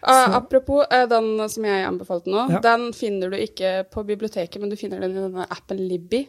Uh, 0.00 0.38
apropos 0.38 0.86
uh, 0.88 1.04
den 1.10 1.48
som 1.50 1.68
jeg 1.68 1.84
anbefalte 1.84 2.32
nå, 2.32 2.46
Ja. 2.54 2.60
den 2.64 2.92
finner 2.96 3.28
du 3.28 3.36
ikke 3.36 3.84
på 3.92 4.06
biblioteket, 4.06 4.60
men 4.60 4.70
du 4.70 4.76
finner 4.76 5.00
den 5.04 5.18
i 5.18 5.20
denne 5.26 5.46
appen 5.50 5.84
Libby. 5.84 6.24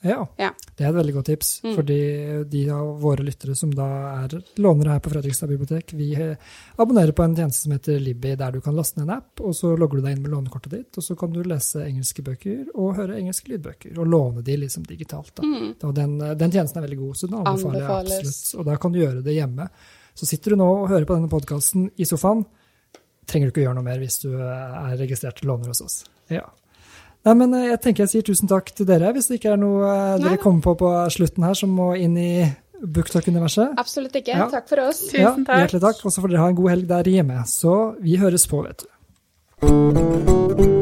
Ja, 0.00 0.28
Ja. 0.38 0.52
det 0.76 0.84
er 0.86 0.90
et 0.90 0.94
veldig 0.94 1.12
godt 1.14 1.26
tips, 1.26 1.60
Mm. 1.64 1.74
fordi 1.74 2.44
de 2.48 2.60
av 2.70 3.00
våre 3.02 3.24
lyttere 3.26 3.56
som 3.56 3.70
da 3.74 4.22
er 4.24 4.28
lånere 4.56 4.92
her 4.92 5.00
på 5.00 5.10
Fredrikstad 5.10 5.48
bibliotek, 5.48 5.92
vi 5.92 6.14
eh, 6.14 6.36
abonnerer 6.78 7.10
på 7.12 7.24
en 7.24 7.34
tjeneste 7.34 7.62
som 7.64 7.72
heter 7.72 7.98
Libby, 7.98 8.36
der 8.36 8.52
du 8.52 8.60
kan 8.60 8.76
laste 8.76 8.98
ned 8.98 9.08
en 9.08 9.16
app, 9.16 9.40
og 9.40 9.54
så 9.54 9.76
logger 9.76 9.96
du 9.98 10.02
deg 10.02 10.16
inn 10.16 10.22
med 10.22 10.30
lånekortet 10.30 10.70
ditt, 10.70 10.96
og 10.98 11.02
så 11.02 11.16
kan 11.18 11.32
du 11.32 11.42
lese 11.42 11.82
engelske 11.82 12.22
bøker 12.22 12.68
og 12.76 12.94
høre 12.96 13.18
engelske 13.18 13.48
lydbøker, 13.50 13.98
og 13.98 14.06
låne 14.06 14.44
de 14.44 14.56
liksom 14.56 14.84
digitalt. 14.86 15.34
Da. 15.34 15.42
Mm. 15.42 15.74
Og 15.82 15.94
den, 15.94 16.20
eh, 16.22 16.34
den 16.34 16.50
tjenesten 16.52 16.78
er 16.78 16.86
veldig 16.86 16.98
god, 16.98 17.14
så 17.16 17.26
den 17.28 17.38
anbefaler 17.44 17.80
jeg 17.80 17.90
absolutt. 17.90 18.60
Og 18.60 18.64
da 18.66 18.76
kan 18.76 18.92
du 18.92 18.98
gjøre 19.00 19.24
det 19.24 19.34
hjemme. 19.34 19.68
Så 20.14 20.26
sitter 20.26 20.50
du 20.50 20.56
nå 20.56 20.82
og 20.84 20.88
hører 20.90 21.06
på 21.06 21.14
denne 21.18 21.28
podkasten 21.28 21.90
i 21.98 22.04
sofaen, 22.04 22.46
trenger 23.26 23.50
du 23.50 23.52
ikke 23.52 23.66
gjøre 23.66 23.74
noe 23.74 23.84
mer 23.84 23.98
hvis 23.98 24.20
du 24.22 24.32
eh, 24.32 24.92
er 24.92 24.96
registrert 24.96 25.42
låner 25.42 25.66
hos 25.66 25.82
oss. 25.82 26.04
Ja. 26.30 26.46
Nei, 27.28 27.34
men 27.36 27.52
eh, 27.58 27.66
jeg 27.74 27.80
tenker 27.84 28.06
jeg 28.06 28.12
sier 28.14 28.24
tusen 28.24 28.48
takk 28.48 28.70
til 28.72 28.88
dere, 28.88 29.10
hvis 29.12 29.28
det 29.28 29.36
ikke 29.40 29.52
er 29.52 29.60
noe 29.60 29.84
eh, 29.84 30.14
dere 30.22 30.36
Nei. 30.38 30.40
kommer 30.40 30.64
på 30.64 30.74
på 30.80 30.92
slutten 31.12 31.44
her 31.44 31.58
som 31.58 31.74
må 31.76 31.90
inn 32.00 32.16
i 32.16 32.30
Booktalk-universet. 32.78 33.74
Absolutt 33.82 34.16
ikke. 34.20 34.36
Ja. 34.38 34.46
Takk 34.52 34.70
for 34.70 34.80
oss. 34.86 35.02
Tusen 35.10 35.20
Ja, 35.20 35.34
takk. 35.34 35.64
hjertelig 35.64 35.82
takk. 35.82 36.04
Og 36.06 36.14
så 36.14 36.22
får 36.24 36.32
dere 36.32 36.44
ha 36.46 36.48
en 36.54 36.58
god 36.62 36.72
helg 36.76 36.88
der 36.94 37.12
hjemme. 37.18 37.42
Så 37.50 37.76
vi 38.00 38.16
høres 38.22 38.46
på, 38.48 38.62
vet 38.64 38.86
du. 38.86 40.77